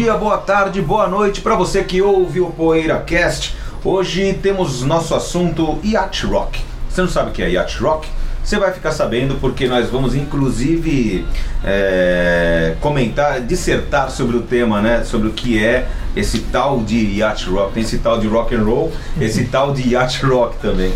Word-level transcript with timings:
Dia, 0.00 0.14
boa 0.14 0.38
tarde, 0.38 0.80
boa 0.80 1.06
noite 1.06 1.42
para 1.42 1.54
você 1.54 1.84
que 1.84 2.00
ouve 2.00 2.40
o 2.40 2.46
PoeiraCast. 2.46 3.54
Hoje 3.84 4.32
temos 4.32 4.82
nosso 4.82 5.14
assunto 5.14 5.78
Yacht 5.84 6.24
Rock. 6.24 6.58
Você 6.88 7.02
não 7.02 7.08
sabe 7.10 7.28
o 7.28 7.32
que 7.34 7.42
é 7.42 7.50
Yacht 7.50 7.82
Rock? 7.82 8.08
Você 8.42 8.58
vai 8.58 8.72
ficar 8.72 8.92
sabendo 8.92 9.34
porque 9.42 9.68
nós 9.68 9.90
vamos 9.90 10.14
inclusive 10.14 11.26
é, 11.62 12.76
comentar, 12.80 13.42
dissertar 13.42 14.10
sobre 14.10 14.38
o 14.38 14.40
tema, 14.40 14.80
né? 14.80 15.04
Sobre 15.04 15.28
o 15.28 15.32
que 15.32 15.62
é 15.62 15.86
esse 16.16 16.38
tal 16.50 16.80
de 16.80 17.18
Yacht 17.18 17.50
Rock. 17.50 17.74
Tem 17.74 17.82
esse 17.82 17.98
tal 17.98 18.18
de 18.18 18.26
rock 18.26 18.54
and 18.54 18.64
roll, 18.64 18.90
esse 19.20 19.44
tal 19.44 19.74
de 19.74 19.86
Yacht 19.86 20.24
Rock 20.24 20.56
também. 20.62 20.94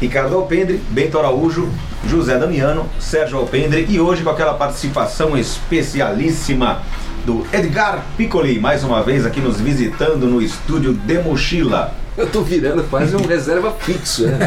Ricardo 0.00 0.34
Alpendre, 0.34 0.80
Bento 0.88 1.18
Araújo, 1.18 1.68
José 2.08 2.38
Damiano, 2.38 2.86
Sérgio 2.98 3.36
Alpendre 3.36 3.86
e 3.86 4.00
hoje 4.00 4.22
com 4.22 4.30
aquela 4.30 4.54
participação 4.54 5.36
especialíssima 5.36 6.80
do 7.24 7.46
Edgar 7.52 8.04
Piccoli, 8.16 8.58
mais 8.58 8.84
uma 8.84 9.02
vez 9.02 9.24
aqui 9.24 9.40
nos 9.40 9.60
visitando 9.60 10.26
no 10.26 10.42
estúdio 10.42 10.92
de 10.92 11.18
Mochila. 11.18 12.03
Eu 12.16 12.28
tô 12.28 12.42
virando 12.42 12.84
quase 12.84 13.16
um 13.16 13.26
reserva 13.26 13.72
fixo, 13.72 14.26
né? 14.26 14.38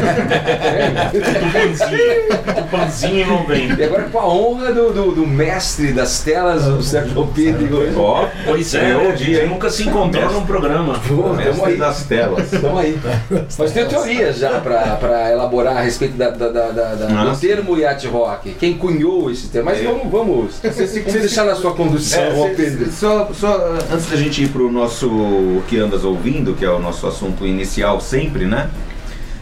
Tupanzinho 2.56 3.26
não 3.26 3.44
vem. 3.46 3.72
E 3.76 3.82
agora 3.84 4.04
com 4.04 4.18
a 4.18 4.26
honra 4.26 4.72
do, 4.72 4.92
do, 4.92 5.12
do 5.12 5.26
mestre 5.26 5.92
das 5.92 6.20
telas, 6.22 6.66
o 6.66 6.82
Sérgio 6.82 7.26
Pedro. 7.34 7.92
Ó, 8.00 8.26
Pois 8.44 8.74
é, 8.74 8.92
a 8.92 9.04
gente 9.16 9.24
dia, 9.24 9.46
nunca 9.46 9.70
se 9.70 9.82
encontrou 9.86 10.30
num 10.32 10.46
programa. 10.46 10.94
Pô, 11.06 11.14
tamo 11.22 11.34
mestre 11.34 11.64
aí. 11.72 11.76
das 11.76 12.02
telas. 12.04 12.50
Tamo 12.50 12.78
aí. 12.78 12.98
Mas 13.58 13.72
tem 13.72 13.86
teorias 13.86 14.38
já 14.38 14.60
pra, 14.60 14.96
pra 14.96 15.30
elaborar 15.30 15.76
a 15.76 15.80
respeito 15.82 16.16
da, 16.16 16.30
da, 16.30 16.48
da, 16.48 16.68
da- 16.70 17.24
do 17.24 17.36
termo 17.38 17.76
yacht 17.78 18.06
rock. 18.06 18.50
Quem 18.58 18.74
cunhou 18.78 19.30
esse 19.30 19.48
termo? 19.48 19.70
Mas 19.70 19.82
Eu- 19.82 19.92
vamos, 19.92 20.10
vamos. 20.10 20.54
Vamos 20.62 21.12
deixar 21.20 21.44
na 21.44 21.54
sua 21.54 21.74
condução, 21.74 22.20
É, 22.22 22.30
cê- 22.34 22.54
Pedro. 22.56 22.84
cê- 22.86 22.90
só, 22.92 23.28
só 23.32 23.74
antes 23.92 24.06
da 24.10 24.16
gente 24.16 24.42
ir 24.44 24.48
pro 24.48 24.70
nosso 24.70 25.06
O 25.08 25.62
que 25.68 25.78
andas 25.78 26.04
ouvindo, 26.04 26.54
que 26.54 26.64
é 26.64 26.70
o 26.70 26.78
nosso 26.78 27.06
assunto 27.06 27.44
inicial 27.46 27.57
sempre, 27.64 28.44
né? 28.44 28.68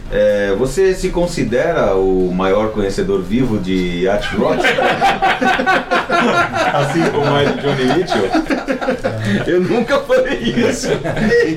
É, 0.09 0.55
você 0.57 0.93
se 0.95 1.09
considera 1.09 1.93
o 1.95 2.31
maior 2.33 2.71
conhecedor 2.71 3.21
vivo 3.21 3.59
de 3.59 4.03
yacht 4.03 4.33
rock? 4.37 4.61
assim 6.73 7.01
como 7.11 7.37
é 7.37 7.45
de 7.45 7.61
Johnny 7.61 7.83
Mitchell? 7.93 8.29
Eu 9.45 9.59
nunca 9.59 9.99
falei 9.99 10.39
isso. 10.39 10.87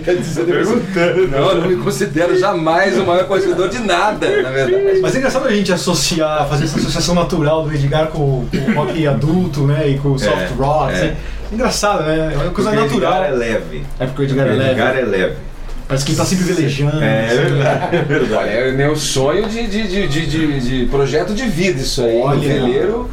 Dizer, 0.04 0.46
Perguntando. 0.46 1.28
Não, 1.28 1.50
eu 1.50 1.60
não 1.60 1.68
me 1.68 1.76
considero 1.76 2.36
jamais 2.36 2.98
o 2.98 3.06
maior 3.06 3.24
conhecedor 3.26 3.68
de 3.68 3.78
nada, 3.78 4.42
na 4.42 4.50
verdade. 4.50 5.00
Mas 5.00 5.14
é 5.14 5.18
engraçado 5.18 5.46
a 5.46 5.52
gente 5.52 5.72
associar, 5.72 6.48
fazer 6.48 6.64
essa 6.64 6.78
associação 6.78 7.14
natural 7.14 7.62
do 7.62 7.72
Edgar 7.72 8.08
com, 8.08 8.46
com 8.50 8.72
o 8.72 8.74
rock 8.74 9.06
adulto, 9.06 9.60
né? 9.60 9.90
E 9.90 9.98
com 9.98 10.08
o 10.10 10.18
soft 10.18 10.50
rock. 10.58 10.92
é. 10.92 10.96
assim. 10.96 11.12
Engraçado, 11.52 12.02
né? 12.04 12.32
É 12.32 12.36
uma 12.36 12.50
coisa 12.50 12.70
Porque 12.70 12.84
natural. 12.84 13.12
Edgar 13.12 13.30
é 13.30 13.32
leve. 13.32 13.84
É 13.98 14.06
porque 14.06 14.22
o 14.22 14.24
Edgar 14.24 14.46
é 14.46 14.50
leve. 14.50 14.70
Edgar 14.70 14.98
é 14.98 15.02
leve. 15.02 15.49
Parece 15.90 16.04
que 16.04 16.12
ele 16.12 16.18
tá 16.18 16.24
sempre 16.24 16.44
velejando. 16.44 17.02
É 17.02 17.26
assim. 17.26 17.36
verdade, 17.36 17.96
é 17.96 18.02
verdade. 18.02 18.34
Olha, 18.34 18.48
é 18.50 18.70
meu 18.70 18.94
sonho 18.94 19.48
de, 19.48 19.66
de, 19.66 19.88
de, 19.88 20.06
de, 20.08 20.26
de- 20.26 20.60
de 20.60 20.86
projeto 20.86 21.34
de 21.34 21.42
vida 21.48 21.80
isso 21.80 22.00
aí. 22.04 22.20
Olha. 22.22 22.38
Veleiro, 22.38 23.10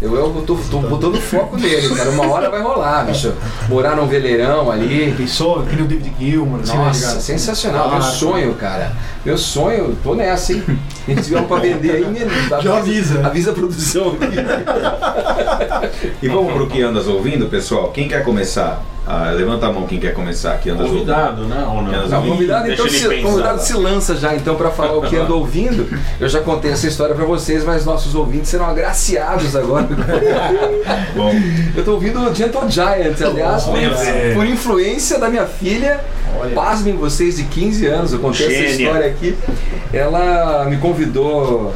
eu, 0.00 0.14
eu 0.14 0.44
tô, 0.46 0.54
tô 0.70 0.78
botando 0.78 1.20
foco 1.20 1.56
nele, 1.56 1.88
cara. 1.92 2.08
Uma 2.10 2.30
hora 2.30 2.48
vai 2.48 2.62
rolar, 2.62 3.04
bicho. 3.04 3.34
Morar 3.68 3.96
num 3.96 4.06
veleirão 4.06 4.70
ali. 4.70 5.12
Pensou 5.18 5.64
que 5.64 5.74
nem 5.74 5.84
o 5.84 5.88
David 5.88 6.12
Gilmour, 6.20 6.60
assim, 6.60 6.72
né, 6.78 6.84
Nossa, 6.84 7.04
Edgar? 7.06 7.20
sensacional. 7.20 7.90
Meu 7.90 8.02
sonho, 8.02 8.54
cara. 8.54 8.92
Meu 9.26 9.36
sonho, 9.36 9.98
tô 10.02 10.14
nessa, 10.14 10.52
hein? 10.52 10.62
A 11.08 11.10
gente 11.10 11.24
tiver 11.24 11.40
um 11.40 11.44
pra 11.44 11.58
vender 11.58 11.90
aí, 11.96 12.04
né? 12.04 12.20
Já 12.62 12.78
avisa. 12.78 13.26
Avisa 13.26 13.50
a 13.50 13.54
produção. 13.54 14.16
E 16.22 16.28
vamos 16.28 16.52
pro 16.52 16.66
que 16.68 16.80
andas 16.80 17.06
ouvindo, 17.08 17.46
pessoal? 17.48 17.90
Quem 17.90 18.06
quer 18.08 18.22
começar? 18.24 18.82
Ah, 19.06 19.30
levanta 19.34 19.66
a 19.66 19.72
mão 19.72 19.86
quem 19.86 19.98
quer 19.98 20.12
começar 20.14 20.52
aqui 20.52 20.70
ouvindo. 20.70 20.88
Convidado, 20.88 21.44
né? 21.46 21.66
Ou 21.66 21.82
não? 21.82 22.08
Tá, 22.08 22.18
O 22.20 22.28
convidado, 22.28 22.70
então, 22.70 22.88
se, 22.88 23.04
convidado 23.22 23.56
lá. 23.56 23.58
se 23.58 23.72
lança 23.74 24.14
já 24.14 24.36
então 24.36 24.54
para 24.54 24.70
falar 24.70 24.98
o 24.98 25.02
que 25.02 25.16
anda 25.16 25.32
ouvindo. 25.34 25.88
Eu 26.20 26.28
já 26.28 26.40
contei 26.40 26.70
essa 26.70 26.86
história 26.86 27.14
para 27.14 27.24
vocês, 27.24 27.64
mas 27.64 27.84
nossos 27.84 28.14
ouvintes 28.14 28.50
serão 28.50 28.66
agraciados 28.66 29.56
agora. 29.56 29.88
Bom, 31.16 31.32
Eu 31.74 31.84
tô 31.84 31.92
ouvindo 31.94 32.20
o 32.20 32.34
Gentle 32.34 32.68
Giant, 32.70 33.20
aliás, 33.20 33.64
por, 33.64 33.74
Olha. 33.74 34.34
por 34.34 34.46
influência 34.46 35.18
da 35.18 35.28
minha 35.28 35.46
filha. 35.46 36.00
Olha. 36.38 36.54
Pasmem 36.54 36.94
vocês 36.94 37.36
de 37.36 37.44
15 37.44 37.86
anos, 37.86 38.12
eu 38.12 38.18
contei 38.20 38.46
essa 38.46 38.54
Gênia. 38.54 38.86
história 38.86 39.06
aqui. 39.10 39.36
Ela 39.92 40.66
me 40.68 40.76
convidou 40.76 41.74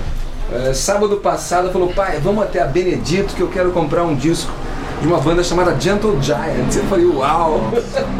eh, 0.53 0.73
sábado 0.73 1.17
passado, 1.17 1.73
falou: 1.73 1.89
pai, 1.89 2.21
vamos 2.23 2.45
até 2.45 2.63
a 2.63 2.67
Benedito 2.67 3.35
que 3.35 3.41
eu 3.41 3.49
quero 3.49 3.73
comprar 3.73 4.05
um 4.05 4.15
disco 4.15 4.53
de 5.05 5.09
uma 5.09 5.21
banda 5.21 5.45
chamada 5.45 5.79
Gentle 5.79 6.17
Giant. 6.21 6.75
Eu 6.75 6.85
falei: 6.85 7.05
uau, 7.05 7.61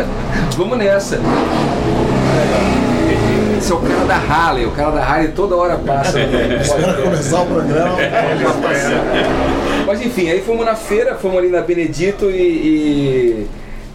vamos 0.55 0.77
nessa. 0.77 1.19
Esse 3.57 3.73
é 3.73 3.75
o 3.75 3.79
cara 3.79 4.05
da 4.05 4.17
Harley, 4.17 4.67
o 4.67 4.71
cara 4.73 4.91
da 4.91 5.03
Harley 5.03 5.29
toda 5.29 5.57
hora 5.57 5.79
passa. 5.79 6.19
podcast. 6.21 7.03
começar 7.03 7.41
o 7.41 7.47
programa. 7.47 7.97
Mas 9.87 10.05
enfim, 10.05 10.29
aí 10.29 10.43
fomos 10.43 10.67
na 10.67 10.77
feira, 10.77 11.15
fomos 11.15 11.39
ali 11.39 11.49
na 11.49 11.63
Benedito 11.63 12.31
e, 12.31 13.47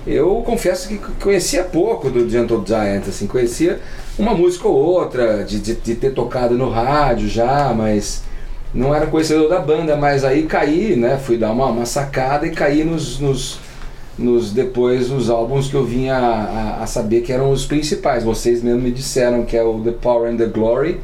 e 0.07 0.15
eu 0.15 0.41
confesso 0.43 0.87
que 0.87 0.97
conhecia 1.21 1.63
pouco 1.63 2.09
do 2.09 2.27
Gentle 2.27 2.63
Giant, 2.65 3.07
assim, 3.07 3.27
conhecia 3.27 3.79
uma 4.17 4.33
música 4.33 4.67
ou 4.67 4.75
outra, 4.75 5.43
de, 5.43 5.59
de, 5.59 5.75
de 5.75 5.93
ter 5.93 6.11
tocado 6.15 6.57
no 6.57 6.71
rádio 6.71 7.29
já, 7.29 7.71
mas 7.75 8.23
não 8.73 8.93
era 8.93 9.07
conhecedor 9.07 9.49
da 9.49 9.59
banda, 9.59 9.95
mas 9.97 10.23
aí 10.23 10.43
caí, 10.43 10.95
né? 10.95 11.17
Fui 11.23 11.37
dar 11.37 11.51
uma, 11.51 11.65
uma 11.67 11.85
sacada 11.85 12.45
e 12.45 12.51
caí 12.51 12.83
nos, 12.83 13.19
nos, 13.19 13.59
nos 14.17 14.51
depois 14.51 15.09
nos 15.09 15.29
álbuns 15.29 15.67
que 15.69 15.75
eu 15.75 15.85
vinha 15.85 16.15
a, 16.15 16.43
a- 16.79 16.83
a 16.83 16.87
saber 16.87 17.21
que 17.21 17.31
eram 17.33 17.51
os 17.51 17.65
principais. 17.65 18.23
Vocês 18.23 18.61
mesmo 18.61 18.81
me 18.81 18.91
disseram 18.91 19.43
que 19.43 19.57
é 19.57 19.63
o 19.63 19.79
The 19.79 19.91
Power 19.91 20.31
and 20.31 20.37
the 20.37 20.45
Glory 20.45 20.99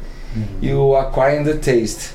e 0.62 0.72
o 0.72 0.94
Acquire 0.96 1.38
and 1.38 1.44
the 1.44 1.54
Taste. 1.54 2.10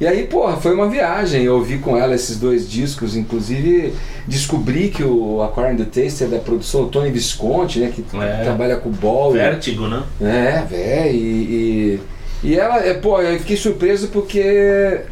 E 0.00 0.06
aí, 0.06 0.26
porra, 0.26 0.56
foi 0.56 0.74
uma 0.74 0.88
viagem. 0.88 1.44
Eu 1.44 1.54
ouvi 1.56 1.78
com 1.78 1.96
ela 1.96 2.14
esses 2.14 2.36
dois 2.38 2.68
discos, 2.68 3.16
inclusive 3.16 3.92
descobri 4.26 4.88
que 4.88 5.02
o 5.04 5.40
and 5.42 5.76
the 5.76 5.84
Taste 5.84 6.24
é 6.24 6.26
da 6.26 6.38
produção 6.38 6.88
Tony 6.88 7.10
Visconti, 7.10 7.78
né? 7.78 7.92
Que 7.94 8.04
É. 8.16 8.42
trabalha 8.42 8.76
com 8.76 8.88
o 8.88 8.92
Ball. 8.92 9.32
Vértigo, 9.32 9.86
né? 9.86 10.02
É, 10.20 10.64
velho, 10.68 11.14
e, 11.14 11.18
e, 11.20 12.00
e 12.42 12.58
ela, 12.58 12.84
é, 12.84 12.94
pô, 12.94 13.20
eu 13.20 13.38
fiquei 13.38 13.56
surpreso 13.56 14.08
porque 14.08 15.02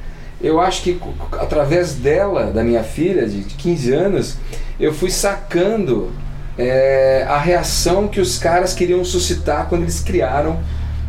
eu 0.40 0.60
acho 0.60 0.82
que 0.82 1.00
através 1.32 1.94
dela, 1.94 2.46
da 2.46 2.64
minha 2.64 2.82
filha 2.82 3.26
de 3.26 3.42
de 3.42 3.54
15 3.54 3.92
anos, 3.92 4.36
eu 4.78 4.92
fui 4.92 5.10
sacando 5.10 6.10
é, 6.58 7.24
a 7.28 7.38
reação 7.38 8.08
que 8.08 8.20
os 8.20 8.38
caras 8.38 8.74
queriam 8.74 9.04
suscitar 9.04 9.68
quando 9.68 9.82
eles 9.82 10.00
criaram 10.00 10.58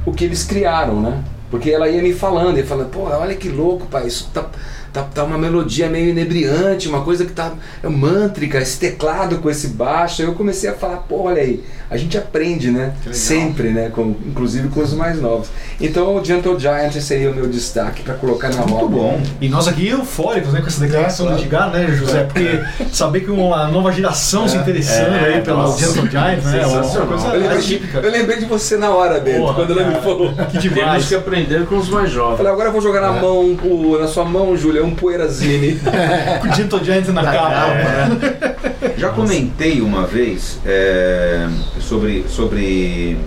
o 0.06 0.12
que 0.12 0.24
eles 0.24 0.44
criaram, 0.44 1.02
né? 1.02 1.24
Porque 1.50 1.70
ela 1.70 1.90
ia 1.90 2.02
me 2.02 2.14
falando, 2.14 2.58
e 2.58 2.64
falando, 2.64 2.90
pô, 2.90 3.03
olha 3.03 3.36
que 3.36 3.50
louco, 3.50 3.86
pai, 3.88 4.08
isso 4.08 4.30
tá, 4.34 4.50
tá, 4.94 5.03
tá 5.03 5.24
uma 5.24 5.38
melodia 5.38 5.90
meio 5.90 6.09
inebriante, 6.09 6.88
uma 6.88 7.02
coisa 7.02 7.25
que 7.25 7.31
tá 7.31 7.52
é 7.84 7.88
mântrica, 7.90 8.59
esse 8.59 8.79
teclado 8.79 9.38
com 9.40 9.49
esse 9.49 9.67
baixo. 9.70 10.22
Aí 10.22 10.28
eu 10.28 10.34
comecei 10.34 10.70
a 10.70 10.73
falar, 10.73 10.97
pô, 10.97 11.23
olha 11.23 11.41
aí, 11.41 11.64
a 11.90 11.97
gente 11.97 12.17
aprende, 12.17 12.72
né? 12.72 12.93
Sempre, 13.11 13.70
né? 13.70 13.90
Com, 13.93 14.16
inclusive 14.26 14.70
com 14.70 14.82
os 14.82 14.93
mais 14.93 15.22
novos. 15.22 15.49
Então 15.79 16.16
o 16.16 16.23
Gentle 16.23 16.58
Giant 16.59 16.93
seria 17.02 17.29
o 17.32 17.35
meu 17.35 17.47
destaque 17.47 18.02
para 18.03 18.14
colocar 18.16 18.49
na 18.49 18.66
muito 18.66 18.88
bom. 18.88 19.22
E 19.41 19.49
nós 19.49 19.67
aqui 19.67 19.88
eufóricos 19.88 20.53
né, 20.53 20.61
com 20.61 20.67
essa 20.67 20.79
declaração 20.82 21.28
do 21.28 21.34
Edgar, 21.37 21.72
né, 21.72 21.87
José? 21.91 22.23
Porque 22.23 22.61
saber 22.91 23.22
que 23.22 23.32
uma 23.32 23.67
nova 23.67 23.91
geração 23.91 24.47
se 24.47 24.55
interessando 24.58 25.16
é, 25.16 25.35
aí 25.35 25.41
pelo 25.41 25.58
nossa. 25.58 25.85
Gentle 25.85 26.09
Giant, 26.09 26.44
né? 26.44 26.61
É 26.61 26.66
uma 26.67 26.82
coisa 27.08 27.28
Eu 27.28 27.40
lembrei, 27.40 27.58
atípica. 27.58 27.99
eu 27.99 28.11
lembrei 28.11 28.37
de 28.40 28.46
você 28.46 28.78
na 28.78 28.90
hora, 28.91 29.20
Bento, 29.20 29.40
Porra, 29.40 29.53
quando 29.55 29.72
ela 29.79 29.90
me 29.90 29.96
falou. 30.02 30.32
Que 30.34 30.58
Temos 30.59 30.61
demais. 30.64 31.08
que 31.08 31.16
aprender 31.16 31.66
com 31.66 31.78
os 31.78 31.90
mais 31.90 32.09
Eu 32.09 32.16
jovens. 32.16 32.37
falei, 32.37 32.52
agora 32.52 32.70
eu 32.70 32.73
vou 32.73 32.82
jogar 32.82 33.02
na 33.02 33.14
mão, 33.14 33.58
o- 33.64 33.97
na 33.99 34.08
sua 34.08 34.23
mão, 34.26 34.55
Júlia, 34.55 34.81
um 34.84 34.96
poeirazine. 34.96 35.80
Com 36.42 36.48
o 36.50 36.54
Gentle 36.54 36.84
Giant 36.84 37.08
na 37.10 37.24
capa. 37.24 37.50
né? 37.50 38.56
Já 38.98 39.10
comentei 39.10 39.82
uma 39.82 40.06
vez 40.06 40.60
é, 40.66 41.48
sobre, 41.80 42.26
sobre. 42.28 43.18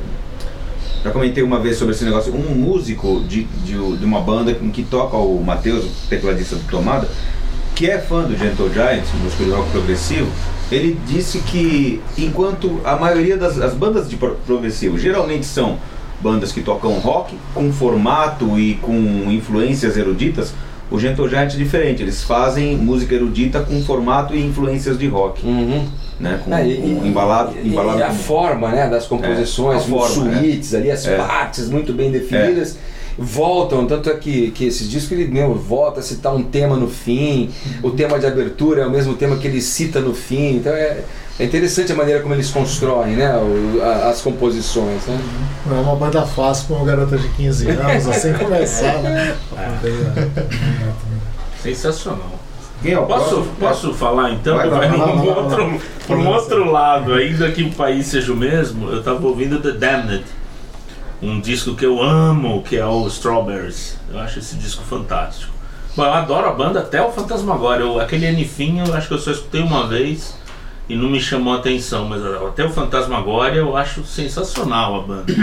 Já 1.02 1.10
comentei 1.10 1.42
uma 1.42 1.58
vez 1.60 1.76
sobre 1.76 1.94
esse 1.94 2.04
negócio. 2.04 2.34
Um 2.34 2.54
músico 2.54 3.22
de, 3.28 3.44
de, 3.44 3.72
de 3.98 4.04
uma 4.04 4.20
banda 4.20 4.50
em 4.52 4.70
que 4.70 4.82
toca 4.82 5.16
o 5.16 5.42
Matheus, 5.44 5.84
o 5.84 5.90
tecladista 6.08 6.56
do 6.56 6.64
Tomada, 6.70 7.06
que 7.74 7.90
é 7.90 7.98
fã 7.98 8.22
do 8.22 8.36
Gentle 8.36 8.72
Giant, 8.72 9.04
música 9.22 9.44
de 9.44 9.50
rock 9.50 9.70
progressivo, 9.70 10.30
ele 10.72 10.98
disse 11.06 11.38
que 11.40 12.00
enquanto 12.16 12.80
a 12.84 12.96
maioria 12.96 13.36
das 13.36 13.60
as 13.60 13.74
bandas 13.74 14.08
de 14.08 14.16
pro- 14.16 14.36
progressivo 14.46 14.98
geralmente 14.98 15.44
são 15.44 15.78
bandas 16.22 16.52
que 16.52 16.62
tocam 16.62 16.92
rock 17.00 17.36
com 17.52 17.70
formato 17.70 18.58
e 18.58 18.74
com 18.76 18.96
influências 19.30 19.96
eruditas, 19.98 20.54
o 20.94 20.98
Gentle 21.00 21.28
Giant 21.28 21.52
é 21.54 21.56
diferente. 21.56 22.02
Eles 22.02 22.22
fazem 22.22 22.76
música 22.76 23.14
erudita 23.14 23.60
com 23.60 23.82
formato 23.82 24.34
e 24.34 24.40
influências 24.44 24.98
de 24.98 25.06
rock, 25.08 25.44
Uhum. 25.44 25.86
né? 26.20 26.40
Com, 26.44 26.54
Ah, 26.54 26.62
e- 26.62 26.76
com 26.76 27.06
embalado, 27.06 27.54
e- 27.62 27.68
embalado 27.68 27.98
e 27.98 28.02
a 28.02 28.10
forma 28.10 28.68
né, 28.70 28.88
das 28.88 29.06
composições, 29.06 29.76
É, 29.76 29.80
a 29.80 29.82
os 29.82 29.86
forma, 29.86 30.32
suítes 30.36 30.74
ali, 30.74 30.90
as 30.90 31.06
É. 31.06 31.16
partes 31.16 31.68
muito 31.68 31.92
bem 31.92 32.10
definidas. 32.10 32.78
Voltam, 33.18 33.86
tanto 33.86 34.10
é 34.10 34.14
que, 34.14 34.50
que 34.50 34.64
esses 34.66 34.88
discos 34.90 35.12
ele 35.12 35.26
mesmo 35.30 35.54
volta 35.54 36.00
a 36.00 36.02
citar 36.02 36.34
um 36.34 36.42
tema 36.42 36.76
no 36.76 36.88
fim, 36.88 37.50
o 37.82 37.90
tema 37.90 38.18
de 38.18 38.26
abertura 38.26 38.82
é 38.82 38.86
o 38.86 38.90
mesmo 38.90 39.14
tema 39.14 39.36
que 39.36 39.46
ele 39.46 39.60
cita 39.62 40.00
no 40.00 40.12
fim, 40.14 40.56
então 40.56 40.72
é, 40.72 40.98
é 41.38 41.44
interessante 41.44 41.92
a 41.92 41.94
maneira 41.94 42.20
como 42.20 42.34
eles 42.34 42.50
constroem 42.50 43.14
né, 43.14 43.32
o- 43.36 43.80
a- 43.82 44.08
as 44.10 44.20
composições. 44.20 45.06
Né? 45.06 45.20
Não 45.66 45.76
é 45.78 45.80
uma 45.80 45.96
banda 45.96 46.22
fácil 46.26 46.66
para 46.66 46.76
uma 46.76 46.84
garota 46.86 47.16
de 47.16 47.28
15 47.28 47.68
anos, 47.70 48.08
assim 48.08 48.32
começar, 48.38 48.98
né? 49.02 49.36
Sensacional. 51.62 52.40
É 52.84 52.98
o 52.98 53.06
Posso, 53.06 53.24
próximo? 53.30 53.54
posso 53.58 53.94
falar 53.94 54.32
então? 54.32 54.56
Vai, 54.56 54.68
Vai, 54.68 54.88
vai, 54.88 54.98
vai, 54.98 55.08
um 55.14 55.16
vai, 55.16 55.26
outro, 55.28 55.56
vai. 55.68 55.80
por 56.06 56.16
um 56.18 56.26
outro 56.28 56.70
lado, 56.70 57.14
ainda 57.14 57.50
que 57.50 57.62
o 57.62 57.70
país 57.72 58.06
seja 58.08 58.30
o 58.32 58.36
mesmo, 58.36 58.90
eu 58.90 59.02
tava 59.02 59.26
ouvindo 59.26 59.58
The 59.58 59.72
Damned, 59.72 60.24
um 61.22 61.40
disco 61.40 61.74
que 61.74 61.84
eu 61.84 62.02
amo, 62.02 62.62
que 62.62 62.76
é 62.76 62.86
o 62.86 63.06
Strawberries. 63.06 63.98
Eu 64.12 64.18
acho 64.18 64.38
esse 64.38 64.56
disco 64.56 64.82
fantástico. 64.84 65.52
Bom, 65.96 66.04
eu 66.04 66.12
adoro 66.12 66.48
a 66.48 66.52
banda 66.52 66.80
até 66.80 67.00
o 67.00 67.12
Fantasmagória. 67.12 67.84
Eu, 67.84 68.00
aquele 68.00 68.26
Anifinho, 68.26 68.84
eu 68.86 68.94
acho 68.94 69.08
que 69.08 69.14
eu 69.14 69.18
só 69.18 69.30
escutei 69.30 69.62
uma 69.62 69.86
vez 69.86 70.36
e 70.88 70.96
não 70.96 71.08
me 71.08 71.20
chamou 71.20 71.54
a 71.54 71.58
atenção, 71.58 72.06
mas 72.08 72.24
até 72.24 72.64
o 72.64 72.70
Fantasmagória 72.70 73.58
eu 73.58 73.76
acho 73.76 74.04
sensacional 74.04 75.00
a 75.00 75.02
banda. 75.02 75.32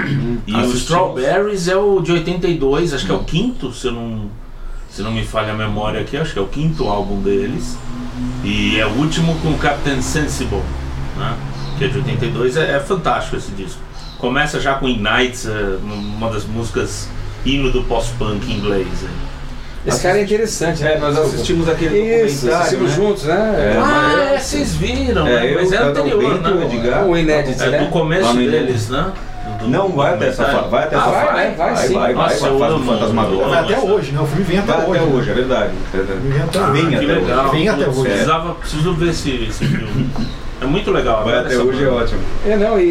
E 0.45 0.53
o 0.53 0.57
Assistimos. 0.57 0.81
Strawberries 0.81 1.67
é 1.67 1.75
o 1.75 2.01
de 2.01 2.11
82, 2.11 2.93
acho 2.93 3.05
que 3.05 3.11
é 3.11 3.15
o 3.15 3.23
quinto, 3.23 3.71
se 3.71 3.87
eu 3.87 3.93
não, 3.93 4.29
se 4.89 5.01
não 5.01 5.11
me 5.11 5.23
falha 5.23 5.53
a 5.53 5.55
memória 5.55 6.01
aqui, 6.01 6.17
acho 6.17 6.33
que 6.33 6.39
é 6.39 6.41
o 6.41 6.47
quinto 6.47 6.87
álbum 6.87 7.21
deles. 7.21 7.77
E 8.43 8.79
é 8.79 8.85
o 8.85 8.89
último 8.89 9.35
com 9.39 9.57
Captain 9.57 10.01
Sensible, 10.01 10.61
né? 11.17 11.37
que 11.77 11.85
é 11.85 11.87
de 11.87 11.97
82, 11.97 12.57
é, 12.57 12.75
é 12.75 12.79
fantástico 12.79 13.35
esse 13.37 13.51
disco. 13.51 13.79
Começa 14.21 14.59
já 14.59 14.75
com 14.75 14.87
Ignites, 14.87 15.47
é, 15.47 15.77
uma 15.83 16.29
das 16.29 16.45
músicas 16.45 17.09
hino 17.43 17.71
do 17.71 17.81
pós-punk 17.83 18.51
inglês. 18.51 18.87
é. 19.03 19.31
Esse 19.89 20.03
cara 20.03 20.19
é 20.19 20.21
interessante. 20.23 20.83
né? 20.83 20.93
É, 20.93 20.99
nós 20.99 21.17
assistimos 21.17 21.67
aquele 21.67 21.97
Isso, 21.97 22.45
documentário, 22.45 22.59
assistimos 22.67 22.89
né? 22.91 22.95
juntos, 22.95 23.23
né? 23.23 23.55
É, 23.57 23.81
Ah, 23.83 24.33
é, 24.35 24.37
vocês 24.37 24.75
viram, 24.75 25.25
É, 25.25 25.39
né? 25.39 25.51
eu, 25.53 25.55
mas 25.55 25.71
é 25.73 25.77
anterior, 25.77 26.19
Bento, 26.35 26.51
né? 26.55 26.65
Edgar. 26.65 27.05
O 27.07 27.17
inédito, 27.17 27.63
É 27.63 27.69
né? 27.71 27.77
do 27.79 27.85
começo 27.87 28.33
deles, 28.35 28.89
né? 28.89 29.11
Do- 29.59 29.67
Não 29.67 29.89
vai 29.89 30.13
até 30.13 30.27
essa 30.27 30.45
fase, 30.45 30.69
vai 30.69 30.83
até 30.83 30.95
Ah, 30.95 30.99
essa 30.99 31.09
vai, 31.09 31.25
fase. 31.25 31.33
vai, 31.33 31.55
vai, 31.55 31.55
vai, 31.55 31.87
vai, 31.89 32.13
vai, 32.13 32.13
Nossa, 32.13 32.49
vai, 32.51 32.69
amo, 32.69 32.85
Fantasmagoria. 32.85 33.41
eu 33.41 33.49
Vai 33.49 33.59
até 33.59 33.79
hoje, 33.79 34.11
né? 34.11 34.21
O 34.21 34.25
filme 34.27 34.43
vem 34.43 34.59
até 34.59 34.71
Vai 34.71 34.85
hoje. 34.85 34.99
até 34.99 35.05
né? 35.09 35.15
hoje, 35.15 35.29
é 35.29 35.33
verdade. 35.33 35.71
Vem 35.91 36.41
até 36.43 36.59
Ah, 36.59 36.69
hoje. 36.69 36.71
Vem 36.85 36.95
até 36.95 37.05
legal. 37.07 37.49
Vem 37.51 37.69
até 37.69 37.87
hoje. 37.87 38.01
Precisava, 38.03 38.53
preciso 38.53 38.93
ver 38.93 39.09
esse, 39.09 39.31
esse 39.49 39.65
filme. 39.65 40.09
É 40.61 40.65
muito 40.65 40.91
legal. 40.91 41.23
Vai 41.23 41.33
adoro 41.39 41.47
até 41.47 41.57
hoje 41.57 41.83
é 41.83 41.87
banda. 41.89 42.03
ótimo. 42.03 42.19
É, 42.45 42.55
não, 42.55 42.79
e, 42.79 42.83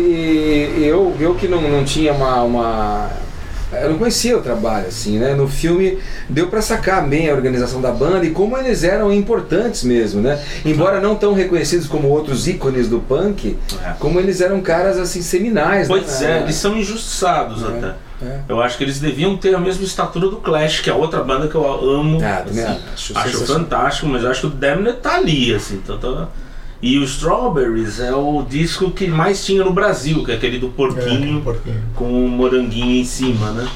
e 0.78 0.84
eu, 0.86 1.14
eu 1.20 1.34
que 1.36 1.46
não, 1.48 1.62
não 1.62 1.84
tinha 1.84 2.12
uma, 2.12 2.42
uma- 2.42 3.10
Eu 3.72 3.90
não 3.90 3.98
conhecia 3.98 4.36
o 4.36 4.40
trabalho, 4.42 4.88
assim, 4.88 5.16
né? 5.18 5.32
No 5.34 5.46
filme 5.46 5.96
deu 6.28 6.48
pra 6.48 6.60
sacar 6.60 7.06
bem 7.06 7.30
a 7.30 7.32
organização 7.34 7.80
da 7.80 7.92
banda 7.92 8.26
e 8.26 8.30
como 8.32 8.58
eles 8.58 8.82
eram 8.82 9.12
importantes 9.12 9.84
mesmo, 9.84 10.20
né? 10.20 10.42
Embora 10.64 11.00
não 11.00 11.14
tão 11.14 11.32
reconhecidos 11.34 11.86
como 11.86 12.08
outros 12.08 12.48
ícones 12.48 12.88
do 12.88 12.98
punk, 12.98 13.56
É. 13.84 13.92
como 14.00 14.18
eles 14.18 14.40
eram 14.40 14.60
caras, 14.60 14.98
assim, 14.98 15.22
seminais, 15.22 15.86
Pois 15.86 16.20
né? 16.20 16.38
é, 16.38 16.42
eles 16.42 16.56
são 16.56 16.76
injustiçados 16.76 17.62
É, 17.62 17.66
até. 17.68 17.94
é. 18.26 18.40
Eu 18.48 18.60
acho 18.60 18.76
que 18.76 18.82
eles 18.82 18.98
deviam 18.98 19.36
ter 19.36 19.54
a 19.54 19.60
mesma 19.60 19.84
estatura 19.84 20.26
do 20.28 20.38
Clash, 20.38 20.80
que 20.80 20.90
é 20.90 20.92
outra 20.92 21.22
banda 21.22 21.46
que 21.46 21.54
eu 21.54 21.64
amo. 21.64 22.18
Ah, 22.24 22.42
também 22.44 22.64
assim. 22.64 22.80
acho 22.92 23.16
acho 23.16 23.46
fantástico, 23.46 24.08
mas 24.08 24.24
acho 24.24 24.40
que 24.40 24.46
o 24.48 24.50
Damned 24.50 24.94
tá 24.96 25.14
ali, 25.14 25.54
assim. 25.54 25.76
Então 25.76 25.96
tá- 25.96 26.26
E 26.82 26.98
o 26.98 27.04
Strawberries 27.04 28.00
é 28.00 28.14
o 28.14 28.42
disco 28.48 28.90
que 28.90 29.06
mais 29.06 29.44
tinha 29.44 29.62
no 29.64 29.72
Brasil, 29.72 30.24
que 30.24 30.32
é 30.32 30.34
aquele 30.36 30.58
do 30.58 30.68
porquinho 30.70 31.38
É, 31.38 31.42
porquinho. 31.42 31.82
com 31.94 32.24
o 32.24 32.28
moranguinho 32.28 32.96
em 33.00 33.04
cima, 33.04 33.50
né? 33.50 33.68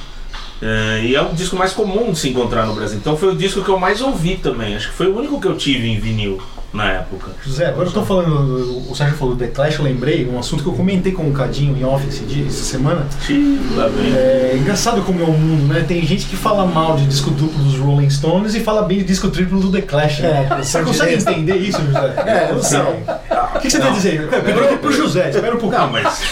É, 0.62 1.02
e 1.04 1.14
é 1.14 1.20
o 1.20 1.34
disco 1.34 1.56
mais 1.56 1.72
comum 1.74 2.12
de 2.12 2.18
se 2.18 2.30
encontrar 2.30 2.64
no 2.66 2.74
Brasil. 2.74 2.96
Então 2.98 3.16
foi 3.16 3.30
o 3.32 3.36
disco 3.36 3.62
que 3.62 3.68
eu 3.68 3.78
mais 3.78 4.00
ouvi 4.00 4.36
também. 4.36 4.74
Acho 4.74 4.88
que 4.88 4.94
foi 4.94 5.08
o 5.08 5.18
único 5.18 5.38
que 5.38 5.46
eu 5.46 5.56
tive 5.56 5.86
em 5.88 5.98
vinil 6.00 6.40
na 6.74 6.90
época. 6.90 7.30
José, 7.44 7.66
agora 7.66 7.88
eu 7.88 7.92
tô 7.92 8.02
falando, 8.04 8.90
o 8.90 8.94
Sérgio 8.94 9.16
falou 9.16 9.34
do 9.34 9.38
The 9.38 9.50
Clash, 9.50 9.78
eu 9.78 9.84
lembrei 9.84 10.28
um 10.28 10.38
assunto 10.38 10.62
que 10.64 10.68
eu 10.68 10.72
comentei 10.74 11.12
com 11.12 11.28
o 11.28 11.32
Cadinho 11.32 11.76
em 11.76 11.84
off 11.84 12.06
esse 12.08 12.24
dia, 12.24 12.46
essa 12.46 12.64
semana. 12.64 13.06
Xiii, 13.24 13.60
lá 13.76 13.86
vem. 13.88 14.12
É 14.12 14.56
engraçado 14.60 15.00
como 15.02 15.20
é 15.20 15.24
o 15.24 15.32
mundo, 15.32 15.72
né? 15.72 15.84
Tem 15.86 16.04
gente 16.04 16.26
que 16.26 16.36
fala 16.36 16.66
mal 16.66 16.96
de 16.96 17.06
disco 17.06 17.30
duplo 17.30 17.62
dos 17.62 17.78
Rolling 17.78 18.10
Stones 18.10 18.54
e 18.54 18.60
fala 18.60 18.82
bem 18.82 18.98
de 18.98 19.04
disco 19.04 19.28
triplo 19.30 19.60
do 19.60 19.70
The 19.70 19.82
Clash. 19.82 20.18
né? 20.18 20.48
É, 20.50 20.62
Você 20.62 20.82
consegue 20.82 21.14
entender 21.14 21.56
isso, 21.56 21.80
José? 21.80 22.14
É, 22.26 22.50
eu 22.50 22.62
sei. 22.62 22.80
O 22.80 23.58
que, 23.60 23.68
que 23.68 23.70
você 23.70 23.78
tem 23.78 23.88
a 23.88 23.92
dizer? 23.92 24.20
Eu 24.20 24.42
perguntei 24.42 24.76
pro 24.78 24.92
José, 24.92 25.30
espera 25.30 25.54
um 25.54 25.58
pouquinho. 25.58 25.82
Não, 25.82 25.92
mas 25.92 26.30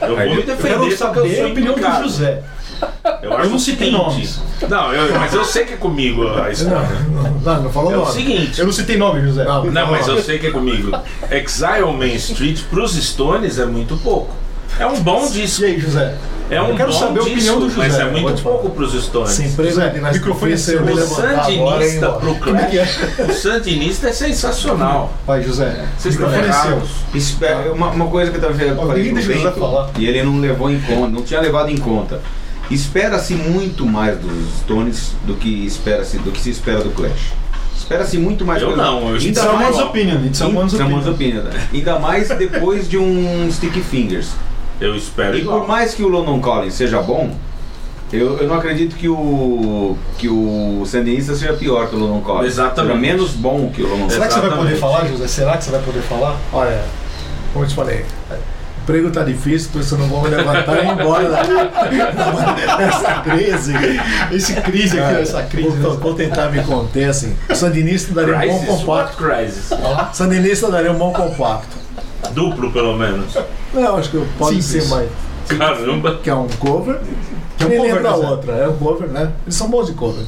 eu 0.00 0.16
vou 0.16 0.16
me 0.16 0.40
eu 0.40 0.46
defender 0.46 0.68
quero 0.68 0.84
eu 0.90 0.96
saber 0.96 1.36
sou 1.36 1.44
a 1.44 1.48
opinião 1.48 1.74
do. 1.74 2.02
José. 2.02 2.42
Eu, 3.22 3.36
acho 3.36 3.48
não 3.50 3.56
o 3.56 3.60
citei 3.60 3.90
nomes. 3.90 4.40
Não, 4.68 4.92
eu- 4.92 5.18
mas 5.18 5.32
eu 5.32 5.44
sei 5.44 5.64
que 5.64 5.74
é 5.74 5.76
comigo 5.76 6.26
a 6.28 6.50
história. 6.50 6.88
Não, 7.10 7.30
não, 7.40 7.62
não 7.64 7.70
falou 7.70 7.92
É 7.92 7.96
o 7.96 8.00
nome. 8.00 8.12
seguinte. 8.12 8.58
Eu 8.58 8.66
não 8.66 8.72
citei 8.72 8.96
nome, 8.96 9.20
José. 9.22 9.44
Não, 9.44 9.64
Não, 9.64 9.90
mas 9.90 10.06
eu 10.08 10.20
sei 10.22 10.38
que 10.38 10.46
é 10.48 10.50
comigo. 10.50 10.90
Exile 11.30 11.82
on 11.84 11.92
Main 11.92 12.14
Street 12.16 12.60
pros 12.70 12.94
Stones 12.94 13.58
é 13.58 13.66
muito 13.66 13.96
pouco. 13.98 14.34
É 14.78 14.86
um 14.86 15.00
bom 15.00 15.28
disco. 15.30 15.62
E 15.62 15.66
aí, 15.66 15.80
José? 15.80 16.14
É 16.50 16.60
um 16.60 16.68
eu 16.70 16.76
quero 16.76 16.92
bom 16.92 16.98
saber 16.98 17.20
a 17.20 17.22
disco, 17.22 17.30
opinião 17.36 17.60
do 17.60 17.70
José. 17.70 17.88
mas 17.88 17.98
é 17.98 18.04
muito 18.10 18.42
pouco 18.42 18.70
pros 18.70 18.92
Stones. 19.04 19.30
Sem 19.30 19.46
emprego 19.48 19.70
José, 19.70 19.88
o 20.10 20.12
microfone 20.12 20.52
é 20.52 20.56
seu. 20.56 20.82
me 20.84 20.92
O 20.92 20.94
levantar 20.96 21.46
agora 21.46 21.86
pro 22.20 22.34
Como 22.36 22.56
é 22.56 22.64
que 22.66 22.76
Clash. 22.76 22.98
é? 23.18 23.22
O 23.22 23.32
Sandinista 23.34 24.08
é 24.08 24.12
sensacional. 24.12 25.12
Vai, 25.26 25.42
José. 25.42 25.84
Vocês 25.96 26.14
o 26.18 26.22
estão 26.24 26.34
é 26.34 26.44
errados. 26.44 26.88
Espera, 27.14 27.72
uma, 27.72 27.88
uma 27.88 28.06
coisa 28.06 28.30
que 28.30 28.36
eu 28.36 28.40
tava 28.40 28.54
falando 28.54 28.80
Alguém 28.80 29.04
pro 29.06 29.14
deixa 29.14 29.30
o 29.30 29.32
José 29.34 29.44
Bento, 29.48 29.60
falar. 29.60 29.90
e 29.98 30.06
ele 30.06 30.22
não 30.22 30.40
levou 30.40 30.70
em 30.70 30.80
conta, 30.80 31.08
não 31.08 31.22
tinha 31.22 31.40
levado 31.40 31.70
em 31.70 31.76
conta. 31.78 32.20
Espera-se 32.70 33.34
muito 33.34 33.84
mais 33.84 34.18
dos 34.18 34.60
Stones 34.60 35.12
do 35.26 35.34
que 35.34 35.66
espera-se 35.66 36.18
do 36.18 36.30
que 36.32 36.40
se 36.40 36.50
espera 36.50 36.80
do 36.82 36.90
Clash. 36.90 37.32
Espera-se 37.76 38.16
muito 38.16 38.44
mais 38.46 38.62
Eu 38.62 38.68
coisa. 38.68 38.82
não, 38.82 39.08
eu 39.10 39.16
Ainda 39.16 39.52
mais- 39.52 39.78
opinion. 39.78 40.24
It's 40.24 40.38
someone's 40.38 40.72
opinion. 40.74 41.10
opinion, 41.12 41.42
né? 41.42 41.68
Ainda 41.72 41.98
mais 41.98 42.28
depois 42.28 42.88
de 42.88 42.96
um 42.96 43.48
Sticky 43.50 43.80
Fingers. 43.80 44.28
Eu 44.80 44.96
espero 44.96 45.36
E 45.36 45.40
igual. 45.42 45.60
por 45.60 45.68
mais 45.68 45.92
que 45.94 46.02
o 46.02 46.08
London 46.08 46.40
Collins 46.40 46.74
seja 46.74 47.02
bom, 47.02 47.34
eu, 48.12 48.38
eu 48.38 48.48
não 48.48 48.54
acredito 48.56 48.96
que 48.96 49.08
o 49.08 49.96
que 50.18 50.28
o 50.28 50.82
Sandinista 50.86 51.34
seja 51.34 51.52
pior 51.54 51.88
que 51.88 51.96
o 51.96 51.98
London 51.98 52.20
Collins. 52.20 52.46
Exatamente. 52.52 52.94
Seja 53.00 53.00
menos 53.14 53.30
bom 53.32 53.70
que 53.74 53.82
o 53.82 53.88
London 53.88 54.08
Será 54.08 54.26
Collins. 54.28 54.34
que 54.34 54.40
você 54.40 54.48
vai 54.48 54.58
poder 54.58 54.76
falar, 54.76 55.06
José? 55.08 55.28
Será 55.28 55.56
que 55.58 55.64
você 55.64 55.70
vai 55.70 55.82
poder 55.82 56.00
falar? 56.02 56.36
Olha, 56.52 56.82
como 57.52 57.64
eu 57.64 57.68
te 57.68 57.74
falei, 57.74 58.04
emprego 58.82 59.10
tá 59.10 59.22
difícil, 59.22 59.70
por 59.72 59.80
isso 59.80 59.94
eu 59.94 59.98
não 59.98 60.08
vou 60.08 60.22
me 60.22 60.28
levantar 60.28 60.82
e 60.82 60.86
ir 60.86 60.90
embora 60.92 61.28
da- 61.30 62.76
dessa 62.76 63.20
crise. 63.22 63.72
Esse 64.32 64.54
crise 64.60 64.98
aqui, 65.00 65.20
essa 65.22 65.42
crise. 65.44 65.76
Vou, 65.78 65.96
vou 65.98 66.14
tentar 66.14 66.50
me 66.50 66.62
conter 66.62 67.04
assim. 67.08 67.36
O 67.48 67.54
Sandinista 67.54 68.12
daria 68.12 68.34
um 68.36 68.38
Crisis, 68.40 68.66
bom 68.66 68.84
what 68.86 69.16
compacto. 69.16 69.16
Sandinista 70.12 70.70
daria 70.70 70.92
um 70.92 70.98
bom 70.98 71.12
compacto. 71.12 71.76
Duplo, 72.32 72.70
pelo 72.72 72.96
menos. 72.96 73.36
Não, 73.72 73.96
acho 73.96 74.10
que 74.10 74.24
pode 74.38 74.62
Simples. 74.62 74.84
ser 74.84 74.90
mais. 74.94 75.10
Caramba. 75.48 76.18
Que 76.22 76.30
é 76.30 76.34
um 76.34 76.46
cover. 76.48 76.98
Que 77.58 77.64
é 77.64 77.66
um 77.66 77.70
cover, 77.70 77.94
lembra 77.94 78.10
a 78.10 78.14
José. 78.14 78.26
outra, 78.28 78.52
é 78.52 78.68
um 78.68 78.76
cover, 78.76 79.08
né? 79.08 79.32
Eles 79.44 79.54
são 79.54 79.68
bons 79.68 79.86
de 79.86 79.92
cover. 79.94 80.24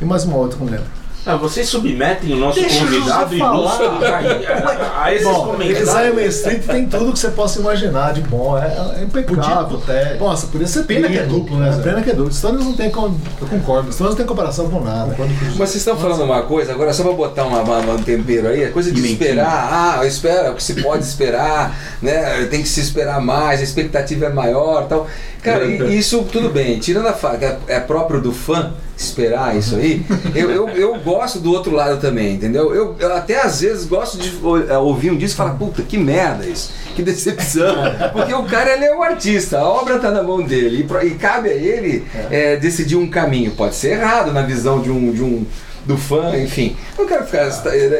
E 0.00 0.04
mais 0.04 0.24
uma 0.24 0.36
outra 0.36 0.58
não 0.58 0.66
lembro. 0.66 0.86
Ah, 1.26 1.36
vocês 1.36 1.66
submetem 1.68 2.34
o 2.34 2.36
nosso 2.36 2.60
Deixa 2.60 2.80
convidado 2.80 3.34
ilustre 3.34 3.86
a, 3.86 5.00
a, 5.00 5.04
a 5.04 5.14
esses 5.14 5.26
Bom, 5.26 5.46
comentários. 5.46 6.14
Main 6.14 6.26
Street 6.26 6.62
tem 6.66 6.86
tudo 6.86 7.12
que 7.14 7.18
você 7.18 7.30
possa 7.30 7.60
imaginar 7.60 8.12
de 8.12 8.20
bom. 8.20 8.58
É, 8.58 8.98
é 9.00 9.02
impecável. 9.04 9.78
Podia- 9.78 9.94
é. 9.94 10.16
Nossa, 10.18 10.46
podia 10.48 10.66
ser 10.66 10.82
Pena 10.84 11.08
que 11.08 11.16
é 11.16 11.22
duplo, 11.22 11.56
né, 11.56 11.72
Zé? 11.72 11.82
Pena 11.82 12.02
que 12.02 12.10
é 12.10 12.12
duplo. 12.12 12.30
Stones 12.32 12.62
não 12.62 12.74
tem 12.74 12.90
como. 12.90 13.18
Eu 13.40 13.46
concordo. 13.46 13.90
Stones 13.90 14.10
não 14.10 14.16
tem 14.18 14.26
comparação 14.26 14.68
com 14.68 14.80
nada. 14.80 15.16
Mas 15.18 15.56
vocês 15.56 15.76
estão 15.76 15.96
falando 15.96 16.24
uma 16.24 16.42
coisa, 16.42 16.72
agora 16.72 16.92
só 16.92 17.02
pra 17.02 17.12
botar 17.12 17.44
uma, 17.44 17.60
uma- 17.62 17.94
um 17.94 18.02
tempero 18.02 18.48
aí, 18.48 18.64
a 18.64 18.70
coisa 18.70 18.90
de 18.92 19.00
Pimentinha. 19.00 19.30
esperar, 19.30 19.98
ah, 20.00 20.06
espera 20.06 20.50
o 20.52 20.54
que 20.56 20.62
se 20.62 20.82
pode 20.82 21.04
esperar, 21.04 21.74
né? 22.02 22.46
Tem 22.50 22.60
que 22.60 22.68
se 22.68 22.80
esperar 22.80 23.18
mais, 23.22 23.60
a 23.60 23.64
expectativa 23.64 24.26
é 24.26 24.30
maior 24.30 24.86
tal. 24.88 25.06
Cara, 25.42 25.64
e- 25.64 25.96
isso 25.98 26.22
tudo 26.30 26.50
bem, 26.50 26.78
tirando 26.78 27.06
a 27.06 27.16
é- 27.40 27.76
é 27.76 27.80
próprio 27.80 28.20
do 28.20 28.32
fã 28.32 28.72
esperar 28.96 29.56
isso 29.56 29.76
aí, 29.76 30.04
eu, 30.34 30.50
eu, 30.50 30.68
eu 30.68 30.94
gosto 31.00 31.38
do 31.38 31.52
outro 31.52 31.74
lado 31.74 32.00
também, 32.00 32.34
entendeu? 32.34 32.74
Eu, 32.74 32.96
eu 32.98 33.14
até 33.14 33.40
às 33.40 33.60
vezes 33.60 33.86
gosto 33.86 34.18
de 34.18 34.32
é, 34.68 34.78
ouvir 34.78 35.10
um 35.10 35.16
disco 35.16 35.34
e 35.34 35.36
falar, 35.36 35.54
puta, 35.54 35.82
que 35.82 35.98
merda 35.98 36.46
isso, 36.46 36.72
que 36.94 37.02
decepção. 37.02 37.74
Porque 38.12 38.32
o 38.32 38.44
cara 38.44 38.72
ele 38.72 38.84
é 38.84 38.94
o 38.94 39.02
artista, 39.02 39.58
a 39.58 39.68
obra 39.68 39.98
tá 39.98 40.10
na 40.10 40.22
mão 40.22 40.42
dele 40.42 40.86
e, 40.88 41.06
e 41.06 41.10
cabe 41.16 41.48
a 41.48 41.54
ele 41.54 42.04
é, 42.30 42.56
decidir 42.56 42.96
um 42.96 43.08
caminho. 43.08 43.50
Pode 43.52 43.74
ser 43.74 43.98
errado 43.98 44.32
na 44.32 44.42
visão 44.42 44.80
de 44.80 44.90
um, 44.90 45.12
de 45.12 45.22
um, 45.22 45.46
do 45.86 45.96
fã, 45.98 46.36
enfim. 46.36 46.76
Não 46.98 47.06
quero 47.06 47.24
ficar 47.26 47.50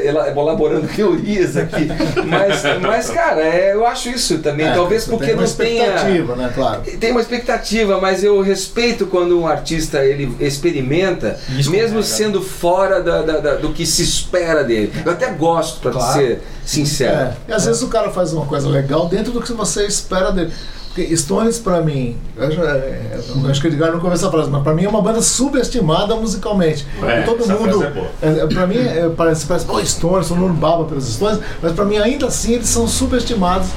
elaborando 0.05 0.87
teorias 0.95 1.57
aqui, 1.57 1.87
mas, 2.27 2.63
mas 2.81 3.11
cara, 3.11 3.43
é, 3.43 3.73
eu 3.75 3.87
acho 3.87 4.09
isso 4.09 4.39
também. 4.39 4.67
É, 4.67 4.73
Talvez 4.75 5.05
porque 5.05 5.27
tem 5.27 5.35
uma 5.35 5.43
não 5.43 5.53
tenha. 5.53 5.85
expectativa, 5.87 6.37
né? 6.37 6.51
Claro. 6.55 6.83
Tem 6.99 7.11
uma 7.11 7.21
expectativa, 7.21 8.01
mas 8.01 8.25
eu 8.25 8.41
respeito 8.41 9.07
quando 9.07 9.39
um 9.39 9.47
artista 9.47 10.05
ele 10.05 10.35
experimenta, 10.41 11.39
Isso 11.59 11.71
mesmo 11.71 11.99
é, 12.01 12.03
sendo 12.03 12.41
fora 12.43 13.03
da- 13.03 13.23
da- 13.23 13.39
da- 13.39 13.55
do 13.57 13.73
que 13.73 13.85
se 13.87 14.03
espera 14.03 14.65
dele. 14.65 14.93
Eu 15.05 15.13
até 15.13 15.31
gosto, 15.31 15.81
pra 15.81 15.91
Claro. 15.93 16.19
ser 16.21 16.43
sincero. 16.65 17.15
É, 17.17 17.33
e 17.49 17.53
às 17.53 17.67
vezes 17.67 17.83
o 17.83 17.89
cara 17.89 18.11
faz 18.11 18.33
uma 18.33 18.47
coisa 18.47 18.69
legal 18.69 19.09
dentro 19.09 19.33
do 19.33 19.41
que 19.43 19.53
você 19.53 19.87
espera 19.87 20.31
dele. 20.33 20.53
Porque 20.95 21.17
Stones, 21.17 21.59
pra 21.59 21.81
mim, 21.81 22.17
eu, 22.37 22.51
já- 22.53 22.63
é, 22.63 23.19
eu 23.43 23.51
acho 23.51 23.61
que 23.61 23.67
o 23.67 23.71
Edgar 23.71 23.91
não 23.91 23.99
conversa 23.99 24.29
a 24.29 24.31
frase, 24.31 24.49
mas 24.49 24.63
pra 24.63 24.73
mim 24.73 24.85
é 24.85 24.89
uma 24.89 25.03
banda 25.03 25.21
subestimada 25.21 26.15
musicalmente. 26.15 26.87
É, 27.03 27.23
todo 27.23 27.43
essa 27.43 27.53
mundo. 27.55 27.83
é 27.83 27.91
boa. 27.91 28.07
é, 28.23 28.29
é, 28.29 28.47
pra 28.47 28.65
mim, 28.65 28.77
é, 28.77 29.11
parece, 29.17 29.45
parece, 29.45 29.67
pô, 29.67 29.85
Stones, 29.85 30.29
todo 30.29 30.39
mundo 30.39 30.55
baba 30.55 30.85
pelos 30.85 31.13
Stones, 31.13 31.41
mas 31.61 31.73
pra 31.73 31.85
mim 31.85 31.97
ainda 31.97 32.27
assim 32.27 32.53
eles 32.53 32.69
são 32.69 32.87
subestimados. 32.87 33.69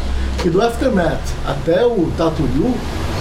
E 0.46 0.50
do 0.52 0.62
Aftermath 0.62 1.18
até 1.48 1.84
o 1.84 2.12
Tattoo 2.16 2.46
You, 2.56 2.72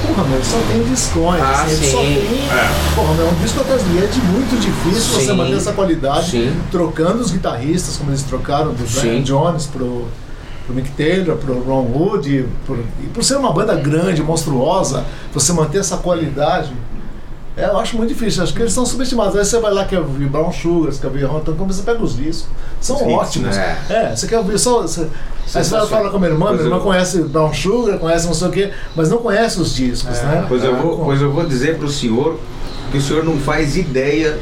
porra, 0.06 0.28
meu, 0.28 0.44
só 0.44 0.58
tem 0.70 0.82
discões. 0.84 1.40
Ah, 1.40 1.62
assim, 1.62 1.72
eles 1.76 1.90
só 1.90 1.98
sim. 2.02 2.14
tem. 2.14 2.94
Porra, 2.94 3.14
meu, 3.14 3.26
um 3.28 3.34
disco 3.42 3.60
atrás 3.62 3.82
do. 3.82 4.04
É 4.04 4.06
de 4.06 4.20
muito 4.20 4.60
difícil 4.60 5.14
você 5.14 5.26
Sim. 5.28 5.32
manter 5.32 5.56
essa 5.56 5.72
qualidade 5.72 6.30
Sim. 6.32 6.54
trocando 6.70 7.20
os 7.22 7.30
guitarristas, 7.30 7.96
como 7.96 8.10
eles 8.10 8.22
trocaram 8.22 8.74
do 8.74 8.86
Sim. 8.86 9.00
Brian 9.00 9.22
Jones 9.22 9.64
pro, 9.64 10.06
pro 10.66 10.74
Mick 10.74 10.90
Taylor, 10.90 11.36
pro 11.36 11.62
Ron 11.62 11.82
Wood, 11.94 12.28
e 12.28 12.42
por, 12.66 12.76
e 12.78 13.06
por 13.14 13.22
ser 13.24 13.36
uma 13.36 13.52
banda 13.52 13.74
grande, 13.76 14.22
monstruosa, 14.22 15.04
você 15.32 15.52
manter 15.52 15.78
essa 15.78 15.96
qualidade, 15.98 16.72
é, 17.56 17.64
eu 17.64 17.78
acho 17.78 17.96
muito 17.96 18.10
difícil. 18.12 18.42
Acho 18.42 18.52
que 18.52 18.60
eles 18.60 18.72
são 18.72 18.84
subestimados. 18.84 19.34
Aí 19.34 19.44
você 19.44 19.58
vai 19.58 19.72
lá, 19.72 19.84
quer 19.86 19.98
ouvir 20.00 20.28
Brown 20.28 20.52
Sugar, 20.52 20.92
você 20.92 21.00
quer 21.00 21.06
ouvir 21.06 21.24
Ron 21.24 21.40
como 21.56 21.72
você 21.72 21.82
pega 21.82 22.02
os 22.02 22.14
discos. 22.16 22.48
São 22.80 22.96
ótimos. 23.14 23.56
né? 23.56 23.78
É, 23.88 24.14
você 24.14 24.26
quer 24.26 24.38
ouvir 24.38 24.58
só. 24.58 24.82
Você, 24.82 25.08
aí 25.54 25.64
você 25.64 25.70
vai 25.70 25.86
falar 25.86 26.10
com 26.10 26.16
a 26.16 26.20
minha 26.20 26.32
irmã, 26.32 26.46
Pois 26.48 26.56
minha 26.60 26.66
irmã 26.66 26.76
eu- 26.76 26.82
conhece 26.82 27.22
Brown 27.22 27.54
Sugar, 27.54 27.98
conhece 27.98 28.26
não 28.26 28.34
sei 28.34 28.48
o 28.48 28.50
quê, 28.50 28.72
mas 28.94 29.08
não 29.08 29.18
conhece 29.18 29.58
os 29.58 29.74
discos, 29.74 30.18
né? 30.20 30.44
Pois 30.48 30.62
eu, 30.62 30.76
vou, 30.76 31.00
Ah, 31.00 31.04
pois 31.06 31.22
eu 31.22 31.32
vou 31.32 31.46
dizer 31.46 31.78
pro 31.78 31.88
senhor 31.88 32.38
que 32.92 32.98
o 32.98 33.00
senhor 33.00 33.24
não 33.24 33.38
faz 33.38 33.74
ideia 33.76 34.38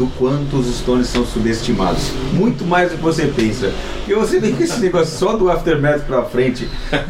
do 0.00 0.06
quanto 0.18 0.56
os 0.56 0.78
Stones 0.78 1.08
são 1.08 1.26
subestimados. 1.26 2.10
Muito 2.32 2.64
mais 2.64 2.90
do 2.90 2.96
que 2.96 3.02
você 3.02 3.26
pensa. 3.26 3.70
Porque 3.98 4.14
você 4.14 4.40
vem 4.40 4.54
com 4.54 4.62
esse 4.62 4.80
negócio 4.80 5.18
só 5.18 5.36
do 5.36 5.50
Aftermath 5.50 6.04
pra 6.06 6.22
frente. 6.22 6.66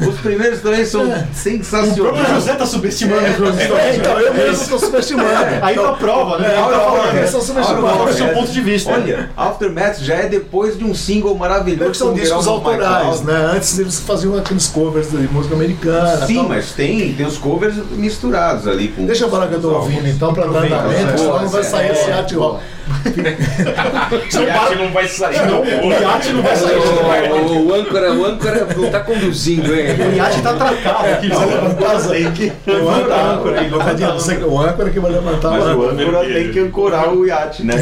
Os 0.07 0.17
primeiros 0.19 0.61
também 0.61 0.85
são 0.85 1.05
O 1.05 1.07
próprio 1.07 1.29
sensacionais. 1.33 2.29
José 2.35 2.55
tá 2.55 2.67
subestimando 2.67 3.23
os 3.29 3.39
Rolling 3.39 3.59
É, 3.61 3.65
Stones. 3.67 3.97
então 3.97 4.19
eu 4.19 4.35
mesmo 4.35 4.63
estou 4.63 4.79
subestimando. 4.81 5.29
Aí 5.63 5.75
pra 5.77 5.93
prova, 5.93 6.39
né? 6.39 6.49
Olha, 6.49 6.79
olha, 6.79 6.79
prova. 7.03 7.17
eles 7.19 7.31
são 7.31 7.41
subestimados. 7.41 8.01
é 8.01 8.11
o 8.11 8.13
seu 8.13 8.29
ponto 8.35 8.51
de 8.51 8.61
vista? 8.61 8.91
Olha, 8.91 9.31
Aftermath 9.37 10.01
já 10.01 10.15
é 10.17 10.27
depois 10.29 10.77
de 10.77 10.85
um 10.85 10.93
single 10.93 11.37
maravilhoso. 11.37 11.85
Porque 11.85 11.99
são 11.99 12.13
discos 12.13 12.49
autorais, 12.49 13.23
né? 13.23 13.53
Antes 13.55 13.79
eles 13.79 14.01
faziam 14.01 14.37
aqueles 14.37 14.67
covers 14.67 15.13
de 15.13 15.17
música 15.29 15.55
americana. 15.55 16.27
Sim, 16.27 16.45
mas 16.49 16.73
tem, 16.73 17.13
tem 17.15 17.25
os 17.25 17.39
covers 17.39 17.77
misturados 17.93 18.67
ali 18.67 18.89
com. 18.89 19.07
Deixa 19.07 19.27
eu 19.27 19.31
falar 19.31 19.47
que 19.47 19.55
eu 19.55 19.61
tô 19.61 19.75
ouvindo 19.75 20.09
então 20.09 20.35
pra 20.35 20.47
dar 20.47 20.65
andamento, 20.65 21.15
é. 21.15 21.17
senão 21.17 21.41
não 21.41 21.49
vai 21.49 21.63
sair 21.63 21.93
esse 21.93 22.35
rock. 22.35 22.61
O 22.91 24.43
iate 24.43 24.77
não 24.77 24.93
vai 24.93 25.09
sair, 25.09 25.47
não. 25.47 25.61
O 25.63 25.93
iate 25.93 26.33
não 26.33 26.43
vai 26.43 26.57
sair. 26.57 26.79
O, 26.79 27.67
o 27.69 27.75
âncora, 27.75 28.13
o 28.13 28.25
âncora 28.25 28.67
não 28.77 28.91
tá 28.91 29.01
conduzindo, 29.01 29.75
hein? 29.75 29.87
O 30.13 30.17
iate 30.17 30.43
tá 30.43 30.51
atracado 30.51 31.07
aqui. 31.07 31.29
Vai 31.29 31.47
levantar 31.47 31.97
as 31.97 32.11
aí. 32.11 32.25
O 32.25 32.89
âncora, 32.89 33.61
levanta 33.61 34.47
o 34.47 34.61
âncora 34.61 34.91
que 34.91 35.01
vai 35.01 35.13
levantar 35.13 35.51
Mas 35.51 35.65
o 35.65 35.67
o 35.69 35.71
âncora. 35.89 36.03
âncora 36.03 36.33
tem 36.33 36.51
que 36.53 36.61
ancorar 36.61 37.13
o 37.15 37.27
iate, 37.27 37.65
né? 37.65 37.75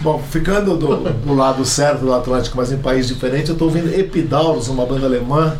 Bom, 0.00 0.22
ficando 0.30 0.76
do, 0.76 0.96
do 0.96 1.34
lado 1.34 1.64
certo 1.64 2.00
do 2.00 2.14
Atlântico, 2.14 2.56
mas 2.56 2.70
em 2.70 2.78
país 2.78 3.08
diferente, 3.08 3.50
eu 3.50 3.56
tô 3.56 3.64
ouvindo 3.64 3.92
Epidaurus, 3.92 4.68
uma 4.68 4.86
banda 4.86 5.06
alemã 5.06 5.56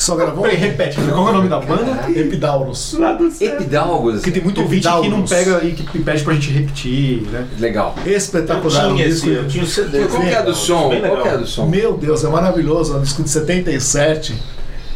que 0.00 0.04
só 0.04 0.16
gravou. 0.16 0.44
Peraí, 0.44 0.56
repete. 0.56 0.96
Qual 0.98 1.28
é 1.28 1.30
o 1.30 1.34
nome 1.34 1.48
da 1.50 1.60
banda? 1.60 2.10
Epidaurus. 2.10 2.96
Epidalgos. 3.38 4.14
Porque 4.14 4.30
tem 4.30 4.42
muito 4.42 4.62
ouvinte 4.62 4.88
que 4.88 5.08
não 5.10 5.26
pega 5.26 5.62
e 5.62 5.72
que 5.72 5.98
pede 5.98 6.24
pra 6.24 6.32
gente 6.32 6.50
repetir, 6.50 7.22
né? 7.30 7.46
Legal. 7.58 7.94
Eu 8.06 8.16
Espetacular. 8.16 8.88
um 8.92 8.94
tinha 8.94 9.06
disco. 9.06 9.28
esse, 9.28 9.36
eu 9.36 9.46
tinha 9.46 9.62
o 9.62 9.66
CD. 9.66 10.06
Qual 10.06 10.22
que 10.22 10.28
é 10.28 10.38
a 10.38 10.42
do 10.42 10.54
som? 10.54 10.90
Qual 11.00 11.22
que 11.22 11.28
é 11.28 11.36
do 11.36 11.46
som? 11.46 11.66
Meu 11.66 11.98
Deus, 11.98 12.24
é 12.24 12.28
maravilhoso. 12.28 12.94
É 12.94 12.96
um 12.96 13.02
disco 13.02 13.22
de 13.22 13.28
77 13.28 14.34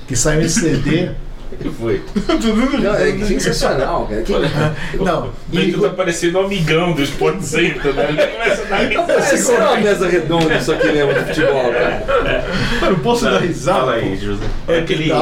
que 0.09 0.17
saiu 0.17 0.41
em 0.41 0.49
CD. 0.49 1.11
Que 1.61 1.71
foi? 1.71 2.03
Não, 2.81 2.95
é 2.95 3.25
sensacional, 3.25 4.07
cara. 4.07 4.23
Que- 4.23 4.99
Não, 5.03 5.31
Bem 5.49 5.69
e, 5.69 5.73
tá 5.73 5.91
parecendo 5.91 6.39
um 6.39 6.45
amigão 6.45 6.93
do 6.93 7.03
Sport 7.03 7.41
Center, 7.43 7.95
né? 7.95 8.07
Ele 8.09 8.27
começa 8.27 8.63
a 8.63 8.65
dar 8.67 9.07
Parece 9.07 9.53
uma 9.53 9.77
mesa 9.77 10.09
redonda 10.09 10.55
isso 10.55 10.73
aqui 10.73 10.87
mesmo 10.93 11.15
de 11.15 11.21
futebol, 11.21 11.73
cara. 11.73 12.45
Mano, 12.81 12.99
posso 12.99 13.25
dar 13.25 13.39
risada? 13.41 13.81
Fala 13.81 13.93
aí, 13.95 14.17
José. 14.17 14.45
É 14.69 14.79
aquele. 14.79 15.13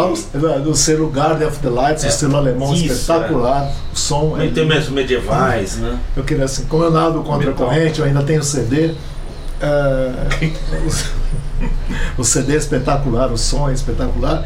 Do 0.64 0.74
selo 0.74 1.08
Guardian 1.10 1.48
of 1.48 1.58
the 1.58 1.68
Lights, 1.68 2.04
o 2.04 2.10
selo 2.10 2.36
alemão 2.36 2.74
espetacular. 2.74 3.70
O 3.92 3.96
som 3.96 4.36
é 4.40 4.48
Tem 4.48 4.66
mesmo 4.66 4.94
medievais, 4.94 5.76
né? 5.76 5.98
Eu 6.16 6.24
queria 6.24 6.44
assim, 6.44 6.64
como 6.64 6.84
eu 6.84 6.90
nado 6.90 7.22
contra 7.22 7.50
a 7.50 7.54
corrente, 7.54 8.00
eu 8.00 8.06
ainda 8.06 8.22
tenho 8.22 8.42
CD. 8.42 8.94
o, 12.16 12.18
o 12.20 12.24
CD 12.24 12.54
é 12.54 12.56
espetacular, 12.56 13.30
o 13.30 13.38
som 13.38 13.68
é 13.68 13.72
espetacular. 13.72 14.44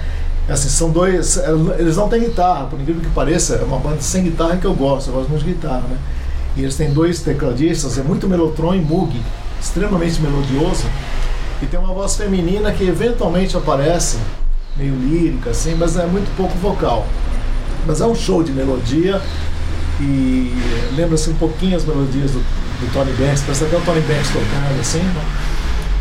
Assim, 0.48 0.68
são 0.68 0.90
dois. 0.90 1.36
eh, 1.36 1.50
Eles 1.78 1.96
não 1.96 2.08
têm 2.08 2.20
guitarra, 2.20 2.66
por 2.66 2.80
incrível 2.80 3.02
que 3.02 3.10
pareça, 3.10 3.56
é 3.56 3.64
uma 3.64 3.78
banda 3.78 4.00
sem 4.00 4.22
guitarra 4.24 4.56
que 4.56 4.64
eu 4.66 4.74
gosto, 4.74 5.08
eu 5.08 5.14
gosto 5.14 5.28
muito 5.28 5.44
de 5.44 5.52
guitarra, 5.52 5.82
né? 5.88 5.98
E 6.56 6.62
eles 6.62 6.76
têm 6.76 6.90
dois 6.92 7.20
tecladistas, 7.20 7.98
é 7.98 8.02
muito 8.02 8.28
Melotron 8.28 8.74
e 8.74 8.80
Moog, 8.80 9.20
extremamente 9.60 10.20
melodioso. 10.20 10.84
E 11.60 11.66
tem 11.66 11.78
uma 11.80 11.92
voz 11.92 12.16
feminina 12.16 12.70
que 12.72 12.84
eventualmente 12.84 13.56
aparece, 13.56 14.18
meio 14.76 14.94
lírica, 14.94 15.50
assim, 15.50 15.74
mas 15.74 15.96
é 15.96 16.06
muito 16.06 16.34
pouco 16.36 16.56
vocal. 16.58 17.06
Mas 17.86 18.00
é 18.00 18.06
um 18.06 18.14
show 18.14 18.42
de 18.42 18.52
melodia 18.52 19.20
e 20.00 20.52
lembra-se 20.96 21.30
um 21.30 21.34
pouquinho 21.34 21.76
as 21.76 21.84
melodias 21.84 22.30
do, 22.32 22.38
do 22.38 22.92
Tony 22.92 23.12
Banks, 23.12 23.42
parece 23.42 23.64
até 23.64 23.76
o 23.76 23.80
Tony 23.80 24.00
Banks 24.02 24.28
tocando 24.28 24.80
assim, 24.80 24.98
né? 25.00 25.24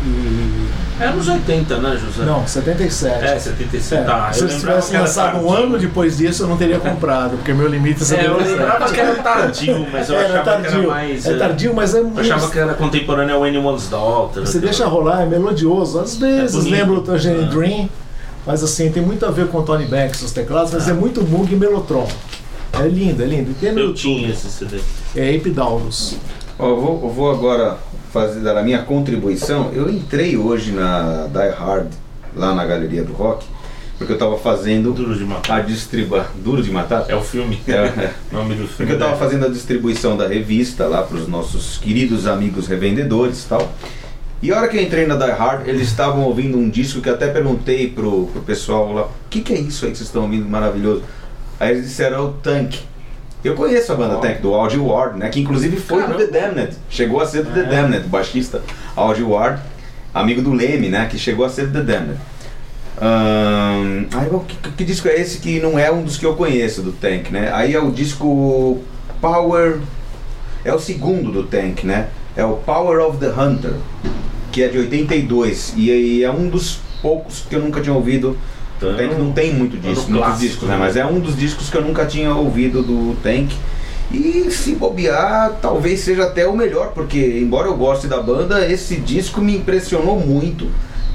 E. 0.06 0.66
É 0.98 1.08
anos 1.08 1.28
80, 1.28 1.76
né, 1.78 1.98
José? 2.02 2.24
Não, 2.24 2.46
77. 2.46 3.22
É, 3.24 3.38
77. 3.38 4.02
É, 4.02 4.04
tá, 4.06 4.32
se 4.32 4.40
eu 4.40 4.46
lembrava 4.48 4.80
tivesse 4.80 4.96
lançado 4.96 5.38
um 5.44 5.52
ano 5.52 5.78
depois 5.78 6.16
disso, 6.16 6.44
eu 6.44 6.46
não 6.46 6.56
teria 6.56 6.78
comprado, 6.78 7.36
porque 7.36 7.52
meu 7.52 7.68
limite 7.68 8.00
é 8.14 8.16
É, 8.16 8.26
eu 8.26 8.36
77. 8.38 8.48
lembrava 8.48 8.90
que 8.94 9.00
era 9.00 9.14
tardio, 9.16 9.86
mas 9.92 10.08
eu 10.08 10.16
É, 10.16 10.24
achava 10.24 10.42
tardio. 10.44 10.70
que 10.70 10.76
era 10.78 10.86
mais. 10.86 11.26
é 11.26 11.32
eh, 11.32 11.36
tardio, 11.36 11.74
mas 11.74 11.94
é 11.94 11.98
Eu 11.98 12.04
muito. 12.04 12.20
achava 12.20 12.50
que 12.50 12.58
era 12.58 12.72
contemporâneo 12.74 13.34
ao 13.36 13.44
Anyone's 13.44 13.88
Daughter. 13.88 14.40
Você 14.46 14.58
deixa 14.58 14.86
rolar, 14.86 15.22
é 15.22 15.26
melodioso. 15.26 15.98
Às 16.00 16.16
vezes 16.16 16.56
bonito. 16.56 16.72
lembra 16.72 16.94
o 16.94 17.02
Tangerine 17.02 17.44
É. 17.44 17.48
Dream, 17.48 17.88
mas 18.46 18.62
assim, 18.64 18.90
tem 18.90 19.02
muito 19.02 19.26
a 19.26 19.30
ver 19.30 19.48
com 19.48 19.58
o 19.58 19.62
Tony 19.62 19.84
Banks, 19.84 20.22
os 20.22 20.32
teclados, 20.32 20.72
mas 20.72 20.88
é 20.88 20.94
muito 20.94 21.22
Moog 21.22 21.52
e 21.52 21.56
Melotron. 21.56 22.08
É 22.72 22.88
lindo, 22.88 23.22
é 23.22 23.26
lindo. 23.26 23.50
E 23.50 23.54
tem 23.54 23.76
Eu 23.78 23.92
tinha 23.92 24.30
esse 24.30 24.48
CD. 24.48 24.78
É 25.14 25.30
Epidaurus. 25.34 26.16
Ó, 26.58 26.68
eu, 26.70 26.80
vou, 26.80 27.00
eu 27.02 27.10
vou 27.10 27.30
agora 27.30 27.76
fazer 28.16 28.40
dar 28.40 28.56
a 28.56 28.62
minha 28.62 28.78
contribuição. 28.78 29.70
Eu 29.74 29.90
entrei 29.90 30.38
hoje 30.38 30.72
na 30.72 31.26
Die 31.26 31.54
Hard, 31.54 31.88
lá 32.34 32.54
na 32.54 32.64
Galeria 32.64 33.04
do 33.04 33.12
Rock, 33.12 33.44
porque 33.98 34.10
eu 34.10 34.16
tava 34.16 34.38
fazendo 34.38 34.90
Duro 34.94 35.14
de 35.14 35.24
a 35.24 35.26
matar. 35.26 35.62
distribuição. 35.62 36.26
Duro 36.36 36.62
de 36.62 36.70
matar? 36.70 37.04
É 37.08 37.14
o 37.14 37.20
filme. 37.20 37.60
É, 37.68 37.72
é. 37.72 38.14
O 38.32 38.36
nome 38.36 38.54
do 38.54 38.66
filme. 38.66 38.74
Porque 38.76 38.92
eu 38.92 38.98
tava 38.98 39.12
é. 39.12 39.16
fazendo 39.16 39.44
a 39.44 39.48
distribuição 39.50 40.16
da 40.16 40.26
revista 40.26 40.86
lá 40.86 41.02
para 41.02 41.18
os 41.18 41.28
nossos 41.28 41.76
queridos 41.76 42.26
amigos 42.26 42.66
revendedores 42.66 43.44
e 43.44 43.48
tal. 43.48 43.70
E 44.42 44.50
a 44.50 44.56
hora 44.56 44.68
que 44.68 44.78
eu 44.78 44.82
entrei 44.82 45.06
na 45.06 45.16
Die 45.16 45.32
Hard, 45.32 45.68
eles 45.68 45.88
estavam 45.88 46.22
ouvindo 46.24 46.56
um 46.56 46.70
disco 46.70 47.02
que 47.02 47.10
até 47.10 47.28
perguntei 47.28 47.90
pro, 47.90 48.26
pro 48.28 48.40
pessoal 48.40 48.92
lá: 48.94 49.02
o 49.02 49.10
que, 49.28 49.42
que 49.42 49.52
é 49.52 49.60
isso 49.60 49.84
aí 49.84 49.90
que 49.90 49.98
vocês 49.98 50.08
estão 50.08 50.22
ouvindo 50.22 50.48
maravilhoso? 50.48 51.02
Aí 51.60 51.72
eles 51.72 51.84
disseram: 51.84 52.16
é 52.16 52.20
o 52.20 52.28
Tank. 52.32 52.76
Eu 53.44 53.54
conheço 53.54 53.92
a 53.92 53.94
banda 53.94 54.16
Ó. 54.16 54.20
Tank, 54.20 54.40
do 54.40 54.54
Audi 54.54 54.78
Ward, 54.78 55.18
né? 55.18 55.28
Que 55.28 55.40
inclusive 55.40 55.76
foi 55.76 56.02
do 56.02 56.14
The 56.14 56.26
Damned. 56.26 56.76
Chegou 56.90 57.20
a 57.20 57.26
ser 57.26 57.44
do 57.44 57.52
The 57.52 57.62
Damned, 57.62 58.06
o 58.06 58.08
baixista 58.08 58.62
Audi 58.96 59.22
Ward, 59.22 59.60
amigo 60.12 60.42
do 60.42 60.52
Leme, 60.52 60.88
né? 60.88 61.06
Que 61.06 61.18
chegou 61.18 61.44
a 61.44 61.48
ser 61.48 61.68
do 61.68 61.72
The 61.72 61.92
Damned. 61.92 62.18
Ahn, 62.98 64.06
aí 64.14 64.30
que, 64.48 64.70
que 64.70 64.84
disco 64.84 65.06
é 65.06 65.20
esse 65.20 65.38
que 65.38 65.60
não 65.60 65.78
é 65.78 65.92
um 65.92 66.02
dos 66.02 66.16
que 66.16 66.24
eu 66.24 66.34
conheço 66.34 66.80
do 66.82 66.92
Tank, 66.92 67.30
né? 67.30 67.50
Aí 67.52 67.74
é 67.74 67.80
o 67.80 67.90
disco 67.90 68.82
Power. 69.20 69.80
É 70.64 70.74
o 70.74 70.78
segundo 70.78 71.30
do 71.30 71.44
Tank, 71.44 71.84
né? 71.84 72.08
É 72.34 72.44
o 72.44 72.54
Power 72.56 73.06
of 73.06 73.18
the 73.18 73.28
Hunter, 73.28 73.74
que 74.50 74.62
é 74.62 74.68
de 74.68 74.78
82. 74.78 75.74
E 75.76 75.90
aí 75.90 76.24
é 76.24 76.30
um 76.30 76.48
dos 76.48 76.80
poucos 77.02 77.44
que 77.48 77.54
eu 77.54 77.60
nunca 77.60 77.80
tinha 77.80 77.94
ouvido. 77.94 78.36
O 78.82 78.94
Tank 78.94 79.18
não 79.18 79.32
tem 79.32 79.54
muito 79.54 79.76
disco, 79.76 80.10
muitos 80.10 80.26
clássico, 80.26 80.40
discos, 80.40 80.68
né? 80.68 80.76
né? 80.76 80.80
Mas 80.84 80.96
é 80.96 81.06
um 81.06 81.18
dos 81.18 81.36
discos 81.36 81.70
que 81.70 81.76
eu 81.76 81.82
nunca 81.82 82.04
tinha 82.04 82.34
ouvido 82.34 82.82
do 82.82 83.16
Tank. 83.22 83.52
E 84.12 84.50
se 84.50 84.74
bobear, 84.74 85.58
talvez 85.60 86.00
seja 86.00 86.24
até 86.24 86.46
o 86.46 86.56
melhor, 86.56 86.92
porque 86.94 87.40
embora 87.40 87.68
eu 87.68 87.76
goste 87.76 88.06
da 88.06 88.20
banda, 88.20 88.70
esse 88.70 88.96
disco 88.96 89.40
me 89.40 89.56
impressionou 89.56 90.18
muito. 90.20 90.70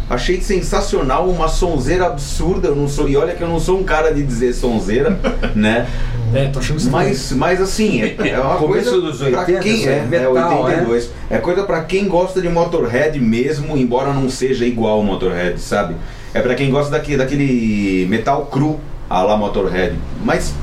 Achei 0.09 0.41
sensacional, 0.41 1.29
uma 1.29 1.47
sonzeira 1.47 2.07
absurda. 2.07 2.67
Eu 2.67 2.75
não 2.75 2.89
sou, 2.89 3.07
e 3.07 3.15
olha 3.15 3.33
que 3.33 3.41
eu 3.41 3.47
não 3.47 3.61
sou 3.61 3.79
um 3.79 3.83
cara 3.83 4.13
de 4.13 4.21
dizer 4.21 4.51
sonzeira, 4.53 5.17
né? 5.55 5.87
É, 6.33 6.47
tô 6.47 6.59
achando 6.59 6.79
estranho. 6.79 7.07
Mas, 7.07 7.31
mas 7.31 7.61
assim, 7.61 8.01
é, 8.01 8.15
é 8.29 8.39
uma 8.39 8.57
coisa 8.57 8.99
dos 8.99 9.19
pra 9.19 9.39
80, 9.39 9.59
quem 9.59 9.75
isso 9.75 9.87
é, 9.87 9.93
é 9.93 9.97
é 9.97 10.01
metal, 10.01 10.33
82. 10.33 11.09
É 11.29 11.37
coisa 11.37 11.63
pra 11.63 11.83
quem 11.83 12.09
gosta 12.09 12.41
de 12.41 12.49
Motorhead 12.49 13.17
mesmo, 13.21 13.77
embora 13.77 14.13
não 14.13 14.29
seja 14.29 14.65
igual 14.65 14.97
ao 14.97 15.03
Motorhead, 15.03 15.59
sabe? 15.61 15.95
É 16.33 16.41
pra 16.41 16.55
quem 16.55 16.69
gosta 16.69 16.91
daquele, 16.91 17.17
daquele 17.17 18.05
metal 18.09 18.45
cru 18.45 18.79
a 19.09 19.21
la 19.21 19.35
Motorhead. 19.35 19.95
Mas 20.23 20.53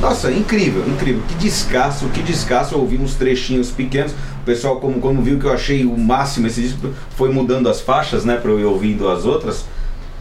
nossa, 0.00 0.30
incrível, 0.30 0.84
incrível. 0.86 1.22
Que 1.28 1.34
descasso, 1.36 2.06
que 2.08 2.20
descasso. 2.22 2.74
Eu 2.74 2.80
ouvi 2.80 2.96
uns 2.98 3.14
trechinhos 3.14 3.70
pequenos. 3.70 4.12
O 4.12 4.44
pessoal, 4.44 4.76
como, 4.76 5.00
como 5.00 5.22
viu 5.22 5.38
que 5.38 5.46
eu 5.46 5.52
achei 5.52 5.86
o 5.86 5.96
máximo 5.96 6.46
esse 6.46 6.60
disco, 6.60 6.90
foi 7.16 7.32
mudando 7.32 7.68
as 7.68 7.80
faixas, 7.80 8.24
né, 8.24 8.36
pra 8.36 8.50
eu 8.50 8.60
ir 8.60 8.64
ouvindo 8.64 9.08
as 9.08 9.24
outras. 9.24 9.64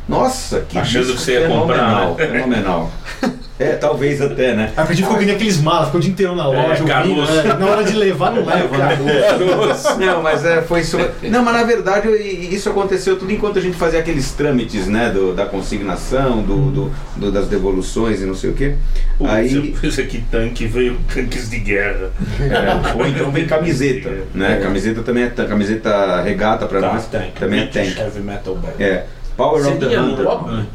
Nossa, 0.07 0.61
que 0.61 0.77
Achando 0.77 1.13
que 1.13 1.19
você 1.19 1.33
ia 1.33 1.41
fenomenal, 1.47 2.09
comprar, 2.09 2.27
né? 2.27 2.33
fenomenal. 2.33 2.91
É, 3.59 3.73
talvez 3.73 4.19
até, 4.19 4.55
né? 4.55 4.71
Aí 4.75 4.83
a 4.83 4.87
gente 4.87 5.03
ficou 5.03 5.17
que 5.17 5.25
nem 5.25 5.35
aqueles 5.35 5.61
malas, 5.61 5.85
ficou 5.85 5.99
o 5.99 6.01
dia 6.03 6.11
inteiro 6.11 6.35
na 6.35 6.47
loja, 6.47 6.69
ouvindo, 6.69 6.87
caroço. 6.87 7.31
né? 7.33 7.53
Na 7.59 7.65
hora 7.67 7.83
de 7.83 7.93
levar, 7.93 8.31
não 8.31 8.43
leva, 8.43 8.77
né? 8.77 8.97
Não, 9.99 10.21
mas 10.23 10.43
é, 10.43 10.61
foi 10.63 10.81
isso. 10.81 10.97
Não, 11.23 11.43
mas 11.43 11.53
na 11.53 11.63
verdade 11.63 12.07
isso 12.09 12.67
aconteceu 12.69 13.15
tudo 13.17 13.31
enquanto 13.31 13.59
a 13.59 13.61
gente 13.61 13.77
fazia 13.77 13.99
aqueles 13.99 14.31
trâmites, 14.31 14.87
né? 14.87 15.09
Do, 15.09 15.33
da 15.33 15.45
consignação, 15.45 16.41
do, 16.41 16.71
do- 16.71 16.91
do- 17.15 17.31
das 17.31 17.47
devoluções 17.47 18.21
e 18.21 18.25
não 18.25 18.33
sei 18.35 18.49
o 18.49 18.53
quê. 18.53 18.73
Putz, 19.19 19.31
Aí. 19.31 19.75
fiz 19.79 19.99
aqui 19.99 20.23
tanque, 20.31 20.65
veio 20.65 20.97
tanques 21.13 21.49
de 21.49 21.59
guerra. 21.59 22.09
É, 22.39 22.97
ou 22.97 23.05
então 23.07 23.29
vem 23.31 23.45
camiseta, 23.45 24.09
né? 24.33 24.59
Camiseta 24.61 25.03
também 25.03 25.23
é 25.25 25.27
tan- 25.29 25.45
camiseta 25.47 26.21
regata 26.23 26.65
pra 26.65 26.81
nós. 26.81 27.07
Também 27.39 27.61
é 27.61 27.65
tank. 27.67 27.97
Heavy 27.99 28.19
Metal 28.19 28.55
Band. 28.55 28.69
É. 28.83 29.03
Power 29.37 29.61
of 29.67 29.77
the 29.77 29.85
Seria 29.85 30.01
Hunter. 30.01 30.25
no 30.25 30.65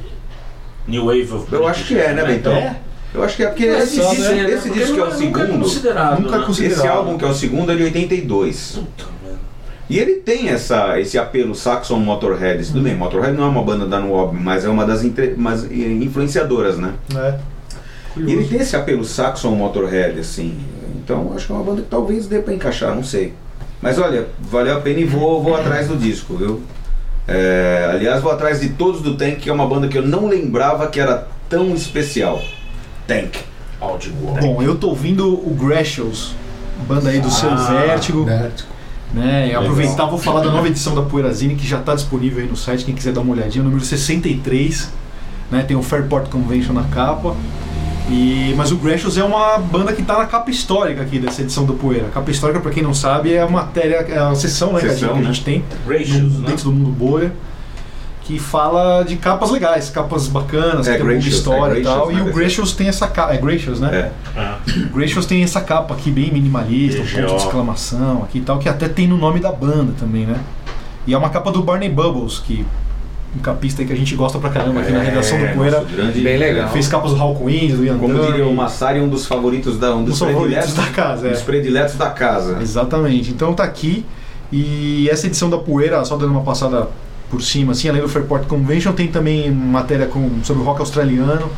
New 0.89 1.05
Wave 1.07 1.33
of 1.33 1.53
Eu 1.53 1.67
acho 1.69 1.87
que 1.87 1.97
é, 1.99 2.13
né, 2.15 2.25
Bentão? 2.25 2.53
É? 2.53 2.77
Eu 3.15 3.23
acho 3.23 3.37
que 3.37 3.43
é 3.43 3.47
porque 3.47 3.65
É, 3.67 3.79
esse, 3.79 3.97
difícil, 4.01 4.17
disco- 4.17 4.35
né? 4.35 4.51
esse 4.53 4.71
disco 4.71 4.95
que 4.95 5.01
é 5.01 5.03
o 5.03 5.07
nunca- 5.07 5.19
nunca 5.25 5.41
segundo. 5.47 5.63
considerado, 5.63 6.21
Nunca 6.21 6.39
né? 6.39 6.45
considerado. 6.47 6.79
Esse 6.79 6.87
álbum 6.89 7.19
que 7.19 7.25
é 7.25 7.29
o 7.29 7.35
segundo 7.35 7.73
é 7.73 7.77
de 7.77 7.83
82. 7.85 8.73
Puta, 8.75 9.05
mano. 9.25 9.39
E 9.89 9.99
ele 9.99 10.15
tem 10.17 10.49
essa, 10.51 11.01
esse 11.01 11.17
apelo 11.19 11.55
Saxon 11.55 11.99
Motorhead. 12.01 12.65
Tudo 12.67 12.81
bem, 12.83 12.95
Motorhead 12.95 13.35
não 13.37 13.45
é 13.45 13.49
uma 13.49 13.63
banda 13.63 13.87
da 13.87 13.99
Nuob, 13.99 14.37
mas 14.39 14.65
é 14.65 14.69
uma 14.69 14.85
das 14.85 15.03
entre- 15.05 15.35
mas, 15.37 15.65
influenciadoras, 15.65 16.77
né? 16.79 16.93
É. 17.17 17.35
E 18.19 18.33
ele 18.33 18.45
tem 18.45 18.59
esse 18.61 18.77
apelo 18.77 19.05
Saxon 19.05 19.53
Motorhead, 19.53 20.19
assim. 20.21 20.59
Então 20.97 21.33
acho 21.35 21.47
que 21.47 21.53
é 21.53 21.55
uma 21.55 21.65
banda 21.65 21.83
que 21.83 21.89
talvez 21.89 22.27
dê 22.27 22.41
pra 22.41 22.53
encaixar, 22.53 22.95
não 22.95 23.03
sei. 23.05 23.33
Mas 23.81 23.99
olha, 23.99 24.27
valeu 24.41 24.77
a 24.77 24.81
pena 24.81 24.99
e 25.01 25.05
vou, 25.05 25.43
vou 25.43 25.55
atrás 25.55 25.89
do 25.89 25.97
disco, 25.97 26.37
viu? 26.37 26.61
É, 27.29 27.91
aliás, 27.93 28.23
vou 28.23 28.33
atrás 28.33 28.61
de 28.61 28.71
todos 28.71 29.03
do 29.03 29.15
Tank, 29.15 29.37
que 29.37 29.51
é 29.51 29.53
uma 29.53 29.67
banda 29.67 29.87
que 29.87 29.99
eu 29.99 30.07
não 30.07 30.27
lembrava 30.27 30.87
que 30.89 30.99
era 30.99 31.29
tão 31.49 31.75
especial. 31.75 32.43
Tank. 33.07 33.37
Audi 33.81 34.13
War. 34.23 34.41
Bom, 34.41 34.63
eu 34.63 34.77
tô 34.77 34.89
ouvindo 34.89 35.29
o 35.29 35.55
Greshels, 35.55 36.35
banda 36.89 37.11
aí 37.11 37.21
do 37.21 37.31
seu 37.31 37.55
Vértigo. 37.55 38.25
Vértigo. 38.25 38.69
Né? 39.13 39.49
E 39.49 39.55
aproveitar, 39.55 40.07
vou 40.07 40.19
falar 40.19 40.41
da 40.41 40.51
nova 40.51 40.67
edição 40.67 40.95
da 40.95 41.03
Poeirazine, 41.03 41.55
que 41.55 41.67
já 41.67 41.79
está 41.79 41.95
disponível 41.95 42.43
aí 42.43 42.49
no 42.49 42.57
site, 42.57 42.85
quem 42.85 42.95
quiser 42.95 43.13
dar 43.13 43.21
uma 43.21 43.33
olhadinha, 43.33 43.63
número 43.63 43.83
63. 43.85 44.91
Né? 45.51 45.63
Tem 45.63 45.77
o 45.77 45.83
Fairport 45.83 46.29
Convention 46.29 46.73
na 46.73 46.85
capa. 46.85 47.37
E, 48.11 48.55
mas 48.57 48.73
o 48.73 48.77
Greshels 48.77 49.19
é 49.19 49.25
uma 49.25 49.59
banda 49.59 49.93
que 49.93 50.01
está 50.01 50.17
na 50.17 50.25
capa 50.27 50.51
histórica 50.51 51.03
aqui 51.03 51.19
dessa 51.19 51.43
edição 51.43 51.65
do 51.67 51.75
Poeira. 51.75 52.07
A 52.07 52.11
capa 52.11 52.31
histórica, 52.31 52.59
para 52.61 52.71
quem 52.71 52.83
não 52.83 52.95
sabe, 52.95 53.35
é 53.35 53.43
a 53.43 53.49
matéria, 53.49 53.97
é 54.09 54.19
a 54.19 54.35
sessão, 54.35 54.73
né, 54.73 54.81
Sessão, 54.81 55.11
que 55.11 55.19
a 55.19 55.23
né? 55.23 55.27
gente 55.27 55.45
tem 55.45 55.65
Ratios, 55.87 56.11
no- 56.33 56.41
né? 56.41 56.47
dentro 56.49 56.65
do 56.65 56.73
mundo 56.73 56.91
Boia, 56.91 57.33
que 58.23 58.39
fala 58.39 59.03
de 59.03 59.17
capas 59.17 59.51
legais, 59.51 59.91
capas 59.91 60.27
bacanas, 60.27 60.89
É, 60.89 60.93
que 60.93 60.97
tem 60.99 61.07
muita 61.07 61.21
Gracious, 61.21 61.35
história 61.35 61.75
é 61.75 61.81
e 61.81 61.83
tal. 61.85 62.07
Gracious, 62.07 62.19
E 62.21 62.25
né, 62.25 62.31
o 62.31 62.35
Greshels 62.35 62.73
tem 62.73 62.89
essa 62.89 63.07
capa. 63.09 63.35
É 63.35 63.37
Gracious, 63.39 63.81
né? 63.81 63.95
É. 63.95 64.13
Ah, 64.39 64.59
O 64.91 64.95
Gracious 64.97 65.27
tem 65.27 65.43
essa 65.43 65.61
capa 65.61 65.93
aqui 65.95 66.11
bem 66.11 66.33
minimalista, 66.33 67.03
um 67.03 67.07
ponto 67.07 67.27
de 67.37 67.43
exclamação 67.43 68.23
aqui 68.23 68.39
e 68.39 68.43
tal, 68.43 68.59
que 68.59 68.69
até 68.71 68.89
tem 68.89 69.07
no 69.07 69.19
nome 69.19 69.39
da 69.39 69.53
banda 69.53 69.93
também, 69.99 70.25
né? 70.25 70.37
E 71.07 71.13
é 71.13 71.19
uma 71.19 71.29
capa 71.31 71.51
do 71.53 71.63
Barney 71.63 71.89
Bubbles, 71.91 72.39
que 72.39 72.67
um 73.37 73.41
capista 73.41 73.85
que 73.85 73.93
a 73.93 73.97
gente 73.97 74.15
gosta 74.15 74.39
pra 74.39 74.49
caramba 74.51 74.81
aqui 74.81 74.91
na 74.91 75.01
redação 75.01 75.39
do 75.39 75.45
É, 75.45 75.53
Poeira. 75.55 75.85
grande- 75.85 76.21
Bem 76.21 76.39
legal. 76.39 76.69
Fez 76.71 76.89
capas 76.89 77.13
do 77.13 77.21
Hawkwind, 77.21 77.73
do 77.77 77.85
Ian 77.85 77.99
Como 77.99 78.19
diria 78.27 78.47
o 78.47 78.55
Massari, 78.55 79.01
um 79.01 79.09
dos 79.09 79.27
favoritos 79.27 79.79
da 79.79 79.95
um 79.95 80.03
dos 80.05 80.19
Dos 80.19 80.19
favoritos 80.21 80.43
prediletos 80.73 80.75
da 80.75 80.87
casa, 80.87 81.29
é. 81.29 81.31
Dos 81.33 81.43
prediletos 81.43 81.95
da 81.97 82.11
casa. 82.11 82.59
Exatamente. 82.63 83.31
Então 83.31 83.53
tá 83.53 83.65
aqui. 83.65 84.05
E 84.51 85.09
essa 85.11 85.27
edição 85.27 85.51
da 85.51 85.59
Poeira, 85.59 86.03
só 86.05 86.17
dando 86.17 86.31
uma 86.31 86.41
passada 86.43 86.89
por 87.31 87.43
cima, 87.43 87.73
assim, 87.73 87.89
além 87.91 88.01
do 88.01 88.09
Fairport 88.09 88.47
Convention, 88.47 88.93
tem 88.93 89.09
também 89.09 89.51
matéria 89.51 90.07
com, 90.07 90.31
sobre 90.43 90.63
o 90.63 90.65
rock 90.65 90.81
australiano 90.81 91.51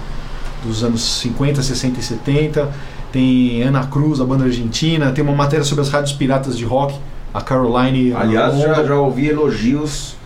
dos 0.65 0.83
anos 0.83 1.01
50, 1.21 1.63
60 1.63 2.01
e 2.01 2.03
70. 2.03 2.69
Tem 3.13 3.63
Ana 3.63 3.87
Cruz, 3.87 4.21
a 4.21 4.25
banda 4.25 4.45
argentina. 4.45 5.13
Tem 5.13 5.23
uma 5.23 5.33
matéria 5.35 5.65
sobre 5.65 5.83
as 5.83 5.89
rádios 5.89 6.13
piratas 6.13 6.59
de 6.59 6.65
rock, 6.65 6.95
a 7.33 7.41
Caroline. 7.41 8.13
Aliás, 8.13 8.59
já, 8.59 8.83
já 8.85 8.95
ouvi 8.97 9.29
elogios 9.29 10.17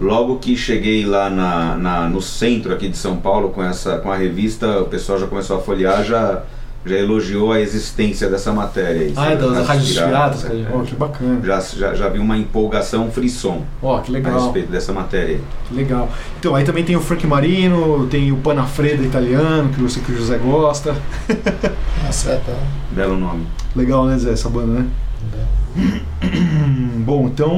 logo 0.00 0.38
que 0.38 0.56
cheguei 0.56 1.04
lá 1.04 1.28
na, 1.28 1.76
na- 1.76 2.08
no 2.08 2.22
centro 2.22 2.72
aqui 2.72 2.88
de 2.88 2.96
São 2.96 3.16
Paulo 3.16 3.50
com 3.50 3.62
essa 3.62 3.98
com 3.98 4.10
a 4.10 4.16
revista, 4.16 4.80
o 4.80 4.86
pessoal 4.86 5.18
já 5.18 5.26
começou 5.26 5.58
a 5.58 5.60
folhear, 5.60 6.02
já, 6.04 6.42
já 6.86 6.96
elogiou 6.96 7.52
a 7.52 7.60
existência 7.60 8.28
dessa 8.30 8.50
matéria 8.52 9.02
aí. 9.02 9.12
Ah, 9.14 9.32
é 9.32 9.36
das 9.36 9.56
as 9.58 9.66
rádios 9.68 9.92
piratas, 9.92 10.44
é, 10.44 10.48
cara. 10.48 10.58
é. 10.60 10.68
Ó, 10.74 10.80
que 10.82 10.94
bacana. 10.94 11.40
já, 11.44 11.60
já, 11.60 11.94
já 11.94 12.08
vi 12.08 12.18
uma 12.18 12.38
empolgação, 12.38 13.10
frisson 13.10 13.62
Ó, 13.82 13.98
que 14.00 14.10
a 14.10 14.14
legal. 14.14 14.40
respeito 14.40 14.70
dessa 14.72 14.90
matéria 14.92 15.34
aí. 15.36 15.40
Que 15.68 15.74
legal. 15.74 16.08
Então, 16.38 16.54
aí 16.54 16.64
também 16.64 16.82
tem 16.82 16.96
o 16.96 17.00
Frank 17.00 17.26
Marino, 17.26 18.06
tem 18.06 18.32
o 18.32 18.36
Panafreda 18.38 19.02
italiano, 19.02 19.68
que 19.68 19.80
você 19.82 20.00
que 20.00 20.10
o 20.12 20.16
José 20.16 20.38
gosta. 20.38 20.94
Nossa, 22.06 22.30
é, 22.30 22.36
tá. 22.36 22.54
Belo 22.92 23.18
nome. 23.18 23.46
Legal, 23.76 24.06
né, 24.06 24.16
Zé, 24.18 24.30
essa 24.32 24.48
banda, 24.48 24.80
né? 24.80 26.00
Bom, 27.04 27.26
então. 27.28 27.50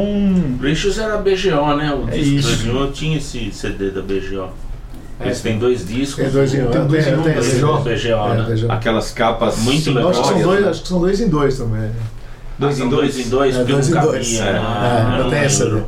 Ratios 0.63 0.99
era 0.99 1.19
BGO, 1.19 1.77
né? 1.77 1.93
O 1.95 2.09
É 2.09 2.13
disco 2.19 2.51
Junior 2.53 2.91
tinha 2.93 3.19
esse 3.19 3.51
CD 3.53 3.91
da 3.91 4.01
BGO. 4.03 4.49
É, 5.21 5.27
Eles 5.27 5.41
têm 5.41 5.59
dois 5.59 5.87
discos. 5.87 6.25
Tem 6.25 6.31
dois 6.33 6.55
em 6.55 6.63
um. 6.63 6.71
Tem 6.71 6.87
dois 6.87 7.07
em 7.07 7.15
um, 7.15 7.23
tem 7.23 7.33
dois 7.35 7.47
esse 7.47 7.57
em 7.57 7.61
BGO. 7.61 7.79
BGO, 7.81 8.53
É, 8.53 8.57
né? 8.67 8.67
Aquelas 8.75 9.11
capas 9.13 9.59
Muito 9.59 9.89
Eu 9.91 9.95
legal. 9.95 10.11
acho 10.11 10.21
que 10.23 10.27
são 10.29 10.37
simplórias, 10.37 10.47
dois, 10.47 10.65
né? 10.65 10.71
acho 10.71 10.83
que 10.83 10.89
são 10.89 11.01
dois 11.01 11.21
em 11.21 11.29
dois 11.29 11.59
também. 11.59 11.91
Dois 12.59 12.81
Ah, 12.81 12.85
em 12.85 12.89
dois? 12.89 13.15
dois 13.15 13.27
em 13.27 13.31
dois, 13.31 13.57
É, 13.57 13.65
dois 13.65 13.89
em 13.89 13.93
dois. 13.93 14.39
É, 14.41 14.53
né? 14.53 15.27
tenho 15.31 15.35
essa. 15.45 15.85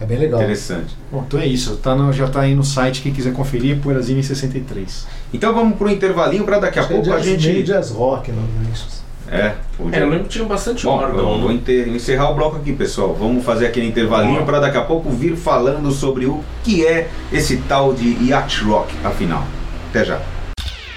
É 0.00 0.06
bem 0.06 0.18
legal. 0.18 0.40
Interessante. 0.40 0.96
Bom, 1.12 1.24
então 1.26 1.38
é 1.38 1.46
isso. 1.46 1.76
Tá 1.76 1.94
no- 1.94 2.10
já 2.12 2.26
tá 2.26 2.40
aí 2.40 2.54
no 2.54 2.64
site, 2.64 3.02
quem 3.02 3.12
quiser 3.12 3.32
conferir, 3.34 3.78
Poeirazine 3.80 4.22
63. 4.22 5.06
Então 5.32 5.52
vamos 5.54 5.76
pro 5.76 5.90
intervalinho 5.90 6.44
para 6.44 6.58
daqui 6.58 6.78
a 6.78 6.82
é 6.82 6.86
pouco 6.86 7.12
a 7.12 7.16
jazz, 7.16 7.26
meio 7.26 7.38
gente. 7.38 7.62
jazz 7.64 7.90
rock, 7.90 8.32
não 8.32 8.42
é 8.42 8.72
isso? 8.72 8.99
É, 9.30 9.54
o 9.78 9.88
É, 9.94 10.02
eu 10.02 10.08
lembro 10.08 10.24
que 10.24 10.30
tinha 10.30 10.44
bastante 10.44 10.84
Bom, 10.84 10.98
órgão. 10.98 11.18
eu 11.34 11.38
vou 11.40 11.48
né? 11.50 11.54
enter- 11.54 11.88
encerrar 11.88 12.30
o 12.30 12.34
bloco 12.34 12.56
aqui, 12.56 12.72
pessoal. 12.72 13.14
Vamos 13.14 13.44
fazer 13.44 13.66
aquele 13.66 13.86
intervalinho 13.86 14.44
para 14.44 14.58
daqui 14.58 14.76
a 14.76 14.82
pouco 14.82 15.08
vir 15.10 15.36
falando 15.36 15.90
sobre 15.92 16.26
o 16.26 16.42
que 16.64 16.84
é 16.84 17.08
esse 17.32 17.58
tal 17.68 17.92
de 17.94 18.16
yacht 18.28 18.64
rock, 18.64 18.92
afinal. 19.04 19.44
Até 19.90 20.04
já. 20.04 20.20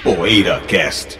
PoeiraCast. 0.04 1.20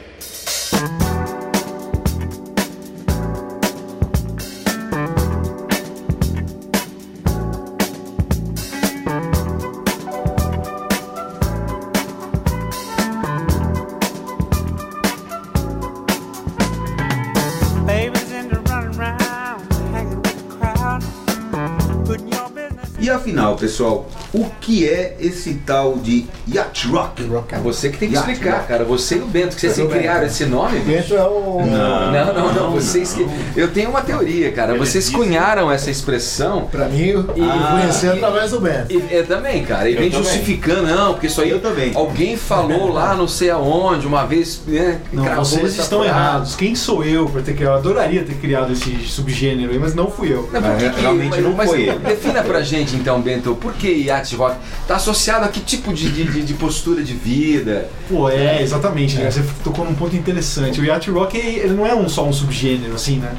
E 23.01 23.09
afinal, 23.09 23.55
pessoal, 23.55 24.07
O 24.33 24.45
que 24.61 24.87
é 24.87 25.17
esse 25.19 25.55
tal 25.65 25.97
de 25.97 26.25
yacht 26.49 26.87
rock? 26.87 27.23
Rock 27.23 27.55
É 27.55 27.57
você 27.57 27.89
que 27.89 27.97
tem 27.97 28.07
que 28.09 28.15
Yacht 28.15 28.31
explicar, 28.31 28.57
rock. 28.57 28.67
cara. 28.69 28.83
Você 28.85 29.15
e 29.15 29.19
o 29.19 29.25
Bento, 29.25 29.55
que 29.55 29.61
vocês 29.61 29.77
Eu 29.77 29.87
que 29.89 29.93
criaram 29.97 30.21
Bento. 30.21 30.31
esse 30.31 30.45
nome. 30.45 30.79
bicho. 30.79 30.87
Dentro 30.91 31.17
é 31.17 31.23
o. 31.23 31.65
Não. 31.65 32.11
Não, 32.11 32.33
não, 32.33 32.53
não. 32.53 32.71
Vocês 32.71 33.11
que. 33.13 33.27
Eu 33.57 33.69
tenho 33.71 33.89
uma 33.89 34.01
teoria, 34.01 34.51
cara. 34.53 34.77
Vocês 34.77 35.09
cunharam 35.09 35.69
essa 35.71 35.89
expressão. 35.91 36.67
Pra 36.71 36.87
mim, 36.87 37.07
eu 37.07 37.25
Ah, 37.41 37.81
e- 38.03 38.07
através 38.07 38.51
do 38.51 38.59
Bento. 38.61 38.93
E, 38.93 39.03
eu 39.11 39.25
também, 39.27 39.65
cara. 39.65 39.89
E 39.89 39.93
Eu 39.95 39.99
vem 39.99 40.09
também. 40.11 40.23
justificando, 40.25 40.83
não, 40.83 41.13
porque 41.13 41.27
isso 41.27 41.41
aí. 41.41 41.49
Eu 41.49 41.59
também. 41.59 41.91
Alguém 41.95 42.37
falou 42.37 42.87
lá, 42.93 43.15
não 43.15 43.27
sei 43.27 43.49
aonde, 43.49 44.07
uma 44.07 44.23
vez, 44.25 44.61
né? 44.67 45.01
Não, 45.11 45.25
vocês 45.35 45.77
estão 45.77 45.99
frase. 46.03 46.07
errados. 46.17 46.55
Quem 46.55 46.75
sou 46.75 47.03
eu 47.03 47.27
para 47.27 47.41
ter 47.41 47.53
criado? 47.55 47.71
Eu 47.73 47.77
adoraria 47.79 48.23
ter 48.23 48.35
criado 48.35 48.71
esse 48.71 48.95
subgênero 49.07 49.71
aí, 49.71 49.79
mas 49.79 49.93
não 49.95 50.09
fui 50.09 50.31
eu. 50.31 50.49
Não, 50.53 50.61
por 50.61 50.69
Mas 50.71 50.83
que 50.83 50.89
que- 50.91 51.01
realmente 51.01 51.29
mas- 51.31 51.43
não 51.43 51.53
mas 51.53 51.69
foi 51.69 51.81
ele. 51.81 51.99
Defina 51.99 52.41
pra 52.43 52.61
gente 52.61 52.90
então, 52.95 53.21
Bento, 53.21 53.55
por 53.55 53.73
que 53.73 53.87
yacht 53.87 54.35
rock? 54.35 54.57
Tá 54.87 54.95
associado 54.95 55.45
a 55.45 55.47
que 55.47 55.59
tipo 55.59 55.93
de, 55.93 56.09
de, 56.09 56.23
de- 56.25 56.41
de 56.43 56.53
postura 56.53 57.03
de 57.03 57.13
vida? 57.13 57.89
Pô, 58.09 58.29
é, 58.29 58.61
exatamente, 58.61 59.17
né? 59.17 59.29
Você 59.31 59.43
tocou 59.63 59.85
num 59.85 59.93
ponto 59.95 60.15
interessante. 60.15 60.79
O 60.81 60.85
yacht 60.85 61.09
rock, 61.09 61.37
ele 61.37 61.73
não 61.73 61.85
é 61.85 61.93
um, 61.95 62.07
só 62.09 62.25
um 62.25 62.33
subgênero, 62.33 62.93
assim, 62.95 63.17
né? 63.17 63.31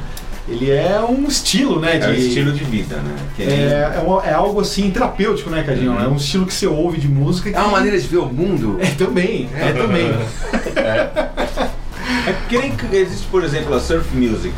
Ele 0.47 0.69
é 0.69 0.99
um 0.99 1.25
estilo, 1.25 1.79
né? 1.79 1.99
É 2.01 2.07
o 2.09 2.13
estilo 2.13 2.51
de 2.51 2.65
vida, 2.65 2.97
né? 2.97 3.15
Que 3.37 3.43
É, 3.43 3.93
é, 3.95 4.03
um- 4.05 4.21
é 4.21 4.33
algo 4.33 4.59
assim 4.59 4.91
terapêutico, 4.91 5.49
né, 5.49 5.63
Cadinho? 5.63 5.97
É 5.97 6.05
um 6.07 6.17
estilo 6.17 6.45
que 6.45 6.53
você 6.53 6.67
ouve 6.67 6.99
de 6.99 7.07
música 7.07 7.49
que. 7.49 7.55
É 7.55 7.59
uma 7.59 7.69
maneira 7.71 7.97
de 7.97 8.05
ver 8.05 8.17
o 8.17 8.25
mundo? 8.25 8.77
É 8.81 8.87
também, 8.87 9.47
é 9.55 9.71
também. 9.71 10.11
É 12.25 12.31
porque 12.41 12.57
nem 12.57 12.73
existe, 12.91 13.25
por 13.27 13.43
exemplo, 13.43 13.73
a 13.73 13.79
surf 13.79 14.15
music. 14.15 14.53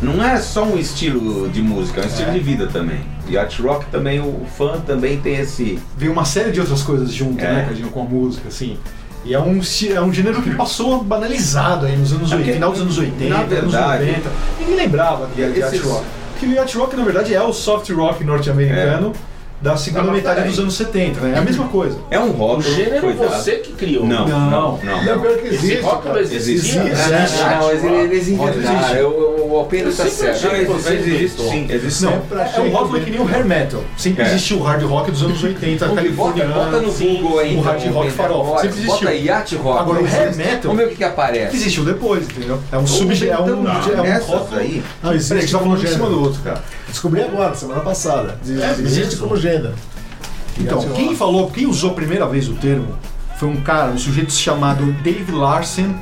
Não 0.00 0.24
é 0.24 0.36
só 0.38 0.64
um 0.64 0.78
estilo 0.78 1.48
de 1.48 1.60
música, 1.60 2.00
é 2.00 2.04
um 2.04 2.06
estilo 2.06 2.30
de 2.32 2.38
vida 2.38 2.66
também. 2.68 3.00
Yacht 3.28 3.60
rock 3.60 3.86
também, 3.86 4.20
o 4.20 4.42
fã 4.56 4.80
também 4.86 5.18
tem 5.20 5.36
esse. 5.36 5.78
Vem 5.96 6.08
uma 6.08 6.24
série 6.24 6.52
de 6.52 6.60
outras 6.60 6.82
coisas 6.82 7.12
junto, 7.12 7.42
É. 7.44 7.52
né, 7.52 7.64
Cadinho, 7.68 7.88
com 7.90 8.02
a 8.02 8.04
música, 8.04 8.48
assim. 8.48 8.78
E 9.24 9.34
é 9.34 9.40
um, 9.40 9.60
é 9.92 10.00
um 10.00 10.12
gênero 10.12 10.40
que 10.40 10.54
passou 10.54 11.02
banalizado 11.02 11.84
aí 11.86 11.96
nos 11.96 12.12
anos 12.12 12.30
É 12.30 12.36
80, 12.36 12.38
porque, 12.38 12.52
final 12.52 12.70
dos 12.72 12.80
anos 12.80 12.98
80, 12.98 13.28
na 13.28 13.40
anos 13.40 13.50
verdade, 13.50 14.06
90. 14.06 14.30
Ninguém 14.60 14.76
lembrava 14.76 15.28
de 15.34 15.40
yacht 15.42 15.78
rock. 15.78 16.04
Porque 16.32 16.46
o 16.46 16.52
yacht 16.54 16.78
rock, 16.78 16.96
na 16.96 17.04
verdade, 17.04 17.34
é 17.34 17.42
o 17.42 17.52
soft 17.52 17.90
rock 17.90 18.22
norte-americano 18.24 19.12
da 19.60 19.76
segunda 19.76 20.04
Não, 20.04 20.12
mas 20.12 20.22
metade 20.22 20.48
dos 20.48 20.58
anos 20.60 20.74
70, 20.74 21.20
né? 21.20 21.32
É 21.34 21.38
a 21.38 21.42
mesma 21.42 21.66
coisa. 21.66 21.98
É 22.10 22.18
um 22.20 22.28
O 22.28 22.32
rótulo. 22.32 22.62
gênero 22.74 23.00
foi 23.00 23.14
dado. 23.14 23.28
você 23.42 23.52
que 23.56 23.72
criou. 23.72 24.06
Não, 24.06 24.28
Não. 24.28 24.50
não, 24.50 24.78
não. 24.84 25.04
Não, 25.04 25.20
que 25.20 25.46
Esse 25.48 25.54
existe. 25.56 25.80
rótulo 25.80 26.02
cara. 26.14 26.20
existia? 26.20 26.54
Existe, 26.54 26.78
né? 26.78 26.90
existe. 27.24 27.42
Não, 27.44 27.70
eles, 27.70 27.84
eles 27.84 28.28
inventaram. 28.28 28.60
Existe. 28.60 29.02
O 29.48 29.56
Alpendo 29.56 29.88
Eu 29.88 29.96
tá 29.96 30.04
sempre 30.04 30.10
certo. 30.16 30.42
Não, 30.44 30.50
que 30.50 30.56
existe, 30.90 31.10
existe 31.10 31.42
sim, 31.50 31.66
existe 31.70 32.04
Não, 32.04 32.12
é 32.12 32.60
um 32.60 32.70
rótulo 32.70 33.00
que- 33.00 33.10
nem 33.10 33.20
o 33.20 33.26
hair 33.26 33.44
metal. 33.44 33.82
Sempre 33.96 34.22
É. 34.22 34.26
existiu 34.26 34.58
o 34.58 34.62
hard 34.62 34.82
rock 34.84 35.10
dos 35.10 35.22
anos 35.22 35.42
80, 35.42 35.86
Bota, 35.88 35.96
californiano. 36.02 36.54
bota 36.54 36.80
no 36.80 36.92
Google 36.92 37.38
aí. 37.40 37.56
O 37.56 37.60
hard 37.60 37.80
então, 37.80 37.92
rock 37.94 38.06
Bento, 38.06 38.16
farofa. 38.16 38.60
Sempre 38.60 38.78
existiu. 38.78 38.92
Bota 39.08 39.12
yacht 39.14 39.56
rock. 39.56 39.78
Agora 39.80 39.98
o 39.98 40.06
Existe. 40.06 40.20
hair 40.22 40.36
metal 40.36 40.60
Vamos 40.62 40.76
ver 40.78 40.84
o 40.84 40.88
que, 40.90 40.96
que 40.96 41.04
aparece. 41.04 41.56
existiu 41.56 41.84
depois, 41.84 42.24
entendeu? 42.24 42.60
É 42.70 42.78
um 42.78 42.86
subgênero. 42.86 43.38
É 43.38 43.52
um, 43.52 44.04
é 44.04 44.18
rótulo. 44.18 44.60
aí. 44.60 44.82
Não, 45.02 45.12
existe 45.14 45.28
Peraí, 45.28 45.38
a 45.38 45.46
gente 45.46 45.52
tá 45.52 45.58
falando 45.58 45.78
um 45.80 45.82
em 45.82 45.86
cima 45.86 46.08
do 46.08 46.20
outro, 46.22 46.40
cara. 46.42 46.62
Descobri 46.88 47.22
agora, 47.22 47.54
semana 47.54 47.80
passada. 47.80 48.38
Existe, 48.44 49.14
É 49.16 49.18
como 49.18 49.36
gênero. 49.36 49.74
Então, 50.58 50.80
quem 50.92 51.14
falou, 51.14 51.50
quem 51.50 51.66
usou 51.66 51.90
a 51.90 51.94
primeira 51.94 52.26
vez 52.26 52.48
o 52.48 52.54
termo 52.54 52.96
foi 53.38 53.48
um 53.48 53.60
cara, 53.60 53.92
um 53.92 53.98
sujeito 53.98 54.32
chamado 54.32 54.90
Dave 55.04 55.30
Larsen, 55.30 55.94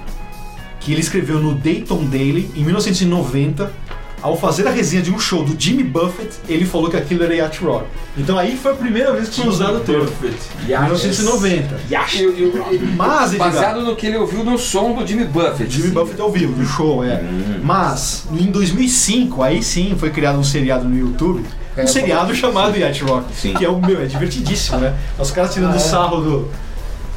que 0.80 0.92
ele 0.92 1.00
escreveu 1.00 1.38
no 1.38 1.54
Dayton 1.54 2.04
Daily 2.04 2.50
em 2.54 2.64
1990. 2.64 3.70
Ao 4.22 4.36
fazer 4.36 4.66
a 4.66 4.70
resenha 4.70 5.02
de 5.02 5.10
um 5.12 5.18
show 5.18 5.44
do 5.44 5.54
Jimmy 5.60 5.84
Buffett, 5.84 6.30
ele 6.48 6.64
falou 6.64 6.88
que 6.90 6.96
aquilo 6.96 7.22
era 7.22 7.34
yacht 7.34 7.62
rock. 7.62 7.84
Então 8.16 8.38
aí 8.38 8.56
foi 8.56 8.72
a 8.72 8.74
primeira 8.74 9.12
vez 9.12 9.28
que 9.28 9.40
foi 9.42 9.48
usado 9.50 9.76
o 9.76 9.80
termo. 9.80 10.08
Em 10.64 10.66
1990. 10.66 11.80
E- 11.90 11.94
e- 11.94 12.76
e- 12.76 12.92
Mas, 12.96 13.32
Edgar, 13.32 13.52
Baseado 13.52 13.82
no 13.82 13.94
que 13.94 14.06
ele 14.06 14.16
ouviu 14.16 14.42
no 14.42 14.58
som 14.58 14.92
do 14.94 15.06
Jimmy 15.06 15.24
Buffett. 15.26 15.70
Jimmy 15.70 15.84
assim. 15.86 15.94
Buffett 15.94 16.20
ao 16.20 16.30
vivo, 16.32 16.56
no 16.56 16.66
show, 16.66 17.04
é. 17.04 17.22
Mas, 17.62 18.24
em 18.32 18.46
2005, 18.50 19.42
aí 19.42 19.62
sim 19.62 19.94
foi 19.98 20.10
criado 20.10 20.38
um 20.38 20.44
seriado 20.44 20.88
no 20.88 20.96
YouTube. 20.98 21.44
Um 21.76 21.80
É, 21.82 21.86
seriado 21.86 22.34
chamado 22.34 22.74
Yacht 22.76 23.04
Rock. 23.04 23.26
Sim. 23.34 23.52
Que 23.52 23.64
é 23.64 23.68
o 23.68 23.78
meu, 23.78 24.00
é 24.00 24.06
divertidíssimo, 24.06 24.78
né? 24.78 24.96
Os 25.18 25.30
caras 25.30 25.52
tirando 25.52 25.74
Ah, 25.74 25.76
é? 25.76 25.78
sarro 25.78 26.20
do. 26.22 26.48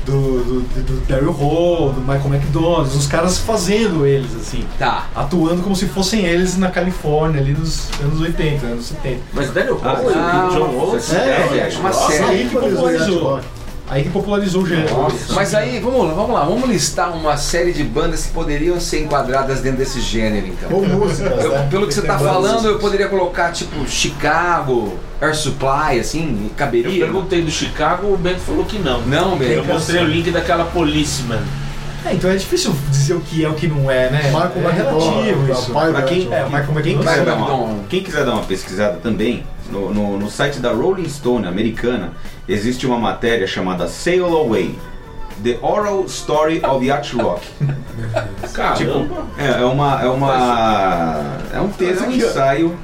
Do, 0.06 0.12
do, 0.44 0.62
do, 0.62 0.84
do 0.84 1.08
Daryl 1.08 1.32
Hall, 1.32 1.92
do 1.94 2.02
Michael 2.02 2.34
McDonald, 2.34 2.90
os 2.98 3.06
caras 3.06 3.38
fazendo 3.38 4.06
eles, 4.06 4.36
assim, 4.36 4.66
Tá. 4.80 5.08
atuando 5.16 5.62
como 5.62 5.76
se 5.76 5.86
fossem 5.88 6.26
eles 6.26 6.58
na 6.58 6.70
Califórnia, 6.72 7.40
ali 7.42 7.54
nos 7.54 7.90
anos 8.02 8.20
80, 8.22 8.66
anos 8.66 8.86
70. 8.88 9.20
Mas 9.34 9.52
Daniel 9.52 9.80
Ah, 9.84 9.90
Hall 9.94 10.10
e 10.10 10.14
ah, 10.16 10.48
o 10.50 10.54
John 10.56 10.66
uma 10.66 10.84
Oates. 10.86 11.06
série, 11.06 11.60
é, 11.60 11.70
uma 11.80 11.90
nossa, 11.90 12.12
série. 12.12 12.24
aí 12.26 12.50
que 12.50 12.56
Popularizou. 12.56 13.40
Aí 13.89 14.04
que 14.04 14.10
popularizou 14.10 14.62
o 14.62 14.67
gênero. 14.67 14.93
Nossa. 14.95 15.34
Mas 15.34 15.56
aí, 15.56 15.80
vamos 15.80 16.06
lá, 16.08 16.13
vamos 16.13 16.32
lá, 16.32 16.45
vamos 16.45 16.69
listar 16.69 17.12
uma 17.12 17.36
série 17.38 17.73
de 17.73 17.84
bandas 17.84 18.28
que 18.28 18.32
poderiam 18.32 18.80
ser 18.80 19.02
enquadradas 19.04 19.62
dentro 19.62 19.80
desse 19.80 19.99
gênero, 19.99 20.45
então. 20.45 20.69
Ou 20.71 20.86
músicas, 20.88 21.43
Eu- 21.43 21.52
né? 21.54 21.67
pelo 21.71 21.88
que 21.88 21.93
você 21.95 22.04
tá 22.04 22.15
bandas 22.17 22.32
falando, 22.32 22.65
eu 22.67 22.78
poderia 22.78 23.08
colocar 23.08 23.52
tipo 23.52 23.88
Chicago, 23.88 24.95
Air 25.19 25.36
Supply, 25.36 25.99
assim, 25.99 26.43
Eu 26.52 26.56
caberia? 26.56 27.04
perguntei 27.04 27.41
do 27.41 27.49
Chicago, 27.49 28.13
o 28.13 28.17
Bento 28.17 28.41
falou 28.41 28.63
que 28.63 28.78
não. 28.78 29.02
Não, 29.02 29.32
Eu 29.32 29.38
Bento. 29.38 29.65
mostrei 29.65 30.04
o 30.04 30.08
link 30.08 30.30
daquela 30.30 30.65
Policeman. 30.65 31.39
É, 32.06 32.13
então 32.13 32.30
é 32.30 32.36
difícil 32.36 32.73
dizer 32.89 33.13
o 33.15 33.19
que 33.19 33.43
é 33.43 33.49
o 33.49 33.54
que 33.56 33.67
não 33.67 33.89
é, 33.91 34.10
né? 34.10 34.21
Michael 34.25 34.69
é 34.69 34.71
relativo 34.71 35.19
McDonald, 35.19 35.52
isso. 35.52 35.71
Pra 35.73 36.02
quem, 36.04 36.28
É, 36.32 36.45
quem, 36.45 36.56
McDonald. 36.56 36.97
quiser 36.97 37.86
quem 37.89 38.04
quiser 38.04 38.23
dar 38.25 38.32
uma 38.34 38.43
pesquisada 38.43 38.97
também, 39.04 39.43
no, 39.72 39.94
no, 39.94 40.18
no 40.18 40.30
site 40.30 40.60
da 40.60 40.72
Rolling 40.72 41.08
Stone 41.10 41.48
americana, 41.48 42.14
existe 42.48 42.86
uma 42.88 42.98
matéria 42.98 43.48
chamada 43.48 43.88
Sail 43.88 44.26
Away. 44.26 44.78
The 45.42 45.58
Oral 45.62 46.04
Story 46.08 46.62
of 46.66 46.86
Yacht 46.86 47.16
Rock. 47.16 47.48
Caramba. 48.54 48.76
Tipo, 48.76 49.08
é, 49.38 49.62
é 49.62 49.66
uma. 49.66 50.02
É 50.02 50.08
uma. 50.08 51.38
É 51.54 51.62
um 51.62 51.70
texto, 51.70 52.04
é 52.04 52.08
um 52.08 52.12
ensaio. 52.12 52.78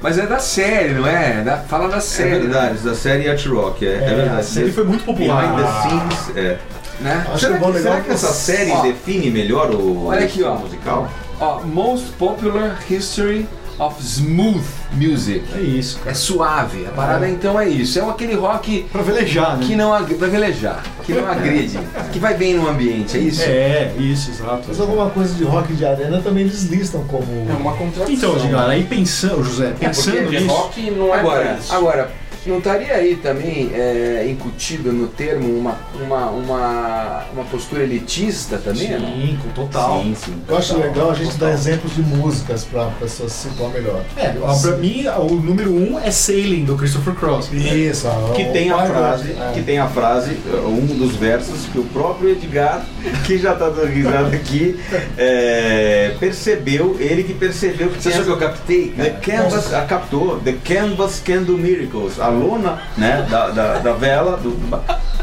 Mas 0.00 0.18
é 0.18 0.26
da 0.26 0.38
série, 0.38 0.94
não 0.94 1.06
é? 1.06 1.42
Da- 1.42 1.58
fala 1.58 1.88
da 1.88 1.96
É 1.96 2.00
série, 2.00 2.40
verdade, 2.40 2.78
da 2.78 2.94
série 2.94 3.24
Yacht 3.24 3.46
Rock. 3.48 3.86
É, 3.86 3.90
é 3.90 3.94
É, 3.96 4.14
verdade. 4.14 4.40
a 4.40 4.42
série 4.42 4.72
foi 4.72 4.84
muito 4.84 5.04
popular. 5.04 5.42
Behind 5.54 5.66
the 5.66 5.80
scenes. 5.82 6.36
É. 6.36 6.58
né? 7.00 7.26
Acho 7.28 7.38
Será, 7.46 7.58
que 7.58 7.64
é 7.64 7.72
será 7.82 8.00
que 8.00 8.10
essa 8.10 8.32
série 8.32 8.70
Ó. 8.70 8.82
define 8.82 9.30
melhor 9.30 9.70
o 9.70 10.06
Olha 10.06 10.24
aqui, 10.24 10.42
ó. 10.42 10.54
musical? 10.56 11.08
Ó, 11.40 11.60
Most 11.62 12.06
Popular 12.18 12.78
History 12.88 13.46
of 13.78 14.00
Smooth 14.02 14.64
Music. 14.96 15.42
É 15.54 15.60
isso, 15.60 15.98
É 16.00 16.04
cara. 16.04 16.14
suave. 16.14 16.86
A 16.86 16.90
parada 16.90 17.28
então 17.28 17.58
é 17.60 17.68
isso. 17.68 17.98
É 17.98 18.08
aquele 18.08 18.34
rock 18.34 18.86
Pra 18.92 19.02
velejar, 19.02 19.56
né? 19.56 19.66
que 19.66 19.74
não 19.76 19.92
ag- 19.92 20.14
pra 20.14 20.28
velejar, 20.28 20.82
que 21.04 21.12
não 21.12 21.26
agride, 21.30 21.78
que 22.12 22.18
vai 22.18 22.34
bem 22.34 22.54
no 22.54 22.68
ambiente, 22.68 23.16
é 23.16 23.20
isso? 23.20 23.42
É, 23.44 23.92
isso, 23.98 24.30
exato. 24.30 24.64
Mas 24.68 24.80
alguma 24.80 25.10
coisa 25.10 25.34
de 25.34 25.44
rock 25.44 25.72
de 25.74 25.84
arena 25.84 26.20
também 26.20 26.44
eles 26.44 26.62
listam 26.64 27.02
como. 27.04 27.24
É 27.48 27.52
uma 27.54 27.72
contradição. 27.76 28.30
Então, 28.34 28.44
Edgar, 28.44 28.68
aí 28.70 28.84
pensando, 28.84 29.42
José, 29.44 29.72
pensando 29.78 30.16
Porque 30.22 30.40
nisso. 30.40 30.46
rock 30.54 30.90
não 30.90 31.14
é 31.14 31.18
Agora, 31.20 31.44
pra 31.44 31.54
isso. 31.54 31.74
agora, 31.74 32.10
não 32.48 32.58
estaria 32.58 32.94
aí 32.94 33.16
também 33.16 33.70
é, 33.74 34.26
incutido 34.28 34.92
no 34.92 35.08
termo 35.08 35.48
uma, 35.58 35.78
uma, 36.00 36.30
uma, 36.30 37.24
uma 37.32 37.44
postura 37.44 37.82
elitista 37.82 38.58
também? 38.58 38.90
não? 38.98 39.06
Sim, 39.06 39.38
com 39.42 39.48
total. 39.50 40.02
Sim, 40.02 40.14
sim. 40.14 40.34
Eu 40.48 40.56
acho 40.56 40.78
legal 40.78 41.10
a 41.10 41.14
gente 41.14 41.36
dar 41.36 41.52
exemplos 41.52 41.94
de 41.94 42.02
músicas 42.02 42.64
para 42.64 42.86
a 42.86 42.90
pessoa 42.90 43.28
se 43.28 43.48
situar 43.48 43.70
melhor. 43.70 44.02
É, 44.16 44.34
ó, 44.42 44.54
pra 44.58 44.76
mim, 44.76 45.04
o 45.06 45.34
número 45.34 45.72
um 45.72 45.98
é 45.98 46.10
Sailing, 46.10 46.64
do 46.64 46.76
Christopher 46.76 47.14
Cross. 47.14 47.52
Isso, 47.52 48.06
ó, 48.08 48.32
Que 48.32 48.42
o 48.42 48.52
tem 48.52 48.70
a 48.70 48.86
frase, 48.86 49.30
é. 49.32 49.52
que 49.54 49.62
tem 49.62 49.78
a 49.78 49.88
frase, 49.88 50.36
um 50.66 50.86
dos 50.86 51.16
versos 51.16 51.66
que 51.72 51.78
o 51.78 51.84
próprio 51.84 52.30
Edgar, 52.30 52.84
que 53.26 53.38
já 53.38 53.54
tá 53.54 53.68
dando 53.68 53.86
risada 53.86 54.34
aqui, 54.34 54.78
é, 55.16 56.14
percebeu, 56.18 56.96
ele 56.98 57.22
que 57.22 57.34
percebeu 57.34 57.88
que 57.88 58.02
Você 58.02 58.10
tinha 58.10 58.22
achou 58.22 58.36
que 58.36 58.42
eu 58.42 58.48
captei? 58.48 58.88
The 58.96 59.10
canvas, 59.10 59.72
a 59.72 59.82
captou, 59.82 60.40
the 60.40 60.54
canvas 60.64 61.20
can 61.24 61.42
do 61.42 61.56
miracles. 61.56 62.20
A 62.20 62.30
lona, 62.34 62.78
né, 62.96 63.26
da, 63.30 63.48
da, 63.50 63.74
da 63.78 63.92
vela, 63.92 64.36
do, 64.36 64.54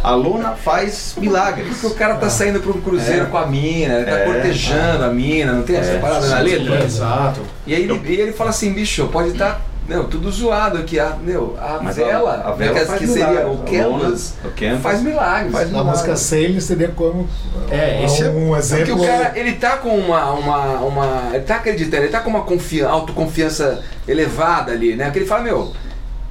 a 0.04 0.12
lona 0.15 0.52
faz 0.52 1.13
milagres. 1.17 1.67
Porque 1.67 1.88
o 1.88 1.95
cara 1.95 2.15
tá 2.15 2.30
saindo 2.30 2.60
pra 2.60 2.71
um 2.71 2.82
cruzeiro 2.82 3.24
É. 3.24 3.26
com 3.26 3.38
a 3.38 3.45
mina, 3.45 3.95
ele 3.95 4.06
tá 4.06 4.17
É. 4.19 4.26
cortejando 4.26 5.04
a 5.06 5.10
mina, 5.10 5.54
não 5.54 5.63
tem 5.63 5.76
essa 5.78 5.91
É, 5.91 6.00
parada 6.00 6.28
na 6.28 6.38
Sim, 6.38 6.43
letra? 6.43 6.84
Exato. 6.84 7.41
E 7.67 7.76
aí 7.76 7.84
ele, 7.84 8.02
ele 8.21 8.32
fala 8.34 8.50
assim, 8.50 8.74
bicho, 8.74 9.08
pode 9.08 9.30
estar 9.30 9.62
meu, 9.88 10.06
tudo 10.06 10.32
zoado 10.32 10.78
aqui, 10.78 10.97
a, 11.00 11.17
meu, 11.21 11.58
a 11.60 11.80
Mas 11.82 11.97
vela, 11.97 12.43
a 12.45 12.52
vela 12.52 12.74
né, 12.74 12.80
que, 12.80 12.86
faz 12.86 13.00
que 13.00 13.08
seria 13.08 13.28
milagres. 13.28 13.50
o 13.50 13.62
A 13.62 13.65
canvas, 13.65 14.36
lona, 14.43 14.54
o 14.54 14.58
canvas 14.58 14.82
faz 14.82 15.02
milagres. 15.02 15.52
faz 15.52 15.71
Na 15.71 15.84
música 15.84 16.15
Sailing 16.15 16.60
seria 16.62 16.88
como 16.89 17.28
É, 17.69 18.06
esse 18.06 18.24
é- 18.24 18.30
um 18.30 18.50
Porque 18.52 18.60
exemplo. 18.60 19.02
o 19.04 19.06
cara, 19.06 19.32
ele 19.36 19.54
tá 19.54 19.78
com 19.78 19.89
uma, 19.97 20.32
uma, 20.32 20.58
uma. 20.80 21.21
Ele 21.34 21.43
tá 21.43 21.56
acreditando, 21.56 22.04
ele 22.04 22.12
tá 22.12 22.21
com 22.21 22.30
uma 22.30 22.43
confia, 22.43 22.88
autoconfiança 22.88 23.82
elevada 24.08 24.71
ali, 24.71 24.95
né? 24.95 25.06
Porque 25.06 25.19
ele 25.19 25.26
fala, 25.26 25.41
meu, 25.43 25.74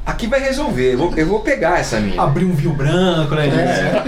aqui 0.07 0.27
vai 0.27 0.41
resolver, 0.41 0.95
eu 0.95 0.99
vou, 0.99 1.15
eu 1.17 1.27
vou 1.27 1.41
pegar 1.41 1.79
essa 1.81 2.01
mina. 2.01 2.23
Abrir 2.23 2.45
um 2.45 2.53
vinho 2.53 2.73
branco, 2.73 3.35
né? 3.35 3.47
É. 3.49 4.03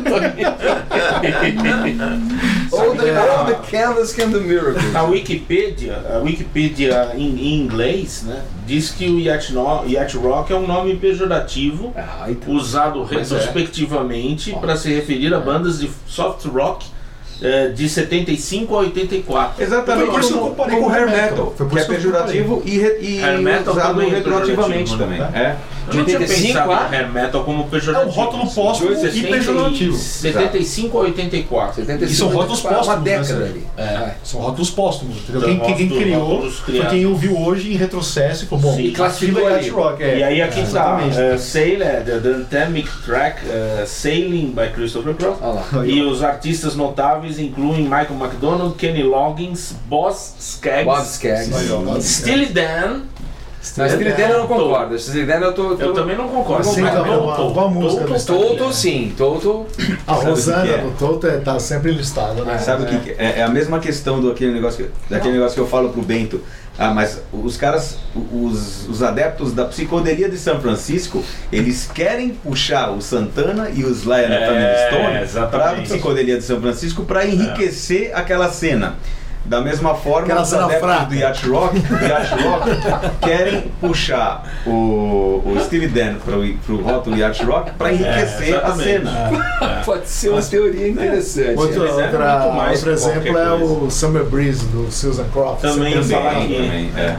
All 2.72 2.94
the, 2.96 3.10
all 3.16 3.44
the 3.46 3.52
a, 3.52 3.70
canvas 3.70 4.12
can 4.12 4.30
do 4.30 4.40
miracles. 4.40 4.94
a 4.94 5.02
Wikipedia, 5.04 5.96
a 6.14 6.18
Wikipedia 6.18 7.10
em, 7.14 7.28
em 7.38 7.60
inglês, 7.62 8.22
né, 8.26 8.42
diz 8.66 8.90
que 8.90 9.06
o 9.08 9.18
yacht, 9.20 9.52
no, 9.52 9.84
yacht 9.86 10.16
rock 10.16 10.52
é 10.52 10.56
um 10.56 10.66
nome 10.66 10.96
pejorativo 10.96 11.92
Ah, 11.96 12.26
então. 12.28 12.54
usado 12.54 13.00
Mas 13.00 13.12
é. 13.12 13.36
retrospectivamente 13.36 14.52
para 14.60 14.76
se 14.76 14.92
referir 14.92 15.32
a 15.34 15.40
bandas 15.40 15.78
de 15.80 15.90
soft 16.06 16.44
rock 16.46 16.86
de 17.74 17.88
75 17.88 18.72
a 18.76 18.78
84. 18.78 19.60
Exatamente 19.64 20.04
Foi 20.06 20.14
por 20.14 20.20
isso 20.20 20.28
que 20.28 20.34
eu 20.34 20.38
como, 20.42 20.50
comparei 20.54 20.78
com 20.78 20.86
o 20.86 20.88
hair 20.94 21.06
metal, 21.06 21.20
metal. 21.30 21.54
Foi 21.56 21.66
por 21.66 21.72
que 21.72 21.78
é 21.78 21.82
isso 21.82 21.90
eu 21.90 21.96
pejorativo 21.96 22.62
e, 22.64 22.78
re- 22.78 22.98
e 23.00 23.20
Hair 23.24 23.42
metal 23.42 23.74
usado 23.74 23.88
também 23.94 24.10
é 24.10 24.14
retroativamente 24.14 24.96
também. 24.96 25.18
né? 25.18 25.30
É. 25.34 25.56
Eu 25.86 26.04
tinha 26.04 26.18
85 26.18 26.52
pensado 26.52 26.72
a- 26.72 26.88
hair 26.88 27.12
metal 27.12 27.44
como 27.44 27.62
É 27.64 27.66
pejorativo. 27.66 28.10
um 28.10 28.12
rótulo 28.12 28.50
póstumo 28.50 28.92
e 28.92 28.96
60 28.96 29.28
pejorativo. 29.28 29.96
75 29.96 30.98
a 30.98 31.00
84. 31.02 31.74
75, 31.76 32.12
E 32.12 32.14
são 32.16 32.28
rótulos 32.28 32.64
uma 32.64 32.72
póstumos, 32.74 33.02
década 33.04 33.34
né, 33.34 33.44
ali. 33.46 33.66
É. 33.76 34.10
São 34.22 34.40
rótulos 34.40 34.70
póstumos, 34.70 35.16
entendeu? 35.18 35.42
Quem, 35.42 35.58
quem, 35.60 35.74
quem 35.88 36.12
rótulos- 36.14 36.60
criou 36.60 36.80
foi 36.82 36.90
quem 36.90 37.06
ouviu 37.06 37.38
hoje 37.40 37.72
em 37.72 37.76
retrocesso 37.76 38.44
e 38.44 38.46
falou, 38.46 38.62
bom, 38.64 38.76
Sim. 38.76 38.82
e 38.84 38.92
Classificou 38.92 39.46
ali. 39.46 39.68
Rock. 39.68 40.02
É. 40.02 40.18
E 40.18 40.22
aí 40.22 40.42
aqui 40.42 40.60
É, 40.60 40.62
está, 40.62 41.00
exatamente. 41.04 41.34
uh, 41.34 41.38
Sail, 41.38 41.82
é, 41.82 42.00
the, 42.00 42.18
the 42.20 42.28
anthemic 42.28 42.88
track 43.04 43.40
uh, 43.46 43.86
Sailing 43.86 44.52
by 44.54 44.68
Christopher 44.74 45.14
Cross. 45.14 45.38
E 45.86 46.00
os 46.02 46.22
artistas 46.22 46.74
notáveis 46.76 47.38
incluem 47.38 47.82
Michael 47.82 48.16
McDonald, 48.20 48.74
Kenny 48.76 49.02
Loggins, 49.02 49.74
Boss 49.88 50.34
Skaggs. 50.38 51.20
Steely 52.00 52.46
Dan. 52.46 53.02
Steely 53.62 54.12
Dan 54.12 54.28
eu 54.28 54.38
não 54.40 54.46
concordo. 54.48 54.96
Dan 54.96 55.38
eu 55.40 55.52
tô. 55.52 55.76
tô 55.76 55.82
Eu 55.82 55.92
também 55.92 56.16
não 56.16 56.28
concordo. 56.28 56.64
Sim, 56.64 56.80
mas 56.82 56.94
Toto, 56.94 57.54
qual 57.54 57.70
música 57.70 58.04
do 58.04 58.12
tá 58.12 58.18
Toto 58.18 58.66
né? 58.66 58.72
sim, 58.72 59.14
Toto. 59.16 59.66
A 60.06 60.12
Rosana 60.14 60.68
é? 60.68 60.78
do 60.78 60.90
Toto 60.98 61.26
é- 61.26 61.38
tá 61.38 61.58
sempre 61.58 61.92
listada, 61.92 62.44
né? 62.44 62.58
Sabe 62.58 62.82
o 62.82 63.00
que 63.00 63.10
é? 63.12 63.38
É 63.38 63.42
a 63.42 63.48
mesma 63.48 63.78
questão 63.78 64.20
do 64.20 64.30
aquele 64.30 64.52
negócio 64.52 64.84
que, 64.84 64.90
daquele 65.08 65.34
negócio 65.34 65.54
que 65.54 65.60
eu 65.60 65.68
falo 65.68 65.90
pro 65.90 66.02
Bento. 66.02 66.40
Ah, 66.78 66.90
mas 66.90 67.20
os 67.32 67.56
caras, 67.58 67.98
os, 68.32 68.88
os 68.88 69.02
adeptos 69.02 69.52
da 69.52 69.66
psicodelia 69.66 70.28
de 70.28 70.38
São 70.38 70.58
Francisco, 70.58 71.22
eles 71.52 71.88
querem 71.92 72.30
puxar 72.30 72.90
o 72.90 73.00
Santana 73.02 73.68
e 73.68 73.84
os 73.84 74.04
Lion 74.04 74.14
É, 74.14 74.46
Family 74.46 74.88
Stone 74.88 75.12
pra 75.12 75.22
exatamente. 75.22 75.88
psicodelia 75.88 76.38
de 76.38 76.44
São 76.44 76.60
Francisco 76.62 77.04
para 77.04 77.26
enriquecer 77.26 78.10
aquela 78.14 78.50
cena. 78.50 78.96
Da 79.44 79.60
mesma 79.60 79.94
forma, 79.94 80.26
Aquela 80.26 80.42
os 80.42 80.54
adeptos 80.54 80.80
fraca. 80.88 81.04
do 81.06 81.14
Yacht 81.16 81.48
Rock, 81.48 81.78
do 81.80 81.94
Yacht 82.06 82.34
Rock 82.44 82.70
querem 83.20 83.60
puxar 83.80 84.44
o, 84.64 85.42
o 85.44 85.56
Steely 85.64 85.88
Dan 85.88 86.14
pro, 86.24 86.42
pro 86.64 86.76
rótulo 86.80 87.16
Yacht 87.16 87.44
Rock 87.44 87.72
para 87.72 87.92
enriquecer 87.92 88.54
a 88.54 88.58
exatamente. 88.58 88.84
cena. 88.84 89.82
Pode 89.84 90.08
ser 90.08 90.28
uma 90.30 90.42
teoria 90.42 90.88
interessante. 90.88 91.58
Outro, 91.58 91.84
é 91.86 91.90
outra- 91.92 92.38
muito 92.38 92.56
mais 92.56 92.86
outro 92.86 93.20
que 93.20 93.28
exemplo 93.28 93.38
é 93.38 93.52
o 93.54 93.90
Summer 93.90 94.24
Breeze 94.24 94.64
do 94.66 94.90
Susan 94.92 95.24
Croft. 95.32 95.60
Também, 95.62 95.92
também, 96.00 96.92
é, 96.96 97.16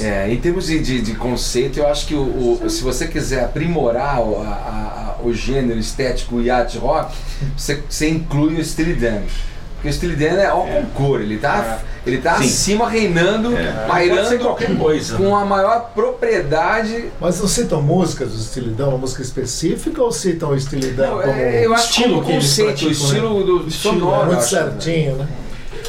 é. 0.00 0.06
É, 0.26 0.32
em 0.32 0.36
termos 0.38 0.66
de, 0.66 0.78
de, 0.80 1.02
de 1.02 1.14
conceito, 1.14 1.78
eu 1.78 1.86
acho 1.86 2.06
que 2.06 2.14
o, 2.14 2.60
o- 2.64 2.70
se 2.70 2.82
você 2.82 3.06
quiser 3.06 3.44
aprimorar 3.44 4.20
o, 4.20 4.40
a- 4.42 4.46
a- 4.46 5.16
a- 5.20 5.22
o 5.22 5.32
gênero 5.34 5.78
estético 5.78 6.40
yacht 6.40 6.78
rock, 6.78 7.14
você, 7.56 7.82
você 7.88 8.08
inclui 8.08 8.58
o 8.58 8.64
Steely 8.64 8.94
Dan. 8.94 9.20
Porque 9.76 9.88
o 9.88 9.92
Steely 9.92 10.16
Dan 10.16 10.36
é 10.40 10.46
ao 10.46 10.66
concor, 10.66 11.20
ele 11.20 11.36
tá, 11.38 11.80
ele 12.06 12.18
tá 12.18 12.36
Sim. 12.38 12.44
acima 12.44 12.88
reinando, 12.88 13.56
É. 13.56 13.86
Pairando 13.86 14.38
qualquer 14.38 14.76
coisa. 14.76 15.16
com 15.16 15.36
a 15.36 15.44
maior 15.44 15.90
propriedade. 15.94 17.10
Mas 17.20 17.38
não 17.40 17.46
citam 17.46 17.82
músicas 17.82 18.30
do 18.32 18.36
Estilidão, 18.40 18.88
uma 18.90 18.98
música 18.98 19.22
específica, 19.22 20.02
ou 20.02 20.10
citam 20.10 20.50
o 20.50 20.56
Estilidão 20.56 21.16
Não, 21.16 21.22
como 21.22 21.32
é, 21.32 21.64
eu 21.66 21.74
acho 21.74 21.84
que 21.88 21.90
estilo 22.00 22.14
como 22.16 22.26
que 22.26 22.32
eles 22.32 22.44
conceito, 22.44 22.68
o 22.68 22.72
praticam, 22.72 22.92
estilo 22.92 23.44
do 23.44 23.68
Estilo, 23.68 23.94
sonoro. 24.00 24.26
muito 24.26 24.32
eu 24.32 24.38
acho, 24.40 24.54
né? 24.56 24.62
certinho, 24.62 25.16
né? 25.16 25.28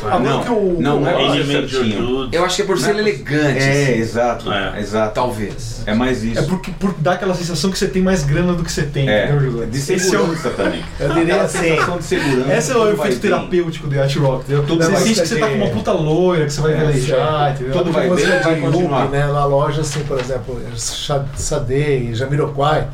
Ah, 0.05 0.19
mas 0.19 0.29
não, 0.29 0.39
o 0.41 0.43
que 0.43 0.51
o- 0.51 0.77
não, 0.81 0.99
não 1.01 1.09
é 1.09 1.13
mais 1.13 1.31
Any 1.31 1.43
Major 1.43 1.69
certinho. 1.69 2.29
Eu 2.31 2.45
acho 2.45 2.55
que 2.55 2.61
é 2.61 2.65
por 2.65 2.77
ser 2.77 2.93
Não 2.93 2.99
é- 2.99 3.01
elegante. 3.01 3.59
É, 3.59 3.83
assim, 3.83 3.91
exato, 4.01 4.51
É. 4.51 4.79
exato. 4.79 5.13
Talvez. 5.15 5.81
É 5.85 5.93
mais 5.93 6.23
isso. 6.23 6.39
É 6.39 6.41
porque 6.43 6.71
por 6.71 6.93
dar 6.99 7.13
aquela 7.13 7.33
sensação 7.33 7.71
que 7.71 7.77
você 7.77 7.87
tem 7.87 8.01
mais 8.01 8.23
grana 8.23 8.53
do 8.53 8.63
que 8.63 8.71
você 8.71 8.83
tem, 8.83 9.09
É, 9.09 9.25
entendeu, 9.31 9.65
de 9.65 9.77
é 9.77 9.81
segurança 9.97 10.49
também. 10.51 10.83
Eu 10.99 11.13
diria 11.13 11.41
assim, 11.41 11.59
sensação 11.59 11.97
de 11.97 12.03
segurança. 12.03 12.53
Esse 12.53 12.71
é 12.71 12.75
o 12.77 12.91
efeito 12.91 13.19
terapêutico 13.21 13.87
do 13.87 13.95
Yacht 13.95 14.19
Rock, 14.19 14.43
entendeu? 14.43 14.63
Tudo 14.65 14.83
você 14.83 14.97
sente 14.97 15.21
que 15.21 15.27
você 15.27 15.37
tá 15.37 15.47
com 15.47 15.55
uma 15.55 15.69
puta 15.69 15.91
loira, 15.93 16.45
que 16.45 16.53
você 16.53 16.61
vai 16.61 16.73
É, 16.73 16.77
velejar, 16.77 17.51
entendeu? 17.53 17.73
Tudo 17.73 17.91
vai 17.91 18.09
bem, 18.09 18.25
vai 18.25 18.55
de 18.55 18.61
continuar. 18.61 19.09
Né? 19.09 19.25
Na 19.27 19.45
loja, 19.45 19.81
assim, 19.81 20.01
por 20.01 20.19
exemplo, 20.19 20.59
Sa- 20.75 21.25
Sade, 21.35 22.13
Jamiroquai, 22.13 22.87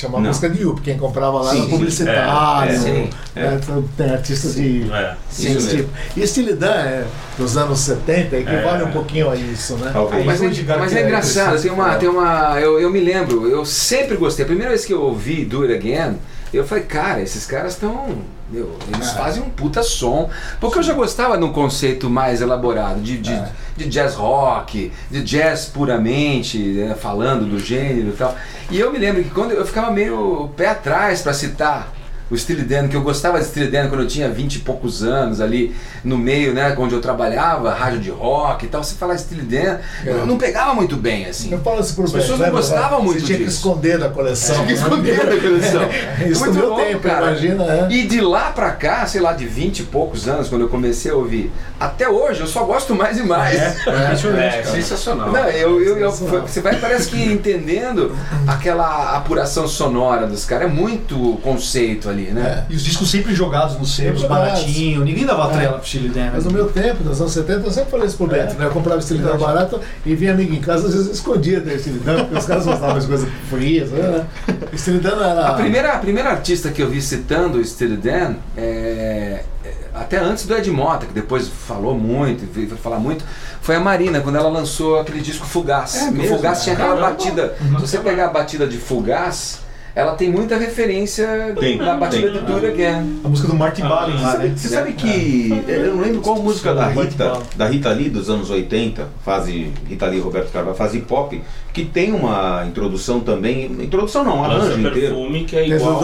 chama 0.00 0.18
Não. 0.20 0.28
música 0.28 0.48
de 0.48 0.62
Yuppie. 0.62 0.82
Quem 0.82 0.98
comprava 0.98 1.40
lá 1.40 1.50
Sim, 1.50 1.56
era 1.58 1.64
sim. 1.66 1.70
publicitário, 1.70 2.72
É, 2.72 2.74
é, 2.74 2.78
sim. 2.78 3.10
né? 3.34 3.60
tem 3.96 4.10
artistas 4.10 4.54
de. 4.54 4.90
É. 4.92 5.14
Sim, 5.30 5.54
desse 5.54 5.66
mesmo. 5.66 5.78
tipo. 5.82 5.90
E 6.16 6.26
Steely 6.26 6.52
Dan, 6.54 6.66
é, 6.74 7.04
dos 7.36 7.56
anos 7.56 7.78
70, 7.80 8.36
equivale 8.36 8.82
É. 8.82 8.86
um 8.86 8.90
pouquinho 8.90 9.30
a 9.30 9.36
isso, 9.36 9.76
né? 9.76 9.90
Talvez. 9.92 10.24
Mas, 10.24 10.40
o 10.40 10.44
é, 10.44 10.76
mas 10.78 10.92
é 10.92 11.00
é 11.00 11.04
engraçado, 11.04 11.60
tem 11.60 11.70
uma. 11.70 11.94
Tem 11.96 12.08
uma 12.08 12.58
eu, 12.60 12.80
eu 12.80 12.90
me 12.90 13.00
lembro, 13.00 13.48
eu 13.48 13.64
sempre 13.64 14.16
gostei. 14.16 14.44
A 14.44 14.46
primeira 14.46 14.70
vez 14.70 14.84
que 14.84 14.92
eu 14.92 15.02
ouvi 15.02 15.44
Do 15.44 15.62
It 15.62 15.74
Again, 15.74 16.18
eu 16.52 16.66
falei, 16.66 16.84
cara, 16.84 17.20
esses 17.20 17.46
caras 17.46 17.72
estão. 17.74 18.16
Meu, 18.50 18.74
eles 18.94 19.10
fazem 19.12 19.42
um 19.42 19.50
puta 19.50 19.82
som. 19.82 20.30
Porque 20.58 20.78
eu 20.78 20.82
já 20.82 20.94
gostava 20.94 21.36
de 21.36 21.44
um 21.44 21.52
conceito 21.52 22.08
mais 22.08 22.40
elaborado, 22.40 22.98
de, 23.00 23.18
de, 23.18 23.38
de 23.78 23.88
jazz 23.88 24.14
rock, 24.14 24.92
de 25.10 25.22
jazz 25.22 25.66
puramente, 25.66 26.58
né, 26.58 26.94
falando 26.94 27.48
do 27.48 27.58
gênero 27.58 28.08
e 28.08 28.12
tal. 28.12 28.36
E 28.70 28.78
eu 28.78 28.92
me 28.92 28.98
lembro 28.98 29.22
que 29.22 29.30
quando 29.30 29.52
eu 29.52 29.64
ficava 29.64 29.90
meio 29.90 30.50
pé 30.56 30.68
atrás 30.68 31.22
para 31.22 31.32
citar 31.32 31.97
o 32.30 32.36
Steely 32.36 32.62
Dan, 32.62 32.88
que 32.88 32.96
eu 32.96 33.02
gostava 33.02 33.38
de 33.38 33.46
Steely 33.46 33.68
Dan 33.70 33.88
quando 33.88 34.02
eu 34.02 34.06
tinha 34.06 34.28
20 34.28 34.56
e 34.56 34.58
poucos 34.60 35.02
anos, 35.02 35.40
ali 35.40 35.74
no 36.04 36.16
meio, 36.18 36.52
né, 36.52 36.74
onde 36.78 36.94
eu 36.94 37.00
trabalhava, 37.00 37.72
rádio 37.72 38.00
de 38.00 38.10
rock 38.10 38.66
e 38.66 38.68
tal. 38.68 38.82
Você 38.84 38.94
falar 38.96 39.16
Steely 39.18 39.42
Dan, 39.42 39.78
eu 40.04 40.26
não 40.26 40.36
pegava 40.38 40.74
muito 40.74 40.96
bem, 40.96 41.26
assim. 41.26 41.50
Eu 41.52 41.60
falo 41.60 41.80
isso 41.80 41.94
por 41.94 42.04
As 42.04 42.12
pessoas 42.12 42.38
bem, 42.38 42.48
não 42.48 42.54
né? 42.54 42.60
gostavam 42.60 43.02
muito 43.02 43.20
Você 43.20 43.26
tinha 43.26 43.38
que 43.38 43.44
esconder 43.44 43.98
da 43.98 44.08
coleção. 44.08 44.54
Tinha 44.56 44.66
que 44.66 44.72
né? 44.74 44.78
esconder 44.80 45.16
da 45.26 45.36
coleção. 45.40 45.88
Isso 46.28 46.40
Muito 46.40 46.54
meu 46.58 46.68
louco, 46.68 46.84
tempo, 46.84 47.00
cara. 47.00 47.26
imagina, 47.30 47.64
é. 47.64 47.88
E 47.90 48.06
de 48.06 48.20
lá 48.20 48.50
pra 48.50 48.70
cá, 48.72 49.06
sei 49.06 49.20
lá, 49.20 49.32
de 49.32 49.46
20 49.46 49.80
e 49.80 49.82
poucos 49.84 50.28
anos, 50.28 50.48
quando 50.48 50.62
eu 50.62 50.68
comecei 50.68 51.10
a 51.10 51.14
ouvir, 51.14 51.50
até 51.80 52.08
hoje 52.08 52.40
eu 52.40 52.46
só 52.46 52.64
gosto 52.64 52.94
mais 52.94 53.18
e 53.18 53.22
mais. 53.22 53.56
É, 53.58 53.76
é 53.86 54.04
impressionante, 54.04 54.42
É, 54.56 54.62
cara. 54.62 54.74
sensacional. 54.74 55.32
Não, 55.32 55.44
eu, 55.48 55.82
eu, 55.82 55.98
eu- 55.98 56.10
Sensacional. 56.10 56.46
você 56.48 56.60
vai 56.60 56.76
parece 56.76 57.08
que 57.08 57.22
entendendo 57.22 58.14
aquela 58.46 59.16
apuração 59.16 59.66
sonora 59.68 60.26
dos 60.26 60.44
caras. 60.44 60.68
É 60.68 60.72
muito 60.72 61.38
conceito 61.42 62.08
ali, 62.08 62.17
né? 62.26 62.64
E 62.68 62.76
os 62.76 62.82
discos 62.84 63.10
sempre 63.10 63.34
jogados 63.34 63.78
nos 63.78 63.94
sebos, 63.94 64.22
É 64.24 64.28
verdade. 64.28 64.50
baratinho, 64.50 65.04
ninguém 65.04 65.24
dava 65.26 65.48
É. 65.50 65.56
trela 65.56 65.78
pro 65.78 65.86
Steely 65.88 66.08
Dan. 66.08 66.30
Mas 66.32 66.44
no 66.44 66.50
meu 66.50 66.68
tempo, 66.68 67.02
nos 67.04 67.20
anos 67.20 67.32
70, 67.32 67.66
eu 67.66 67.70
sempre 67.72 67.90
falei 67.90 68.06
isso 68.06 68.16
pro 68.16 68.26
Beto, 68.26 68.54
né? 68.56 68.66
Eu 68.66 68.70
comprava 68.70 69.00
Steely 69.00 69.22
Dan 69.22 69.36
barato 69.38 69.80
e 70.04 70.14
vinha 70.14 70.32
amigo 70.32 70.54
em 70.54 70.60
casa, 70.60 70.88
às 70.88 70.94
vezes 70.94 71.10
escondia 71.12 71.60
da 71.60 71.76
Steely 71.78 71.98
Dan, 72.00 72.18
porque 72.24 72.38
os 72.38 72.46
caras 72.46 72.64
gostavam 72.66 72.98
de 72.98 73.06
coisas 73.06 73.28
frias, 73.48 73.90
né? 73.90 74.26
Steely 74.76 74.98
Dan 75.00 75.16
era... 75.24 75.48
A 75.48 75.54
primeira, 75.54 75.92
a 75.94 75.98
primeira 75.98 76.30
artista 76.30 76.70
que 76.70 76.82
eu 76.82 76.88
vi 76.90 77.00
citando 77.00 77.58
o 77.58 77.64
Steely 77.64 77.96
Dan, 77.96 78.34
é, 78.56 79.42
é, 79.64 79.72
até 79.94 80.18
antes 80.18 80.46
do 80.46 80.56
Ed 80.56 80.70
Mota, 80.70 81.06
que 81.06 81.12
depois 81.12 81.48
falou 81.48 81.94
muito, 81.96 82.46
veio 82.52 82.68
falar 82.76 82.98
muito, 82.98 83.24
foi 83.60 83.76
a 83.76 83.80
Marina, 83.80 84.20
quando 84.20 84.36
ela 84.36 84.48
lançou 84.48 84.98
aquele 85.00 85.20
disco 85.20 85.44
Fugaz. 85.46 85.96
É 85.96 86.10
o? 86.10 86.24
Fugaz 86.36 86.62
tinha 86.62 86.74
aquela 86.74 86.96
batida. 86.96 87.54
Se 87.60 87.80
você 87.80 87.98
pegar 87.98 88.26
a 88.26 88.28
batida 88.30 88.66
de 88.66 88.78
Fugaz, 88.78 89.60
ela 89.98 90.14
tem 90.14 90.30
muita 90.30 90.56
referência 90.56 91.26
Tem, 91.58 91.76
na 91.76 91.94
batida 91.96 92.30
tem. 92.30 92.40
de 92.40 92.46
Do 92.46 92.54
It 92.54 92.66
Again. 92.68 93.20
A 93.24 93.28
música 93.28 93.48
do 93.48 93.54
Martin 93.56 93.82
Ah, 93.82 93.88
Balin 93.88 94.22
lá, 94.22 94.38
né? 94.38 94.52
Você 94.56 94.68
sabe 94.68 94.92
que. 94.92 95.60
Eu 95.66 95.96
não 95.96 96.02
lembro 96.02 96.20
qual 96.20 96.40
música 96.40 96.72
da 96.72 96.86
Rita, 96.86 97.32
da 97.56 97.66
Rita 97.66 97.88
Lee 97.90 98.08
dos 98.08 98.30
anos 98.30 98.48
80, 98.48 99.08
fase 99.24 99.72
Rita 99.88 100.06
Lee 100.06 100.18
e 100.18 100.22
Roberto 100.22 100.52
Carvalho, 100.52 100.76
fase 100.76 101.00
pop, 101.00 101.42
que 101.72 101.84
tem 101.84 102.12
uma 102.12 102.64
introdução 102.64 103.18
também. 103.18 103.64
Introdução 103.80 104.22
não, 104.22 104.38
um 104.38 104.44
arranjo 104.44 104.78
inteiro. 104.78 105.16
que 105.44 105.56
é 105.56 105.66
igual 105.66 106.00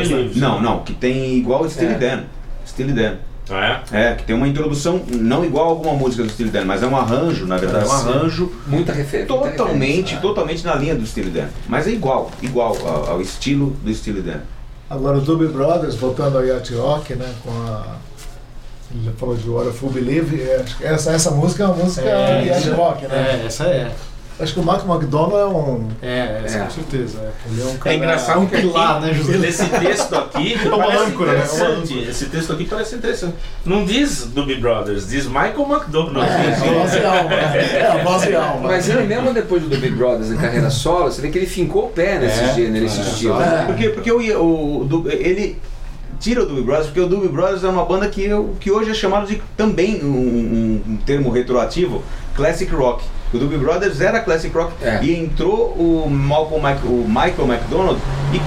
né? 0.00 0.30
Não, 0.36 0.62
não, 0.62 0.78
que 0.84 0.92
tem 0.94 1.34
igual 1.36 1.68
Steely 1.68 1.94
É. 1.94 1.98
Dan. 1.98 2.22
Steely 2.64 2.92
Dan. 2.92 3.14
É? 3.50 4.10
É, 4.10 4.14
que 4.14 4.24
tem 4.24 4.34
uma 4.34 4.48
introdução, 4.48 5.02
não 5.06 5.44
igual 5.44 5.66
a 5.66 5.68
alguma 5.68 5.92
música 5.92 6.22
do 6.22 6.30
Steely 6.30 6.48
Dan, 6.50 6.64
mas 6.64 6.82
é 6.82 6.86
um 6.86 6.96
arranjo, 6.96 7.46
na 7.46 7.58
verdade, 7.58 7.84
é 7.84 7.88
um 7.88 7.98
Sim. 7.98 8.08
arranjo 8.08 8.52
Muita 8.66 8.92
refer 8.92 9.18
muita 9.28 9.34
totalmente, 9.34 9.86
referência. 9.86 10.18
totalmente 10.20 10.64
na 10.64 10.74
linha 10.76 10.94
do 10.94 11.06
Steely 11.06 11.30
Dan. 11.30 11.48
Mas 11.68 11.86
é 11.86 11.90
igual, 11.90 12.30
igual 12.40 12.74
ao, 12.86 13.10
ao 13.10 13.20
estilo 13.20 13.76
do 13.82 13.92
Steely 13.94 14.22
Dan. 14.22 14.40
Agora 14.88 15.18
o 15.18 15.20
Doobie 15.20 15.48
Brothers, 15.48 15.94
voltando 15.94 16.38
ao 16.38 16.44
Yacht 16.44 16.74
Rock, 16.74 17.14
né? 17.14 17.34
Com 17.42 17.50
a... 17.50 17.96
Ele 18.94 19.12
falou 19.18 19.34
de 19.36 19.48
Wonderful 19.48 19.90
Believe, 19.90 20.40
é, 20.40 20.64
essa, 20.82 21.12
essa 21.12 21.30
música 21.30 21.64
é 21.64 21.66
uma 21.66 21.76
música 21.76 22.06
É, 22.08 22.44
Yacht 22.46 22.70
Rock, 22.70 23.06
né? 23.06 23.40
É, 23.42 23.46
essa 23.46 23.64
é. 23.64 23.90
Acho 24.40 24.52
que 24.54 24.58
o 24.60 24.64
Mark 24.64 24.84
McDonald 24.84 25.36
é 25.36 25.44
um... 25.46 25.88
É, 26.02 26.42
essa 26.44 26.58
É. 26.58 26.60
com 26.64 26.70
certeza. 26.70 27.18
é. 27.20 27.30
Ele 27.52 27.62
é 27.62 27.64
um 27.66 27.76
cara... 27.76 27.94
É 27.94 27.98
engraçado 27.98 28.36
É 28.36 28.40
um 28.40 28.46
que 28.46 28.56
pilar, 28.60 28.96
aqui, 28.96 29.06
né, 29.06 29.14
José? 29.14 29.38
Nesse 29.38 29.64
texto 29.66 30.14
aqui 30.16 30.58
uma 30.66 30.78
parece 30.78 31.04
âncora, 31.04 31.32
né? 31.34 31.44
É 31.46 31.62
uma. 31.68 32.02
Esse 32.10 32.26
texto 32.26 32.52
aqui 32.52 32.64
parece 32.64 32.96
interessante. 32.96 33.34
Não 33.64 33.84
diz 33.84 34.26
Doobie 34.26 34.56
Brothers, 34.56 35.08
diz 35.08 35.26
Michael 35.26 35.66
McDonald. 35.70 36.18
É, 36.28 36.52
a 36.52 36.72
voz 36.74 36.94
e 36.94 37.04
alma. 37.04 37.30
É, 37.54 37.86
a 37.86 38.02
voz 38.04 38.24
e 38.24 38.34
alma. 38.34 38.68
Mas 38.68 38.88
ele 38.88 39.02
mesmo 39.04 39.32
depois 39.32 39.62
do 39.62 39.68
Big 39.68 39.90
Brothers 39.94 40.30
em 40.32 40.36
carreira 40.36 40.68
solo, 40.68 41.04
você 41.12 41.20
vê 41.22 41.28
que 41.30 41.38
ele 41.38 41.46
fincou 41.46 41.84
o 41.86 41.88
pé 41.90 42.18
nesse 42.18 42.40
É, 42.42 42.54
gênero, 42.54 42.84
nesse 42.84 43.00
é, 43.00 43.02
estilo. 43.04 43.40
exato. 43.40 43.66
Porque, 43.66 43.88
porque 43.90 44.10
o, 44.12 44.18
o, 44.18 45.04
ele 45.10 45.60
tira 46.18 46.42
o 46.42 46.46
Doobie 46.46 46.64
Brothers, 46.64 46.86
porque 46.86 47.00
o 47.00 47.06
Doobie 47.06 47.28
Brothers 47.28 47.62
é 47.62 47.68
uma 47.68 47.84
banda 47.84 48.08
que, 48.08 48.24
eu, 48.24 48.56
que 48.58 48.70
hoje 48.70 48.90
é 48.90 48.94
chamado 48.94 49.26
de 49.28 49.40
também 49.56 50.02
um, 50.04 50.08
um- 50.08 50.82
um 50.88 50.96
termo 50.96 51.30
retroativo, 51.30 52.02
classic 52.34 52.72
rock. 52.74 53.04
O 53.34 53.38
Doobie 53.38 53.58
Brothers 53.58 54.00
era 54.00 54.20
classic 54.20 54.54
rock 54.56 54.72
É. 54.80 55.02
e 55.02 55.12
entrou 55.18 55.70
o, 55.76 56.08
Malcolm 56.08 56.62
Mac- 56.62 56.84
o 56.84 57.04
Michael 57.08 57.48
McDonald 57.52 57.98
e 58.32 58.40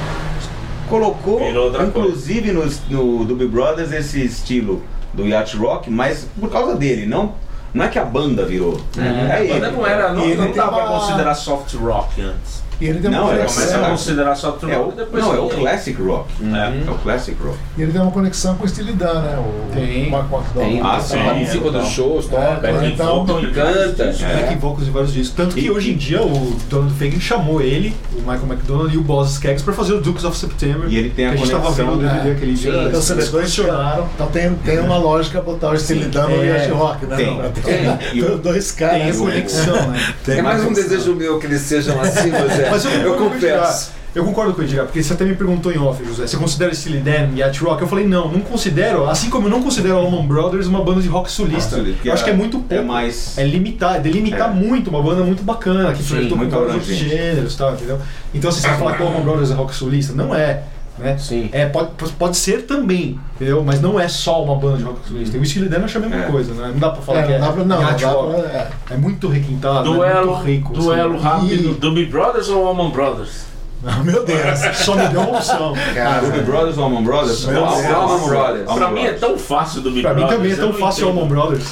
colocou, 0.90 1.42
inclusive 1.86 2.54
no, 2.54 2.66
no 2.90 3.26
Doobie 3.26 3.48
Brothers, 3.48 3.92
esse 3.92 4.24
estilo 4.24 4.82
do 5.14 5.28
yacht 5.28 5.58
rock, 5.58 5.90
mas 5.90 6.26
por 6.40 6.50
causa 6.50 6.76
dele, 6.76 7.06
não, 7.06 7.34
não 7.74 7.84
é 7.84 7.88
que 7.90 8.00
a 8.00 8.06
banda 8.06 8.46
virou. 8.46 8.80
A 8.98 9.36
É 9.36 9.44
ele. 9.44 9.54
banda 9.56 9.72
não 9.72 9.86
era, 9.86 10.14
não, 10.14 10.26
E 10.26 10.36
não 10.36 10.52
pra 10.54 10.70
uma- 10.70 11.00
considerar 11.00 11.36
soft 11.36 11.74
rock 11.76 12.22
antes. 12.22 12.64
E 12.80 12.86
ele 12.86 13.00
tem 13.00 13.10
uma 13.10 13.20
Não, 13.20 13.28
ele 13.30 13.38
conexão. 13.40 13.64
Começa 13.66 13.86
a 13.86 13.90
considerar 13.90 14.36
soft 14.36 14.64
É 14.64 14.76
rock 14.76 14.90
o, 14.90 14.96
depois 14.96 15.24
não, 15.24 15.36
é 15.36 15.40
o 15.40 15.50
classic 15.50 16.02
rock. 16.02 16.30
É. 16.44 16.88
É 16.88 16.92
o 16.92 16.96
classic 16.96 17.38
rock. 17.44 17.58
E 17.78 17.82
ele 17.82 17.92
tem 17.92 18.02
uma 18.02 18.12
conexão 18.12 18.56
com 18.56 18.66
o 18.66 18.68
Steely 18.68 18.94
Dan, 18.94 19.22
né? 19.22 19.38
O 19.40 19.74
Tem. 19.74 20.10
Mark 20.10 20.32
McDonald. 20.32 20.72
Tem, 20.74 20.82
Ah, 20.84 21.00
sim, 21.00 21.18
participa 21.24 21.72
dos 21.72 21.88
shows, 21.88 22.26
toca, 22.28 22.68
É, 22.68 22.74
Tem 22.80 22.94
então, 22.94 23.26
vocal 23.26 23.40
em 23.44 23.52
vários 23.52 23.86
canta. 23.96 24.04
É. 24.04 24.36
Back 24.42 24.56
vocals 24.58 24.88
vários 24.90 25.14
discos. 25.14 25.36
Tanto 25.36 25.56
que 25.56 25.62
E- 25.66 25.72
hoje 25.72 25.92
em 25.92 25.98
dia 25.98 26.22
o 26.22 26.56
Donald 26.70 26.94
Fagen 26.94 27.20
chamou 27.20 27.62
ele, 27.62 27.96
o 28.14 28.20
Michael 28.20 28.46
McDonald 28.48 28.94
e 28.94 28.98
o 28.98 29.02
Boz 29.02 29.32
Skaggs 29.32 29.64
pra 29.64 29.74
fazer 29.74 29.94
o 29.94 30.02
Dukes 30.02 30.24
of 30.24 30.38
September. 30.38 30.88
E 30.90 30.98
ele 30.98 31.10
tem 31.10 31.26
a 31.26 31.30
que 31.30 31.36
a 31.36 31.38
gente 31.40 31.52
tava 31.52 31.64
conexão, 31.64 31.86
vendo 31.98 31.98
o 31.98 32.08
DVD 32.10 32.30
é. 32.30 32.32
aquele 32.34 32.54
dia. 32.54 32.72
Então, 32.88 33.02
vê 33.02 33.26
dois 33.26 33.56
funcionaram. 33.56 34.08
Então 34.16 34.28
tem, 34.28 34.54
tem 34.54 34.80
uma 34.80 34.98
lógica 34.98 35.42
botar 35.42 35.72
o 35.72 35.80
Steely 35.80 36.06
Dan 36.06 36.28
no 36.28 36.44
É, 36.44 36.46
Yacht 36.48 36.72
Rock, 36.72 37.06
né? 37.06 37.16
tem, 37.16 37.38
Não, 37.38 37.52
tem. 37.52 37.98
E 38.14 38.22
dois 38.38 38.72
Tem 38.72 38.88
caras. 38.88 39.16
a 39.16 39.20
conexão, 39.20 39.88
né? 39.90 40.14
Tem 40.24 40.38
É 40.40 40.42
mais 40.42 40.62
um 40.62 40.66
conexão. 40.66 40.90
desejo 40.90 41.16
meu 41.16 41.40
que 41.40 41.48
eles 41.48 41.62
sejam 41.62 42.00
assim, 42.02 42.30
mas 42.32 42.60
é. 42.60 42.67
Mas 42.72 42.86
eu, 42.86 42.92
eu 42.92 43.12
concordo 43.14 43.30
com 43.30 43.34
o 43.34 43.38
Edgar. 43.38 43.60
confesso. 43.62 43.98
Eu 44.16 44.26
concordo 44.26 44.54
com 44.54 44.62
o 44.62 44.64
Edgar, 44.64 44.86
porque 44.86 45.04
você 45.04 45.14
até 45.14 45.26
me 45.26 45.36
perguntou 45.36 45.72
em 45.72 45.78
off, 45.78 46.04
José. 46.04 46.26
Você 46.26 46.38
considera 46.38 46.74
Steely 46.74 47.00
Dan 47.02 47.30
e 47.36 47.40
Yacht 47.40 47.60
Rock? 47.64 47.82
Eu 47.84 47.88
falei, 47.88 48.08
não, 48.08 48.32
não 48.32 48.40
considero. 48.40 49.08
Assim 49.08 49.30
como 49.30 49.46
eu 49.48 49.52
não 49.52 49.62
considero 49.62 49.96
a 49.96 50.00
Allman 50.00 50.26
Brothers 50.26 50.66
uma 50.66 50.84
banda 50.84 51.02
de 51.02 51.08
rock 51.08 51.30
solista. 51.32 51.78
Eu 52.04 52.14
acho 52.14 52.24
que 52.24 52.30
é 52.32 52.34
muito 52.34 52.58
pouco. 52.58 52.74
É 52.74 52.82
mais. 52.82 53.38
É 53.38 53.44
limitar, 53.44 53.98
é 53.98 54.00
delimitar 54.00 54.50
É. 54.50 54.54
muito, 54.54 54.90
uma 54.90 55.04
banda 55.04 55.24
muito 55.24 55.44
bacana, 55.44 55.94
que 55.94 56.02
flertou 56.02 56.32
com 56.32 56.38
muito 56.46 56.58
vários 56.58 56.86
gêneros 56.86 57.54
e 57.54 57.58
tal, 57.58 57.74
entendeu? 57.74 58.00
Então, 58.34 58.50
assim, 58.50 58.62
você 58.62 58.68
vai 58.70 58.78
falar 58.80 58.96
que 58.98 59.04
o 59.04 59.06
Allman 59.06 59.22
Brothers 59.22 59.52
é 59.52 59.54
rock 59.54 59.76
solista? 59.76 60.14
Não 60.14 60.34
é. 60.34 60.64
Né? 60.98 61.16
Sim. 61.18 61.50
É, 61.52 61.68
pode, 61.68 61.90
pode 62.18 62.38
ser 62.38 62.64
também, 62.66 63.20
entendeu? 63.36 63.64
Mas 63.64 63.80
não 63.80 64.00
é 64.00 64.08
só 64.08 64.44
uma 64.44 64.56
banda 64.56 64.78
de 64.78 64.84
rock 64.84 65.08
solista. 65.08 65.38
E 65.38 65.40
o 65.40 65.46
Steely 65.46 65.70
Dan 65.70 65.84
achei 65.86 66.02
a 66.02 66.06
mesma 66.08 66.24
É. 66.26 66.28
coisa, 66.32 66.54
né? 66.56 66.70
Não 66.72 66.80
dá 66.80 66.90
pra 66.90 67.02
falar 67.04 67.20
É, 67.20 67.24
que 67.28 67.34
é 67.34 67.40
não 67.40 67.56
não, 67.56 67.66
não 67.66 67.96
pra, 67.96 68.34
é. 68.36 68.68
É 68.92 68.98
muito 68.98 69.28
requintado, 69.28 69.80
é 69.94 69.96
Duelo, 69.96 70.32
muito 70.32 70.44
rico. 70.46 70.74
assim. 70.74 70.82
duelo 70.82 71.20
rápido, 71.20 71.72
E- 71.72 71.74
Doobie 71.76 72.06
Brothers 72.08 72.50
ou 72.50 72.66
Allman 72.68 72.90
Brothers? 72.90 73.46
Ah, 73.86 74.04
meu 74.04 74.24
Deus. 74.26 74.40
Só 74.76 74.96
me 74.96 75.08
deu 75.08 75.22
uma 75.22 75.38
opção. 75.38 75.74
Cara, 75.94 76.22
Doobie 76.22 76.42
Brothers 76.42 76.78
ou 76.78 76.84
Allman 76.86 77.04
Brothers? 77.04 77.46
Meu 77.46 77.62
Deus. 77.66 77.86
Allman 77.86 78.28
Brothers. 78.28 78.72
Pra 78.74 78.92
mim 78.92 79.06
é 79.06 79.14
tão 79.14 79.38
fácil 79.38 79.82
Doobie 79.82 80.02
Pra 80.02 80.14
mim 80.14 80.22
Brothers. 80.22 80.38
também 80.38 80.52
é 80.52 80.56
eu 80.56 80.60
tão 80.60 80.74
fácil 80.74 81.06
o. 81.06 81.10
Allman 81.10 81.28
Brothers. 81.28 81.64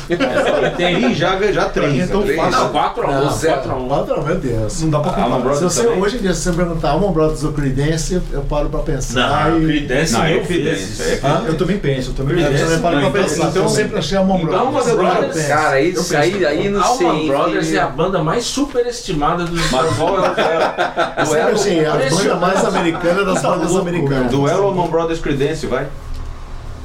Tem 0.77 1.13
já, 1.15 1.39
já 1.51 1.65
Pra 1.69 1.87
mim 1.87 1.93
é 1.95 2.05
três. 2.05 2.09
tão 2.11 2.21
três. 2.23 2.39
fácil. 2.39 2.59
Não, 2.59 2.71
4x1, 2.73 3.11
Não, 3.11 3.29
zero. 3.31 3.61
4x1. 3.61 3.87
Quatro, 3.87 4.23
meu 4.23 4.35
Deus. 4.35 4.81
Não 4.81 4.89
dá 4.89 4.99
pra 4.99 5.11
comparar. 5.13 5.35
Se 5.35 5.41
Brothers 5.41 5.73
você, 5.73 5.87
hoje 5.87 6.17
em 6.17 6.19
dia, 6.19 6.33
se 6.33 6.41
você 6.41 6.51
perguntar 6.53 6.89
Almond 6.91 7.13
Brothers 7.13 7.43
ou 7.43 7.51
Creedence, 7.53 8.21
eu 8.31 8.41
paro 8.43 8.69
pra 8.69 8.79
pensar. 8.81 9.49
Não, 9.49 9.61
e... 9.61 9.65
Creedence 9.65 10.13
Não, 10.13 10.23
é 10.25 10.33
mil 10.33 10.43
Creedence, 10.45 11.01
é? 11.01 11.19
Eu 11.47 11.57
também 11.57 11.77
penso, 11.79 12.11
eu 12.11 12.13
também 12.13 12.39
Eu 12.41 12.49
penso. 12.51 12.63
também 12.65 12.79
paro 12.79 12.97
pra 12.99 13.07
então- 13.09 13.21
pensar. 13.23 13.47
então- 13.49 13.63
eu 13.63 13.69
sempre 13.69 13.97
achei 13.97 14.17
Almond 14.17 14.43
então, 14.43 14.71
Brothers. 14.71 14.87
Eu 14.87 14.97
Brothers. 14.97 15.47
Cara, 15.47 15.81
Eu 15.81 15.89
isso 16.01 16.15
aí, 16.17 16.45
aí 16.45 16.69
não 16.69 16.83
sei. 16.97 17.07
Hein, 17.07 17.27
Brothers 17.27 17.73
é 17.73 17.79
a 17.79 17.87
banda 17.87 18.23
mais 18.23 18.45
superestimada 18.45 19.43
dos 19.45 19.71
Mas 19.71 19.95
qual 19.95 20.17
é 20.17 20.29
o 20.29 21.25
duelo? 21.25 21.94
Eu 22.01 22.31
a 22.31 22.35
banda 22.35 22.35
mais 22.35 22.65
americana 22.65 23.23
das 23.25 23.41
Tá 23.41 23.49
bandas 23.49 23.71
louco, 23.71 23.87
americanas. 23.87 24.31
Duelo 24.31 24.63
Allman 24.67 24.87
Brothers 24.89 25.19
Creedence, 25.19 25.65
vai? 25.67 25.87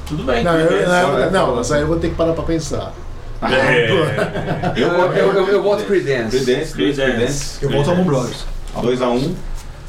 Tudo 0.07 0.23
bem, 0.23 0.43
Não, 0.43 0.57
eu, 0.57 0.87
não, 0.87 1.31
não, 1.31 1.55
mas 1.55 1.71
aí 1.71 1.81
eu 1.81 1.87
vou 1.87 1.97
ter 1.97 2.09
que 2.09 2.15
parar 2.15 2.33
pra 2.33 2.43
pensar. 2.43 2.93
É. 3.41 3.89
Eu, 4.77 4.87
eu, 4.87 5.33
eu, 5.33 5.63
eu. 5.65 5.77
Creedence, 5.85 6.45
dois 6.45 6.71
Creedence. 6.73 6.73
Creedence. 6.73 7.57
Eu 7.63 7.69
volto 7.71 7.89
ao 7.89 7.95
Allman 7.95 8.05
Brothers. 8.05 8.45
2x1. 8.75 9.33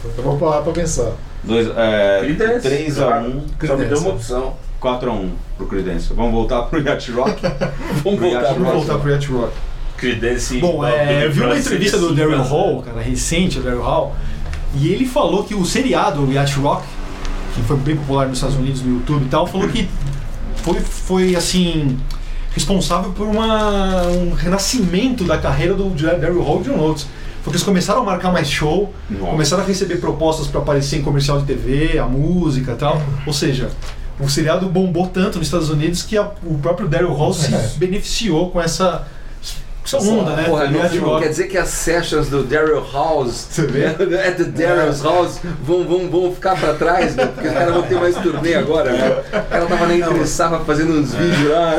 Então 0.07 0.25
vou 0.25 0.39
parar 0.39 0.63
pra 0.63 0.73
pensar. 0.73 1.13
Creedence. 1.47 2.69
3x1. 2.69 3.43
Só 3.67 3.77
me 3.77 3.85
deu 3.85 3.99
uma 3.99 4.11
opção. 4.11 4.55
4x1 4.81 5.29
pro 5.57 5.67
Creedence. 5.67 6.13
Vamos 6.15 6.33
voltar 6.33 6.63
pro 6.63 6.81
Yacht 6.81 7.13
Rock? 7.13 7.43
Vamos 8.03 8.21
voltar. 8.21 8.41
Vamos 8.55 8.63
Rock. 8.65 8.77
voltar 8.79 8.99
pro 8.99 9.11
Yacht 9.11 9.31
Rock. 9.31 9.53
Creedence. 9.97 10.59
Bom, 10.59 10.85
é, 10.85 11.27
eu 11.27 11.31
vi 11.31 11.41
uma 11.43 11.57
entrevista 11.57 11.97
do 11.99 12.15
Daryl 12.15 12.43
Hall, 12.43 12.83
cara, 12.83 13.01
recente, 13.01 13.61
o 13.61 13.63
Daryl 13.63 13.83
Hall, 13.83 14.17
e 14.75 14.89
ele 14.89 15.07
falou 15.07 15.45
que 15.45 15.55
o 15.55 15.65
seriado 15.65 16.23
o 16.25 16.33
Yacht 16.33 16.59
Rock, 16.59 16.85
que 17.55 17.63
foi 17.63 17.77
bem 17.77 17.97
popular 17.97 18.27
nos 18.29 18.39
Estados 18.39 18.57
Unidos, 18.57 18.83
no 18.83 18.95
YouTube 18.99 19.25
e 19.25 19.29
tal, 19.29 19.47
falou 19.47 19.69
que 19.69 19.89
foi, 20.57 20.81
foi 20.81 21.37
assim, 21.37 21.99
responsável 22.55 23.13
por 23.13 23.27
uma, 23.27 24.03
um 24.09 24.33
renascimento 24.33 25.25
da 25.25 25.39
carreira 25.39 25.75
do 25.75 25.89
Daryl 25.91 26.43
Hall 26.43 26.61
e 26.61 26.65
John 26.65 26.79
Oates. 26.81 27.07
Porque 27.45 27.57
eles 27.57 27.65
começaram 27.65 28.03
a 28.03 28.05
marcar 28.05 28.33
mais 28.33 28.49
show, 28.49 28.95
Nossa. 29.11 29.31
começaram 29.33 29.65
a 29.65 29.67
receber 29.67 29.97
propostas 29.97 30.47
para 30.47 30.61
aparecer 30.61 31.01
em 31.01 31.03
comercial 31.03 31.41
de 31.41 31.45
TV, 31.47 31.99
a 31.99 32.07
música 32.07 32.71
e 32.73 32.77
tal. 32.77 33.03
Ou 33.27 33.33
seja, 33.33 33.69
o 34.21 34.29
seriado 34.29 34.69
bombou 34.69 35.09
tanto 35.09 35.39
nos 35.39 35.49
Estados 35.49 35.69
Unidos 35.69 36.03
que 36.03 36.17
a- 36.17 36.31
o 36.47 36.57
próprio 36.59 36.87
Daryl 36.87 37.13
Hall 37.13 37.35
se 37.35 37.53
É. 37.53 37.73
beneficiou 37.79 38.51
com 38.51 38.61
essa, 38.61 39.09
essa 39.85 39.99
onda, 39.99 40.37
né? 40.37 40.45
Porra, 40.45 40.67
do 40.67 40.73
não, 40.79 40.89
não 40.89 41.09
Rock. 41.09 41.23
quer 41.23 41.29
dizer 41.31 41.49
que 41.49 41.59
as 41.59 41.69
sessions 41.69 42.29
do 42.29 42.45
Daryl 42.45 42.85
House, 42.93 43.47
Você 43.51 43.67
vê? 43.67 43.87
né, 44.07 44.29
at 44.29 44.37
the 44.37 44.45
Daryl's 44.45 45.03
House, 45.03 45.41
vão, 45.63 45.85
vão, 45.85 46.09
vão 46.09 46.33
ficar 46.35 46.57
pra 46.59 46.75
trás, 46.75 47.15
né? 47.17 47.27
Porque 47.27 47.49
os 47.49 47.55
caras 47.55 47.75
vão 47.75 47.83
ter 47.83 47.95
mais 47.99 48.15
turnê 48.17 48.55
agora, 48.55 48.93
né? 48.93 49.23
Ela 49.51 49.67
tava 49.67 49.87
nem 49.87 49.99
interessava 50.01 50.65
fazendo 50.65 50.93
uns 50.93 51.13
vídeos 51.15 51.51
lá. 51.51 51.75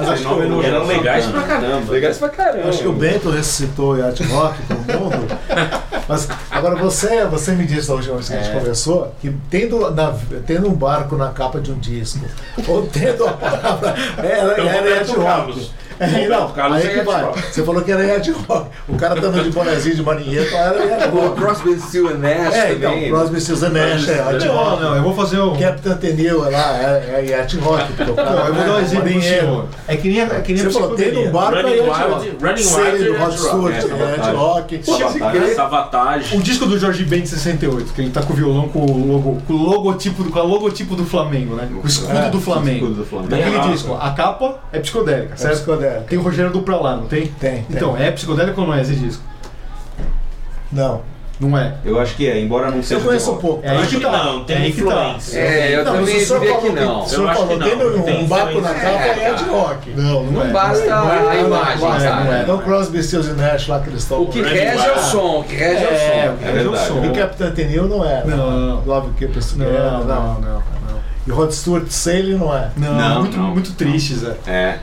Mas 0.00 0.08
acho 0.10 0.22
que 0.28 0.34
E 0.42 0.66
eram 0.66 0.86
legais 0.86 1.26
pra 1.26 1.42
caramba. 1.42 1.92
Legais 1.92 2.18
pra 2.18 2.28
caramba. 2.28 2.68
Acho 2.68 2.78
que 2.80 2.88
o 2.88 2.92
Bento 2.92 3.30
ressuscitou 3.30 3.92
o 3.92 3.96
Yacht 3.98 4.22
Rock 4.24 4.62
pro 4.62 4.76
mundo. 5.00 5.38
Mas 6.08 6.28
agora 6.50 6.76
você, 6.76 7.24
você 7.24 7.52
me 7.52 7.64
disse 7.64 7.88
da 7.88 7.94
última 7.94 8.16
vez 8.16 8.28
que 8.28 8.34
a 8.34 8.42
gente 8.42 8.52
conversou 8.52 9.14
que 9.20 9.34
tendo, 9.48 9.90
na- 9.90 10.14
tendo 10.46 10.68
um 10.68 10.74
barco 10.74 11.16
na 11.16 11.28
capa 11.30 11.60
de 11.60 11.72
um 11.72 11.78
disco, 11.78 12.20
ou 12.68 12.86
tendo 12.86 13.26
a 13.26 13.32
palavra. 13.32 13.94
Era, 14.18 14.52
era 14.52 14.62
Roberto 14.62 15.08
Yacht 15.08 15.16
Rock. 15.16 15.70
É, 16.00 16.28
não, 16.28 16.50
Carlos 16.50 16.78
aí 16.78 16.86
é 16.86 16.98
que 16.98 17.00
vai. 17.04 17.22
Rock. 17.22 17.42
Você 17.52 17.62
falou 17.62 17.82
que 17.82 17.92
era 17.92 18.02
Yacht 18.04 18.30
Rock. 18.48 18.70
O 18.88 18.96
cara 18.96 19.20
tá 19.20 19.28
andando 19.28 19.44
de 19.44 19.50
bonezinho 19.50 19.96
de 19.96 20.02
marinheiro, 20.02 20.54
era 20.54 21.08
O 21.12 21.20
Rock. 21.20 21.40
Crosby, 21.40 21.80
Still 21.80 22.08
and 22.08 22.18
Nash 22.18 22.54
É, 22.54 22.72
então, 22.72 22.90
também. 22.92 23.10
Crosby, 23.10 23.40
Stills 23.40 23.64
and 23.64 23.70
Nash, 23.70 24.08
é 24.08 24.16
Não, 24.46 24.54
Rock. 24.56 24.82
não, 24.82 24.96
eu 24.96 25.02
vou 25.02 25.14
fazer 25.14 25.40
um. 25.40 25.56
Captain 25.56 25.94
Tenil 25.96 26.46
é 26.46 26.50
lá, 26.50 26.78
é, 26.82 27.14
é 27.20 27.26
Yacht 27.30 27.56
Rock. 27.58 27.84
o 28.02 28.04
Não, 28.14 28.46
eu 28.46 28.54
vou 28.54 28.64
dar 28.64 28.72
um 28.74 28.78
é 28.78 28.82
exemplo 28.82 29.10
pro 29.12 29.22
senhor. 29.22 29.66
É 29.88 29.96
que 29.96 30.08
nem, 30.08 30.20
a- 30.22 30.24
é 30.26 30.40
que 30.40 30.52
nem 30.52 30.64
Você 30.64 30.70
falou, 30.70 30.96
tendo 30.96 31.20
um 31.20 31.30
barco 31.30 31.56
é 31.56 31.62
Running 31.62 31.76
Yacht 31.76 31.90
Wild- 32.02 32.12
Rock. 32.30 32.44
Running 32.44 32.66
Wild 32.66 33.04
do 33.04 33.14
é 33.14 33.18
Rod 33.18 33.32
Stewart, 33.36 33.74
é, 33.74 33.76
é 33.76 33.80
Yacht 33.80 33.88
Sabotage. 34.26 34.36
Rock. 34.36 35.54
Sabotage. 35.54 36.36
O 36.36 36.42
disco 36.42 36.66
do 36.66 36.78
Jorge 36.78 37.04
Ben 37.04 37.22
de 37.22 37.28
68, 37.28 37.92
que 37.92 38.00
ele 38.00 38.10
tá 38.10 38.22
com 38.22 38.32
o 38.32 38.36
violão 38.36 38.68
com 38.68 38.80
o, 38.80 39.12
logo, 39.12 39.42
com 39.46 39.52
o 39.52 39.56
logotipo, 39.56 40.24
com 40.24 40.38
a 40.38 40.42
logotipo 40.42 40.94
do 40.96 41.04
Flamengo, 41.04 41.54
né? 41.54 41.68
O 41.82 41.86
escudo 41.86 42.16
É, 42.16 42.30
do 42.30 42.40
Flamengo. 42.40 42.84
escudo 42.86 42.94
do 43.00 43.04
Flamengo. 43.06 43.30
Daquele 43.30 43.58
Bem 43.58 43.70
disco, 43.72 43.94
a 44.00 44.10
capa 44.10 44.58
é 44.72 44.78
psicodélica, 44.80 45.34
É 45.34 45.36
certo? 45.36 45.54
Psicodélica. 45.84 46.06
Tem 46.08 46.18
o 46.18 46.22
Rogério 46.22 46.52
Dupla 46.52 46.76
lá, 46.76 46.96
não 46.96 47.06
tem? 47.06 47.26
Tem, 47.26 47.62
tem. 47.62 47.66
Então, 47.70 47.96
é 47.96 48.10
psicodélico 48.10 48.60
ou 48.60 48.66
não 48.66 48.74
é 48.74 48.82
esse 48.82 48.94
disco? 48.94 49.22
Não. 50.72 51.02
Não 51.40 51.58
é. 51.58 51.74
Eu 51.84 51.98
acho 51.98 52.14
que 52.14 52.28
é, 52.28 52.40
embora 52.40 52.70
não 52.70 52.80
seja. 52.80 53.00
Eu 53.00 53.04
conheço 53.04 53.32
um 53.32 53.38
pouco. 53.38 53.60
É 53.66 53.70
aí 53.70 53.78
Acho 53.78 53.88
que 53.88 53.96
que 53.96 54.02
tá. 54.02 54.12
não, 54.24 54.40
é 54.42 54.44
tem 54.44 54.56
aí 54.56 54.72
que 54.72 54.82
tá. 54.82 54.88
influência. 54.88 55.38
É, 55.40 55.74
eu 55.74 55.84
Não, 55.84 55.92
também 55.94 56.16
o 56.16 56.20
senhor 56.26 56.38
diria 56.40 56.54
falou 56.54 56.70
que 56.74 56.80
não. 56.80 57.00
O 57.02 57.08
senhor 57.08 57.28
acho 57.28 57.40
falou, 57.40 57.58
que 57.58 57.74
não. 57.74 58.02
Tem 58.02 58.24
um 58.24 58.26
barco 58.28 58.60
na 58.60 58.74
capa 58.74 58.86
É, 58.88 59.24
é 59.30 59.34
de 59.34 59.44
rock. 59.44 59.90
Não, 59.90 60.22
não, 60.22 60.32
Não 60.32 60.42
é. 60.44 60.48
basta 60.50 60.86
Não 60.86 61.12
é, 61.12 61.18
a 61.18 61.22
não, 61.42 61.46
imagem, 61.48 61.78
não 61.80 61.96
é, 61.96 62.00
sabe? 62.00 62.24
não 62.24 62.34
é. 62.34 62.42
Então 62.42 62.58
Crosby, 62.58 63.02
Stills 63.02 63.28
and 63.32 63.34
Nash 63.34 63.66
lá 63.66 63.80
que 63.80 63.88
eles 63.90 64.02
estão... 64.02 64.22
O 64.22 64.26
que 64.28 64.42
rege 64.42 64.86
é 64.86 64.92
o 64.92 64.98
som, 65.00 65.40
o 65.40 65.44
que 65.44 65.56
rege 65.56 65.84
é 65.84 65.88
o 65.88 65.92
É, 65.92 66.26
som. 66.28 66.32
o 66.32 66.36
que 66.38 66.44
É 66.44 66.62
é 66.62 66.68
o 66.68 66.76
som. 66.76 67.04
E 67.04 67.08
o 67.08 67.12
Capitão 67.12 67.50
Tenil 67.50 67.88
não 67.88 68.04
é. 68.04 68.22
Não, 68.24 68.36
não. 68.76 68.84
Love 68.86 69.10
Keep 69.18 69.36
Us 69.36 69.56
Não, 69.56 69.66
Together, 69.66 69.90
não, 69.90 70.04
não, 70.04 70.40
não. 70.40 70.62
E 71.26 71.32
o 71.32 71.34
Rod 71.34 71.50
Stewart 71.52 71.86
Sale 71.88 72.34
não 72.34 72.54
é. 72.54 72.68
Não, 72.76 72.94
Não, 72.94 73.20
muito, 73.20 73.36
não. 73.38 73.44
muito 73.50 73.72
triste, 73.72 74.14
Zé. 74.14 74.34
É, 74.46 74.52
é. 74.52 74.78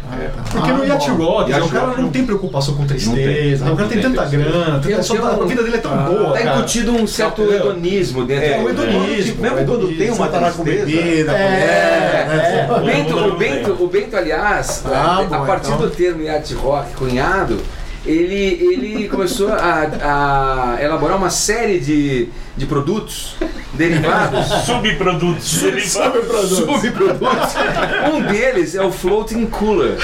Porque 0.52 0.72
Ah, 0.72 0.74
no 0.74 0.84
Yacht. 0.86 1.10
Rock, 1.12 1.52
o 1.54 1.70
cara 1.70 1.98
não 2.02 2.10
tem 2.10 2.26
preocupação 2.26 2.74
com 2.74 2.88
tristeza, 2.88 3.64
Não 3.66 3.74
o 3.74 3.78
cara 3.78 3.88
tem, 3.90 4.02
tem 4.02 4.12
tanta 4.12 4.28
tem 4.28 4.40
grana, 4.40 4.80
Tem- 4.80 4.96
tem 4.96 5.18
tá- 5.18 5.38
um- 5.38 5.44
a 5.44 5.46
vida 5.46 5.62
dele 5.64 5.76
é 5.76 5.80
tão 5.80 5.94
Ah, 5.94 5.98
boa, 5.98 6.34
Tá 6.34 6.40
cara. 6.42 6.58
incutido 6.58 6.92
um 6.94 7.06
certo 7.06 7.44
Entendeu? 7.44 7.60
hedonismo 7.72 8.26
dentro 8.26 8.44
É, 8.46 8.58
do 8.58 8.66
o 8.66 8.70
hedonismo. 8.72 9.24
Tipo, 9.24 9.42
mesmo 9.44 9.66
quando 9.68 9.88
tem 9.98 10.10
uma 10.12 10.28
tristeza. 10.28 10.64
bebida, 10.64 11.32
É, 11.32 11.48
mulher, 11.52 12.28
né? 12.28 12.68
é. 12.68 12.72
O 12.72 12.80
Bento, 12.86 13.18
o, 13.18 13.38
Bento, 13.38 13.84
o 13.84 13.88
Bento, 13.88 14.18
aliás, 14.18 14.84
Ah, 14.86 15.20
a, 15.20 15.24
bom, 15.24 15.46
partir 15.46 15.68
então. 15.68 15.78
do 15.82 15.90
termo 15.92 16.24
yacht 16.24 16.54
rock 16.56 16.96
cunhado, 16.96 17.60
ele, 18.06 18.36
ele 18.74 19.08
começou 19.10 19.50
a, 19.54 20.76
a 20.78 20.84
elaborar 20.84 21.18
uma 21.18 21.30
série 21.30 21.80
de, 21.80 22.30
de 22.58 22.66
produtos 22.66 23.36
derivados. 23.74 24.48
Subprodutos. 24.66 25.62
Fala- 25.94 26.48
Subprodutos. 26.48 27.54
Um 28.14 28.22
deles 28.24 28.76
é 28.76 28.82
o 28.82 28.92
floating 28.92 29.46
cooler. 29.46 29.98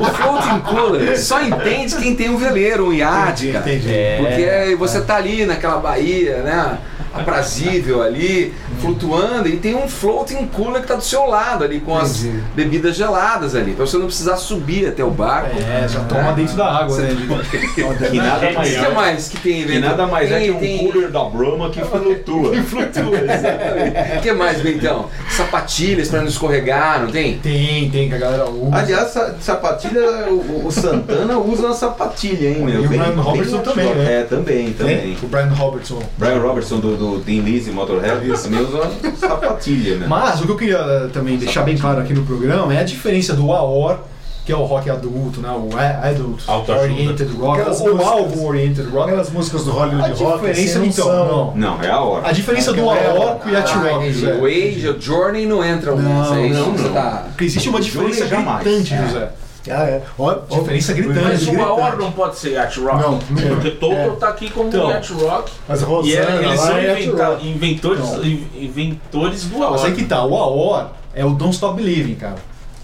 O 0.00 0.04
floating 0.04 0.60
cooler 0.60 1.18
só 1.18 1.42
entende 1.42 1.96
quem 1.96 2.14
tem 2.14 2.30
um 2.30 2.36
veleiro, 2.36 2.88
um 2.88 2.92
iate, 2.92 3.48
cara. 3.48 3.70
Entendi. 3.72 3.88
Porque 4.18 4.76
você 4.76 5.00
tá 5.00 5.16
ali 5.16 5.44
naquela 5.44 5.78
baía, 5.78 6.42
né? 6.42 6.78
Aprazível 7.12 8.02
ali, 8.02 8.52
flutuando 8.84 9.48
e 9.48 9.56
tem 9.56 9.74
um 9.74 9.88
floating 9.88 10.46
cooler 10.46 10.82
que 10.82 10.88
tá 10.88 10.94
do 10.94 11.04
seu 11.04 11.24
lado 11.26 11.64
ali 11.64 11.80
com 11.80 11.96
as 11.96 12.22
Entendi. 12.24 12.42
bebidas 12.54 12.96
geladas 12.96 13.54
ali, 13.54 13.72
pra 13.72 13.86
você 13.86 13.96
não 13.96 14.06
precisar 14.06 14.36
subir 14.36 14.88
até 14.88 15.02
o 15.04 15.10
barco. 15.10 15.56
É, 15.58 15.86
já 15.88 16.00
toma 16.00 16.32
dentro 16.32 16.56
da 16.56 16.66
água, 16.70 16.96
né? 16.98 17.14
Que 18.10 18.18
nada 18.18 18.52
mais 18.52 18.76
O 18.76 18.84
que 18.84 18.88
mais 18.94 19.28
que 19.28 19.36
tem, 19.38 19.64
que 19.64 19.78
nada 19.78 20.06
mais 20.06 20.30
é 20.30 20.40
que 20.40 20.50
um 20.50 20.58
Tem- 20.58 20.78
cooler 20.78 21.10
da 21.10 21.24
Brahma 21.24 21.70
que 21.70 21.80
flutua. 21.84 22.54
Flutua, 22.62 23.18
exatamente. 23.18 24.18
O 24.18 24.22
que 24.22 24.32
mais, 24.32 24.60
Bentão? 24.60 25.06
Sapatilhas 25.30 26.08
pra 26.08 26.20
não 26.20 26.28
escorregar, 26.28 27.02
não 27.02 27.10
tem? 27.10 27.38
Tem, 27.38 27.90
tem, 27.90 28.08
que 28.08 28.14
a 28.14 28.18
galera 28.18 28.48
usa. 28.48 28.76
Aliás, 28.76 29.10
sa- 29.10 29.34
sapatilha, 29.40 30.00
o, 30.30 30.66
o 30.66 30.70
Santana 30.70 31.38
usa 31.38 31.66
uma 31.66 31.74
sapatilha, 31.74 32.48
hein, 32.48 32.64
meu? 32.64 32.82
E 32.82 32.86
o 32.86 32.88
Bem- 32.88 32.98
Brian 32.98 33.12
bem 33.12 33.20
Robertson 33.22 33.56
hot 33.56 33.64
também, 33.64 33.94
né? 33.94 34.20
É, 34.20 34.22
também, 34.24 34.72
também. 34.72 35.16
O 35.22 35.26
Brian 35.26 35.52
Robertson. 35.54 36.02
Brian 36.18 36.38
Robertson 36.40 36.78
do, 36.78 36.96
do 36.96 37.20
Team 37.20 37.42
Lizzy 37.44 37.70
Motorhead 37.70 38.26
também 38.42 38.60
usa 38.60 38.73
sapatilha, 39.16 39.96
né? 39.96 40.06
Mas 40.08 40.40
o 40.40 40.44
que 40.44 40.50
eu 40.52 40.56
queria 40.56 40.78
eh, 40.78 41.08
também 41.12 41.36
deixar 41.36 41.62
bem 41.62 41.76
claro 41.76 42.00
aqui 42.00 42.12
no 42.14 42.24
programa 42.24 42.74
é 42.74 42.80
a 42.80 42.84
diferença 42.84 43.34
do 43.34 43.52
AOR, 43.52 43.98
que 44.44 44.52
é 44.52 44.56
o 44.56 44.62
rock 44.64 44.90
adulto, 44.90 45.40
né? 45.40 45.48
o 45.50 45.70
a- 45.76 46.08
Adult 46.08 46.42
Autoajuda. 46.46 46.82
Oriented 46.92 47.32
Rock, 47.36 47.60
Aquelas 47.60 47.80
ou 47.80 47.86
o 47.86 47.90
músicas- 47.94 48.12
álbum 48.12 48.46
Oriented 48.46 48.88
Rock. 48.90 49.04
Aquelas 49.08 49.30
músicas 49.30 49.64
do 49.64 49.70
A 49.70 49.74
Hollywood 49.74 50.22
Rock, 50.22 50.46
diferença, 50.46 50.78
assim, 50.78 50.88
então, 50.88 51.04
são- 51.06 51.26
não. 51.26 51.54
Não, 51.56 51.82
é 51.82 51.88
a 51.90 52.00
hora. 52.00 52.28
A 52.28 52.32
diferença 52.32 52.72
do 52.72 52.90
Aquela 52.90 52.98
é 52.98 53.16
AOR 53.16 53.34
com 53.38 53.48
o 53.48 53.52
Yacht 53.52 53.72
Ah, 53.72 53.76
Rock, 53.78 53.94
entendi. 54.04 54.20
José. 54.20 54.34
O 54.34 54.44
Age, 54.46 54.88
o 54.88 55.00
Journey 55.00 55.46
não 55.46 55.64
entram 55.64 55.96
Não, 55.96 56.20
nessa, 56.20 56.34
é 56.34 56.48
não, 56.48 56.72
que 56.72 56.78
você 56.80 56.86
não. 56.88 56.92
tá... 56.94 57.24
Porque 57.28 57.44
existe 57.44 57.68
uma 57.70 57.80
diferença 57.80 58.24
gritante, 58.26 58.92
É. 58.94 59.28
Ah, 59.70 59.84
é. 59.84 60.02
Ó, 60.18 60.30
ó, 60.50 60.58
Diferença 60.58 60.92
gritante. 60.92 61.20
Mas 61.24 61.38
gritante. 61.44 61.56
uma 61.56 61.72
hora 61.72 61.96
não 61.96 62.12
pode 62.12 62.36
ser 62.36 62.50
yacht 62.52 62.78
rock. 62.80 63.00
Não, 63.02 63.12
não. 63.12 63.48
Porque 63.54 63.70
Toto 63.70 64.16
tá 64.16 64.28
aqui 64.28 64.50
como 64.50 64.68
Então. 64.68 64.90
yacht 64.90 65.12
rock. 65.14 65.52
Mas 65.66 65.80
E 65.80 65.84
Rosana 65.84 66.30
é- 66.30 66.44
eles 66.44 66.60
são 66.60 66.76
é 66.76 67.02
inventa- 67.02 67.38
inventores, 67.42 68.00
Não. 68.10 68.24
inventores 68.24 69.44
do 69.44 69.58
Mas 69.58 69.68
AOR. 69.80 69.84
aí 69.86 69.92
que 69.94 70.04
tá, 70.04 70.24
o 70.24 70.36
AOR 70.36 70.86
é 71.14 71.24
o 71.24 71.30
Don't 71.30 71.54
Stop 71.54 71.76
Believing, 71.76 72.14
cara. 72.16 72.36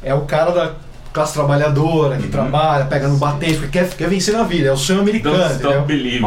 É 0.02 0.14
o 0.14 0.22
cara 0.22 0.50
da 0.52 0.72
classe 1.12 1.32
trabalhadora, 1.34 2.16
que 2.16 2.28
trabalha, 2.28 2.84
pega 2.84 3.08
no 3.08 3.16
batente, 3.16 3.54
porque 3.58 3.78
quer, 3.78 3.88
quer 3.90 4.08
vencer 4.08 4.32
na 4.34 4.42
vida. 4.44 4.68
É 4.68 4.72
o 4.72 4.76
sonho 4.76 5.00
americano. 5.00 5.36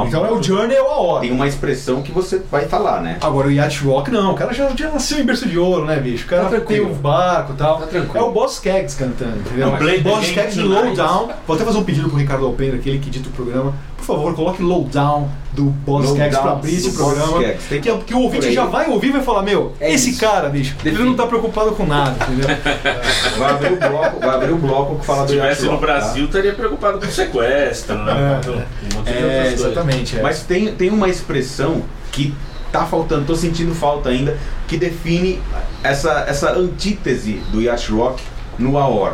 Então 0.08 0.26
é 0.26 0.32
o 0.32 0.42
Journey 0.44 0.76
é 0.76 0.82
o 0.82 0.88
AOR. 0.88 1.22
Tem 1.22 1.32
uma 1.32 1.48
expressão 1.48 2.02
que 2.02 2.12
você 2.12 2.42
vai 2.52 2.66
falar, 2.66 3.02
né? 3.02 3.18
Agora 3.22 3.48
o 3.48 3.52
Yacht 3.52 3.84
Rock 3.84 4.12
não, 4.12 4.32
o 4.32 4.36
cara 4.36 4.54
já, 4.54 4.70
já 4.76 4.90
nasceu 4.90 5.20
em 5.20 5.24
berço 5.26 5.48
de 5.48 5.58
ouro, 5.58 5.86
né, 5.86 5.98
bicho? 5.98 6.26
O 6.26 6.28
cara 6.28 6.44
Tá 6.44 6.50
tem 6.50 6.60
tranquilo. 6.60 6.92
o 6.92 6.96
barco 6.96 7.54
e 7.54 7.56
tal. 7.56 7.80
Tá 7.80 7.88
tranquilo. 7.88 8.18
É 8.26 8.28
o 8.28 8.32
Boss 8.32 8.60
Keggs 8.60 8.96
cantando, 8.98 9.38
entendeu? 9.38 9.70
Não, 9.72 9.78
play 9.78 10.02
the 10.04 10.10
Boss 10.10 10.22
game 10.22 10.34
Keggs 10.34 10.56
tonight. 10.60 10.86
Low 10.86 10.96
Down. 10.96 11.30
Vou 11.48 11.56
até 11.56 11.66
fazer 11.66 11.78
um 11.78 11.84
pedido 11.84 12.10
pro 12.10 12.18
Ricardo 12.18 12.46
Alpena, 12.46 12.76
aquele 12.76 13.00
que 13.00 13.08
edita 13.10 13.30
o 13.30 13.32
programa. 13.32 13.74
Por 13.98 14.06
favor, 14.06 14.34
coloque 14.36 14.62
Low 14.62 14.84
Down 14.92 15.30
do 15.56 15.74
Keggs 16.16 16.40
pra 16.42 16.52
abrir 16.54 16.76
esse 16.76 16.92
programa. 16.92 17.40
Que, 17.40 17.90
é- 17.90 17.98
que 17.98 18.14
o 18.14 18.20
ouvinte 18.20 18.52
já 18.52 18.66
vai 18.66 18.90
ouvir 18.90 19.10
e 19.10 19.12
vai 19.12 19.22
falar, 19.24 19.44
meu, 19.44 19.74
É 19.80 19.94
esse 19.94 20.10
isso. 20.12 20.20
cara, 20.20 20.50
bicho, 20.50 20.76
ele 20.84 20.98
não 21.04 21.14
tá 21.16 21.28
preocupado 21.28 21.72
com 21.74 21.86
nada, 21.86 22.16
entendeu? 22.26 22.48
Vai 23.38 23.50
abrir 23.52 23.74
o 23.74 23.78
bloco, 23.78 24.20
vai 24.20 24.30
abrir 24.36 24.52
o 24.52 24.58
bloco 24.58 25.00
que 25.00 25.06
fala 25.06 25.28
Se 25.28 25.34
do 25.34 25.40
yacht 25.40 25.52
estivesse 25.54 25.66
no 25.66 25.80
tá? 25.80 25.86
Brasil, 25.86 26.26
estaria 26.26 26.54
preocupado 26.54 27.00
com 27.00 27.06
sequestro, 27.08 27.98
né? 27.98 28.42
É. 28.46 28.50
Um 28.50 29.04
É, 29.08 29.54
exatamente. 29.54 30.18
É. 30.18 30.22
Mas 30.22 30.42
tem, 30.44 30.74
tem 30.76 30.90
uma 30.90 31.08
expressão 31.10 31.82
que 32.12 32.34
tá 32.72 32.86
faltando, 32.86 33.26
tô 33.26 33.36
sentindo 33.36 33.74
falta 33.76 34.10
ainda, 34.10 34.38
que 34.68 34.78
define 34.78 35.42
essa, 35.84 36.26
essa 36.28 36.52
antítese 36.54 37.34
do 37.52 37.62
yacht 37.62 37.92
rock 37.92 38.24
no 38.58 38.78
AOR. 38.78 39.14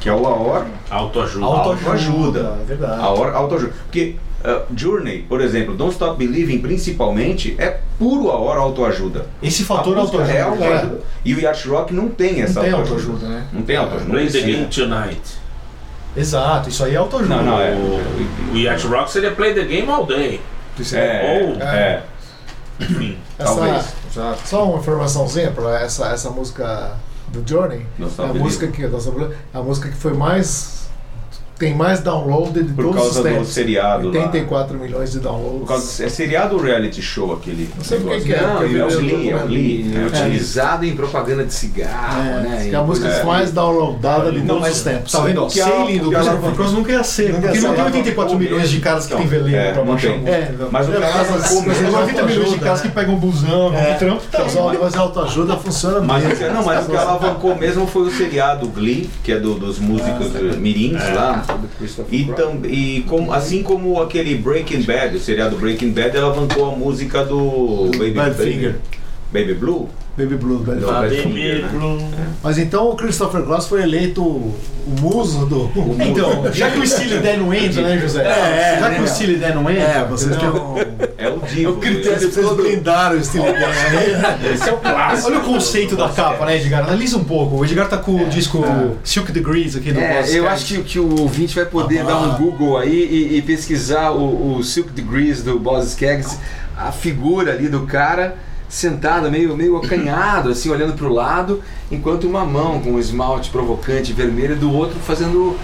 Que 0.00 0.08
é 0.08 0.12
o 0.12 0.26
AOR, 0.26 0.64
Autoajuda. 0.90 1.46
autoajuda. 1.46 2.58
é 2.60 2.64
verdade. 2.64 3.00
AOR, 3.02 3.34
autoajuda. 3.34 3.72
Porque 3.84 4.16
uh, 4.44 4.62
Journey, 4.76 5.22
por 5.28 5.40
exemplo, 5.40 5.74
Don't 5.74 5.92
Stop 5.92 6.16
Believing, 6.18 6.58
principalmente, 6.58 7.54
é 7.58 7.80
puro 7.98 8.30
AOR 8.30 8.56
autoajuda. 8.58 9.26
Esse 9.42 9.64
fator 9.64 9.96
A 9.96 10.00
autoajuda. 10.00 10.32
é 10.38 10.42
autoajuda. 10.42 11.00
E 11.24 11.34
o 11.34 11.40
yacht 11.40 11.66
rock 11.68 11.92
não 11.94 12.08
tem 12.08 12.42
essa 12.42 12.54
Não 12.60 12.62
tem 12.62 12.72
autoajuda. 12.72 13.12
autoajuda, 13.12 13.28
né? 13.28 13.46
Não 13.52 13.62
tem 13.62 13.76
autoajuda. 13.76 14.10
Play 14.10 14.26
the 14.30 14.40
game 14.40 14.66
tonight. 14.66 15.20
Exato, 16.16 16.68
isso 16.68 16.84
aí 16.84 16.94
é 16.94 16.96
autoajuda. 16.96 17.36
Não, 17.36 17.44
não, 17.44 17.60
é. 17.60 17.72
O, 17.72 18.52
o 18.54 18.56
yacht 18.56 18.86
rock 18.86 19.10
seria 19.10 19.32
play 19.32 19.52
the 19.54 19.64
game 19.64 19.88
all 19.90 20.06
day. 20.06 20.40
Isso 20.78 20.96
É, 20.96 21.42
Ou- 21.46 21.60
é, 21.62 22.02
Enfim. 22.80 23.18
Essa- 23.38 23.54
talvez. 23.54 23.94
Exato. 24.10 24.40
Só 24.48 24.64
uma 24.70 24.78
informaçãozinha 24.78 25.50
para 25.50 25.80
essa, 25.80 26.06
essa 26.08 26.30
música 26.30 26.92
do 27.28 27.42
Journey. 27.48 27.84
Não 27.98 28.06
É 28.06 28.10
sabe 28.10 28.38
a 28.38 28.42
música 28.42 28.68
que 28.68 28.86
nossa, 28.86 29.12
a 29.52 29.60
música 29.62 29.88
que 29.88 29.96
foi 29.96 30.12
mais 30.14 30.83
tem 31.58 31.72
mais 31.74 32.00
download 32.00 32.62
de 32.62 32.72
Por 32.72 32.84
todos 32.86 32.96
os 33.00 33.02
causa 33.14 33.22
do 33.22 33.28
tempos. 33.34 33.48
seriado 33.48 34.08
lá. 34.08 34.14
84 34.24 34.76
milhões 34.78 35.12
de 35.12 35.20
downloads. 35.20 35.60
Por 35.60 35.68
causa, 35.68 36.04
é 36.04 36.08
seriado 36.08 36.56
ou 36.56 36.62
reality 36.62 37.00
show 37.00 37.32
aquele? 37.32 37.70
Não 37.76 37.84
sei 37.84 37.98
negócio? 37.98 38.22
quem 38.22 38.32
que 38.32 38.38
é. 38.38 38.42
Não, 38.42 38.62
é 38.62 38.84
o 38.86 38.98
Glee, 39.00 39.30
é 39.30 39.36
o 39.36 39.46
Glee. 39.46 39.94
É, 39.94 40.06
Utilizado 40.06 40.84
em 40.84 40.96
propaganda 40.96 41.44
de 41.44 41.54
cigarro, 41.54 42.20
É, 42.22 42.40
né? 42.42 42.66
que 42.68 42.74
é 42.74 42.78
a 42.78 42.82
música 42.82 43.06
É. 43.08 43.22
mais 43.22 43.52
downloadada 43.52 44.32
de 44.32 44.40
Não, 44.40 44.56
todos 44.58 44.76
os 44.76 44.82
tempos. 44.82 45.12
Tá 45.12 45.20
vendo? 45.20 45.44
O 45.44 45.48
que 45.48 45.60
a- 45.60 45.64
Sailing 45.64 45.98
do 45.98 46.06
o 46.08 46.10
que 46.10 46.16
a 46.16 46.52
Cross 46.56 46.72
nunca 46.72 46.92
ia 46.92 47.04
ser, 47.04 47.32
Nunca 47.32 47.48
porque 47.48 47.60
não 47.60 47.74
tem 47.74 47.84
84 47.84 48.38
milhões 48.38 48.70
de 48.70 48.80
caras 48.80 49.06
que 49.06 49.14
Então, 49.14 49.18
tem 49.20 49.28
veleiro 49.28 49.56
é, 49.56 49.72
pra 49.72 49.82
É, 49.82 50.50
Mas 50.70 50.88
o 50.88 50.92
é, 50.92 51.00
cara 51.00 51.14
mas 51.18 51.28
não 51.30 51.36
as- 51.36 51.48
come, 51.48 51.66
mas 51.68 51.78
ele 51.78 51.86
as 51.86 51.92
90 51.92 52.22
milhões 52.24 52.50
de 52.50 52.58
caras 52.58 52.82
né? 52.82 52.88
que 52.88 52.94
pegam 52.94 53.14
um 53.14 53.18
busão, 53.18 53.74
É, 53.74 53.94
um 53.94 53.98
trampo, 53.98 54.22
tá 54.30 54.44
então, 54.48 54.74
mas 54.82 54.96
a 54.96 55.00
autoajuda 55.00 55.56
funciona 55.56 56.00
Mas, 56.00 56.24
mesmo. 56.24 56.52
não, 56.54 56.64
mas 56.64 56.84
o 56.86 56.90
que 56.90 56.96
alavancou 56.96 57.54
mesmo 57.56 57.86
foi 57.86 58.02
o 58.02 58.10
seriado 58.10 58.66
Glee, 58.68 59.08
que 59.22 59.32
é 59.32 59.38
do- 59.38 59.54
dos 59.54 59.78
músicos 59.78 60.34
eh, 60.34 60.56
mirins 60.56 61.00
lá. 61.14 61.44
E, 62.10 62.24
tam, 62.26 62.60
e 62.64 63.04
como, 63.08 63.32
assim 63.32 63.62
como 63.62 64.00
aquele 64.00 64.36
Breaking 64.36 64.82
Bad, 64.82 65.16
o 65.16 65.20
seriado 65.20 65.56
Breaking 65.56 65.90
Bad, 65.90 66.16
alavancou 66.16 66.72
a 66.72 66.76
música 66.76 67.24
do 67.24 67.90
Baby, 67.98 68.10
Badfinger. 68.12 68.72
Baby, 68.72 69.03
Baby 69.34 69.54
Blue. 69.54 69.88
Baby 70.16 70.36
Blues, 70.36 70.60
Baby 70.64 70.80
Não, 70.82 70.88
Blues. 70.90 71.10
Badfinger, 71.10 71.62
né? 71.62 71.68
Blue. 71.72 71.98
Mas 72.40 72.56
então 72.56 72.88
o 72.88 72.94
Christopher 72.94 73.42
Cross 73.42 73.66
foi 73.66 73.82
eleito 73.82 74.22
o 74.22 74.54
muso 75.00 75.44
do. 75.44 75.68
Então, 76.00 76.52
já 76.52 76.70
que 76.70 76.78
o 76.78 76.86
Steely 76.86 77.18
Dan 77.18 77.38
não 77.38 77.52
entra, 77.52 77.82
né, 77.82 77.98
José? 77.98 78.22
É, 78.24 78.78
já 78.78 78.88
né, 78.90 78.94
que 78.94 79.00
o 79.00 79.04
meu? 79.04 79.12
Steely 79.12 79.36
Dan 79.38 79.54
não 79.56 79.68
entra. 79.68 79.82
É, 79.82 80.04
vocês 80.04 80.36
não. 80.36 80.76
É 81.18 81.28
o 81.28 81.40
Divo. 81.40 81.80
Vocês 81.80 82.52
blindaram 82.52 83.18
o 83.18 83.24
Steely 83.24 83.52
Dan 83.54 83.66
aí. 83.66 84.52
Esse 84.54 84.68
é 84.68 84.72
o 84.72 84.76
clássico. 84.76 85.28
Olha 85.28 85.38
o 85.40 85.42
conceito 85.42 85.96
da 85.96 86.08
capa, 86.08 86.46
né, 86.46 86.58
Edgar? 86.58 86.84
Analisa 86.84 87.16
um 87.16 87.24
pouco. 87.24 87.56
O 87.56 87.64
Edgar 87.64 87.88
tá 87.88 87.98
com 87.98 88.14
o 88.14 88.26
disco 88.28 88.64
Silk 89.02 89.32
Degrees 89.32 89.74
aqui 89.74 89.90
do 89.90 89.98
É, 89.98 90.18
Boss 90.20 90.32
eu 90.32 90.48
acho 90.48 90.64
que, 90.66 90.82
que 90.84 90.98
o 91.00 91.22
ouvinte 91.22 91.56
vai 91.56 91.64
poder 91.64 92.02
Ah. 92.02 92.04
dar 92.04 92.18
um 92.18 92.36
Google 92.36 92.78
aí 92.78 93.04
e, 93.32 93.38
e 93.38 93.42
pesquisar 93.42 94.12
o, 94.12 94.58
o 94.58 94.62
Silk 94.62 94.92
Degrees 94.92 95.42
do 95.42 95.58
Boss 95.58 95.88
Skaggs, 95.88 96.38
a 96.78 96.92
figura 96.92 97.50
ali 97.52 97.68
do 97.68 97.80
cara 97.80 98.36
sentado, 98.74 99.30
meio, 99.30 99.56
meio 99.56 99.76
acanhado, 99.76 100.50
assim, 100.50 100.68
olhando 100.68 100.94
pro 100.94 101.12
lado, 101.12 101.62
enquanto 101.90 102.24
uma 102.24 102.44
mão 102.44 102.80
com 102.80 102.92
um 102.92 102.98
esmalte 102.98 103.50
provocante 103.50 104.12
vermelho 104.12 104.56
do 104.56 104.72
outro 104.72 104.98
fazendo. 105.00 105.56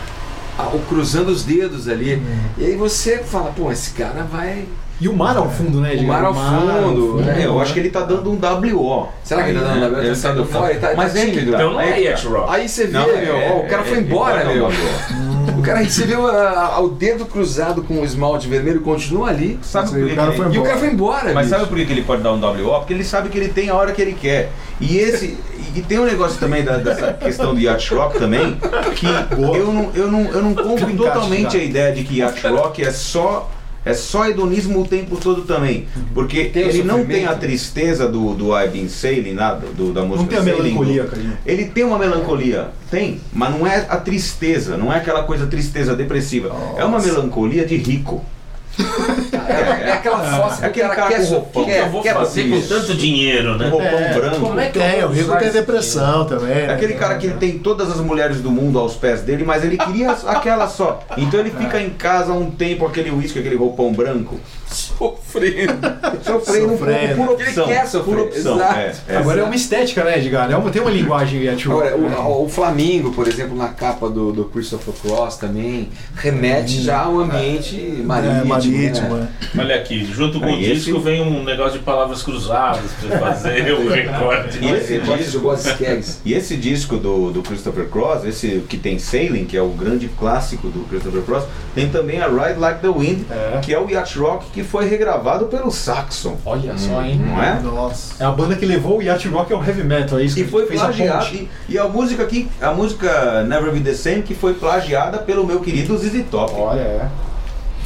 a- 0.59 0.69
o 0.75 0.79
cruzando 0.81 1.29
os 1.31 1.43
dedos 1.43 1.89
ali. 1.89 2.21
E 2.59 2.65
aí 2.67 2.77
você 2.77 3.19
fala, 3.19 3.51
pô, 3.57 3.73
esse 3.73 3.93
cara 3.93 4.25
vai. 4.31 4.67
E 5.01 5.09
o 5.09 5.17
mar 5.17 5.35
ao 5.35 5.49
fundo, 5.51 5.81
né, 5.81 5.95
O 5.95 6.03
mar 6.07 6.23
ao 6.23 6.35
fundo, 6.35 7.15
né? 7.23 7.41
É, 7.43 7.47
eu 7.47 7.59
acho 7.59 7.73
que 7.73 7.81
ele 7.81 7.89
tá 7.89 8.03
dando 8.03 8.31
um 8.31 8.37
WO. 8.37 9.09
Será 9.25 9.43
que 9.45 9.51
ele 9.51 9.59
tá 9.61 9.65
dando 9.65 9.85
Aí, 9.85 9.91
WO? 9.91 9.97
né? 10.03 10.09
Tá 10.11 10.15
saindo 10.15 10.45
fora? 10.45 10.71
Ele 10.73 10.79
tá- 10.81 10.93
Mas 10.95 11.15
tá 11.15 11.19
é 11.21 11.25
que 11.25 11.31
tímido. 11.31 11.53
tá. 11.53 11.57
Então 11.59 11.73
não 11.73 11.81
é 11.81 11.93
que 11.93 12.01
yacht 12.03 12.27
tá. 12.27 12.31
rock. 12.31 12.53
Aí 12.55 12.69
você 12.69 12.87
vê, 12.89 12.93
Não, 12.93 13.07
meu, 13.07 13.17
é- 13.37 13.53
ó, 13.55 13.59
o 13.65 13.69
cara 13.69 13.83
é- 13.83 13.85
foi 13.87 13.97
é- 13.97 14.01
embora, 14.03 14.45
meu. 14.45 14.69
O 15.59 15.63
cara 15.63 15.81
recebeu 15.81 16.27
a- 16.27 16.75
a- 16.77 16.81
o 16.81 16.89
dedo 16.89 17.27
cruzado 17.27 17.83
com 17.83 18.01
o 18.01 18.05
esmalte 18.05 18.49
vermelho, 18.49 18.81
continua 18.81 19.29
ali. 19.29 19.59
Sabe 19.63 19.91
por 19.91 19.99
que 19.99 20.05
o 20.05 20.15
cara 20.17 20.29
ele- 20.29 20.37
foi 20.37 20.55
E 20.55 20.59
o 20.59 20.63
cara 20.63 20.79
foi 20.79 20.89
embora, 20.89 21.33
Mas 21.35 21.47
bicho. 21.47 21.59
sabe 21.59 21.69
por 21.69 21.77
que 21.77 21.93
ele 21.93 22.03
pode 22.03 22.23
dar 22.23 22.33
um 22.33 22.39
WO? 22.41 22.79
Porque 22.79 22.93
ele 22.95 23.05
sabe 23.05 23.29
que 23.29 23.39
ele 23.39 23.49
tem 23.49 23.69
a 23.69 23.75
hora 23.75 23.93
que 23.93 24.01
ele 24.01 24.13
quer. 24.13 24.51
E 24.81 24.97
esse. 24.99 25.37
E 25.75 25.83
tem 25.83 25.99
um 26.01 26.05
negócio 26.05 26.39
também 26.41 26.65
da, 26.65 26.79
dessa 26.79 27.13
questão 27.13 27.55
do 27.55 27.61
yacht 27.61 27.95
rock 27.95 28.19
também, 28.19 28.59
que 28.97 29.07
eu 29.07 29.73
não, 29.73 29.91
eu 29.95 30.11
não, 30.11 30.25
eu 30.33 30.43
não 30.43 30.55
compro 30.55 30.97
totalmente 30.97 31.57
a 31.57 31.63
ideia 31.63 31.93
de 31.93 32.03
que 32.03 32.19
yacht 32.19 32.45
rock 32.49 32.83
é 32.85 32.91
só. 32.91 33.49
É 33.85 33.95
só 33.95 34.29
hedonismo 34.29 34.83
o 34.83 34.87
tempo 34.87 35.17
todo 35.17 35.43
também. 35.43 35.87
Porque 36.13 36.45
Tem 36.45 36.65
ele 36.65 36.83
não 36.83 37.05
tem 37.05 37.27
a 37.27 37.35
tristeza 37.35 38.07
do, 38.07 38.35
do 38.35 38.59
I've 38.59 38.73
Been 38.73 38.89
Sailing, 38.89 39.33
nada, 39.33 39.67
do, 39.69 39.93
da 39.93 40.03
música 40.03 40.23
Não 40.23 40.27
tem 40.29 40.39
a 40.39 40.43
Sailing, 40.43 40.75
melancolia. 40.75 41.09
Ele 41.47 41.65
tem 41.67 41.85
uma 41.85 41.99
melancolia, 41.99 42.69
tem, 42.91 43.21
mas 43.33 43.51
não 43.51 43.67
é 43.67 43.87
a 43.89 43.97
tristeza, 43.97 44.77
não 44.77 44.93
é 44.93 44.99
aquela 44.99 45.23
coisa 45.23 45.47
tristeza 45.47 45.97
depressiva. 45.97 46.55
É 46.77 46.85
uma 46.85 47.01
melancolia 47.01 47.65
de 47.65 47.77
rico. 47.77 48.23
É, 49.51 49.89
é 49.89 49.93
aquela 49.93 50.19
fossa 50.19 50.65
É 50.65 50.69
aquele 50.69 50.89
cara 50.89 51.09
quer, 51.09 51.27
com 51.27 51.33
roupão. 51.33 51.63
O 51.63 51.67
que 51.67 51.73
quer, 51.73 51.81
eu 51.81 51.89
vou 51.91 52.03
quer 52.03 52.15
fazer 52.15 52.49
com 52.49 52.61
tanto 52.69 52.95
dinheiro, 52.95 53.55
Um 53.55 53.59
né? 53.59 53.69
roupão 53.69 53.89
É, 53.99 54.15
branco. 54.15 54.41
Como 54.41 54.61
é 54.61 54.67
que 54.67 54.79
Tem, 54.79 55.01
vou 55.01 55.11
o 55.11 55.13
Rico 55.13 55.37
tem 55.39 55.51
depressão 55.51 56.25
também. 56.25 56.51
É 56.51 56.67
né? 56.67 56.75
aquele 56.75 56.95
cara 56.95 57.17
que 57.17 57.27
ele 57.27 57.37
tem 57.37 57.59
todas 57.59 57.91
as 57.91 57.99
mulheres 58.01 58.41
do 58.41 58.51
mundo 58.51 58.79
aos 58.79 58.95
pés 58.95 59.23
dele, 59.23 59.45
mas 59.45 59.65
ele 59.65 59.77
queria 59.77 60.13
aquela 60.27 60.69
só. 60.69 61.01
Então 61.17 61.41
ele 61.41 61.51
fica 61.51 61.81
em 61.81 61.91
casa 61.91 62.33
um 62.33 62.51
tempo, 62.51 62.87
aquele 62.87 63.11
uísque, 63.11 63.39
aquele 63.39 63.57
roupão 63.57 63.93
branco, 63.93 64.39
sofrendo? 64.71 65.73
sofrendo, 66.23 66.69
por, 66.69 66.79
Sofrendo. 66.79 67.15
por 67.17 67.29
opção. 67.33 67.65
Ele 67.67 67.75
quer 67.75 67.87
sofrer, 67.87 68.15
por 68.17 68.25
opção. 68.27 68.57
exato. 68.57 68.79
É, 68.79 68.95
é. 69.09 69.17
Agora 69.17 69.41
é 69.41 69.45
uma 69.45 69.55
estética, 69.55 70.05
né, 70.05 70.19
Edgar? 70.19 70.51
É 70.51 70.57
uma, 70.57 70.71
tem 70.71 70.81
uma 70.83 70.91
linguagem 70.91 71.43
yacht 71.45 71.67
rock. 71.69 71.89
Agora, 71.89 71.97
né? 72.09 72.17
o, 72.17 72.45
o 72.45 72.49
Flamingo, 72.49 73.13
por 73.13 73.27
exemplo, 73.29 73.57
na 73.57 73.69
capa 73.69 74.09
do, 74.09 74.33
do 74.33 74.45
Christopher 74.47 74.95
Cross 75.03 75.37
também, 75.37 75.89
remete 76.15 76.83
já 76.83 77.01
ao 77.03 77.19
ambiente 77.21 77.77
marítimo. 78.05 78.41
É, 78.41 78.45
marítimo, 78.45 79.15
né? 79.17 79.29
Olha 79.59 79.75
aqui, 79.77 80.05
junto 80.05 80.39
com 80.41 80.47
Ah, 80.47 80.51
o 80.53 80.53
e 80.53 80.65
esse- 80.71 80.85
disco 80.85 81.01
vem 81.01 81.23
um 81.23 81.43
negócio 81.45 81.79
de 81.79 81.85
palavras 81.85 82.23
cruzadas 82.23 82.91
pra 83.07 83.19
fazer 83.19 83.73
o 83.73 83.89
recorde. 83.89 84.59
E 84.61 84.71
esse 84.73 84.99
disco-. 84.99 85.51
E 86.25 86.35
esse 86.35 86.57
disco 86.57 86.97
do, 86.97 87.31
do 87.31 87.43
Christopher 87.43 87.87
Cross, 87.89 88.25
esse 88.25 88.63
que 88.69 88.77
tem 88.77 88.99
Sailing, 88.99 89.45
que 89.45 89.57
é 89.57 89.63
o 89.63 89.69
grande 89.69 90.09
clássico 90.09 90.69
do 90.69 90.81
Christopher 90.89 91.23
Cross, 91.23 91.45
tem 91.75 91.89
também 91.89 92.21
a 92.21 92.27
Ride 92.27 92.59
Like 92.59 92.81
the 92.81 92.89
Wind, 92.89 93.25
É. 93.31 93.59
que 93.61 93.73
é 93.73 93.79
o 93.79 93.89
yacht 93.89 94.19
rock 94.19 94.47
que 94.53 94.60
foi 94.63 94.89
regravado 94.89 95.47
pelo 95.47 95.71
Saxon. 95.71 96.37
Olha 96.45 96.77
só, 96.77 97.03
hein? 97.03 97.21
Não 97.25 97.43
é? 97.43 97.61
Nossa. 97.61 98.23
É 98.23 98.27
a 98.27 98.31
banda 98.31 98.55
que 98.57 98.65
levou 98.67 98.99
o 98.99 99.03
Yacht 99.03 99.27
Rock 99.29 99.53
ao 99.53 99.65
heavy 99.65 99.83
metal, 99.85 100.19
é 100.19 100.25
isso 100.25 100.39
E 100.39 100.45
que 100.45 100.51
foi 100.51 100.67
fez 100.67 100.81
a 100.81 100.85
plagiado. 100.87 101.25
ponte. 101.27 101.49
E, 101.69 101.73
e 101.75 101.79
a 101.79 101.89
música 101.89 102.23
aqui, 102.23 102.49
a 102.61 102.73
música 102.73 103.43
Never 103.45 103.73
Be 103.73 103.81
the 103.81 103.95
Same, 103.95 104.23
que 104.23 104.35
foi 104.35 104.55
plagiada 104.55 105.19
pelo 105.19 105.47
meu 105.47 105.61
querido 105.61 105.97
ZZ 105.97 106.25
Top. 106.31 106.53
Olha, 106.55 106.81
é. 106.81 107.09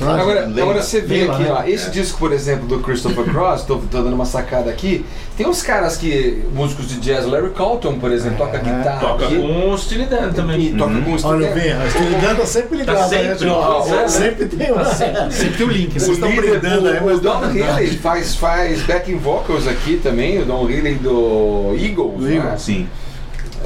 Agora, 0.00 0.46
agora 0.46 0.82
você 0.82 1.00
vê 1.00 1.22
aqui, 1.22 1.42
né? 1.44 1.52
ó, 1.52 1.62
esse 1.64 1.88
disco, 1.90 2.18
por 2.18 2.32
exemplo, 2.32 2.66
do 2.66 2.80
Christopher 2.80 3.24
Cross, 3.24 3.62
tô, 3.62 3.76
tô 3.76 4.02
dando 4.02 4.12
uma 4.14 4.24
sacada 4.24 4.68
aqui, 4.68 5.06
tem 5.36 5.46
uns 5.46 5.62
caras 5.62 5.96
que, 5.96 6.42
músicos 6.52 6.88
de 6.88 6.98
jazz, 6.98 7.24
Larry 7.24 7.50
Carlton, 7.50 7.98
por 8.00 8.10
exemplo, 8.10 8.38
toca 8.38 8.58
guitarra 8.58 8.98
Toca 9.00 9.26
aqui, 9.26 9.36
com 9.36 9.70
o 9.70 9.78
Steely 9.78 10.06
Dan 10.06 10.32
também. 10.32 10.60
e 10.60 10.72
toca 10.76 11.00
com 11.00 11.10
o 11.12 11.24
Olha, 11.24 11.48
Steely 11.48 11.60
vem, 11.60 11.72
a 11.72 11.90
Steely 11.90 12.14
Dan 12.20 12.34
tá 12.34 12.46
sempre 12.46 12.76
ligada, 12.78 13.08
sempre, 13.08 13.46
né, 13.46 14.08
Sempre 14.08 14.46
tem 14.46 14.72
uma. 14.72 14.84
Sempre 15.30 15.56
tem 15.58 15.66
o 15.66 15.70
link, 15.70 15.88
né? 15.90 15.96
O, 15.96 16.00
Vocês 16.00 16.08
estão 16.08 16.28
líder, 16.30 16.58
brindando 16.60 16.88
aí, 16.88 16.98
o, 16.98 17.04
mas 17.06 17.18
o 17.18 17.20
Don 17.20 17.40
tá 17.40 17.56
Healy 17.56 17.96
faz, 17.98 18.34
faz 18.34 18.82
backing 18.82 19.16
vocals 19.16 19.68
aqui 19.68 20.00
também, 20.02 20.42
o 20.42 20.44
Don 20.44 20.68
Healy 20.68 20.94
do 20.96 21.72
Eagles, 21.78 22.18
Do 22.18 22.22
né? 22.24 22.36
Eagles. 22.36 22.62
Sim. 22.62 22.88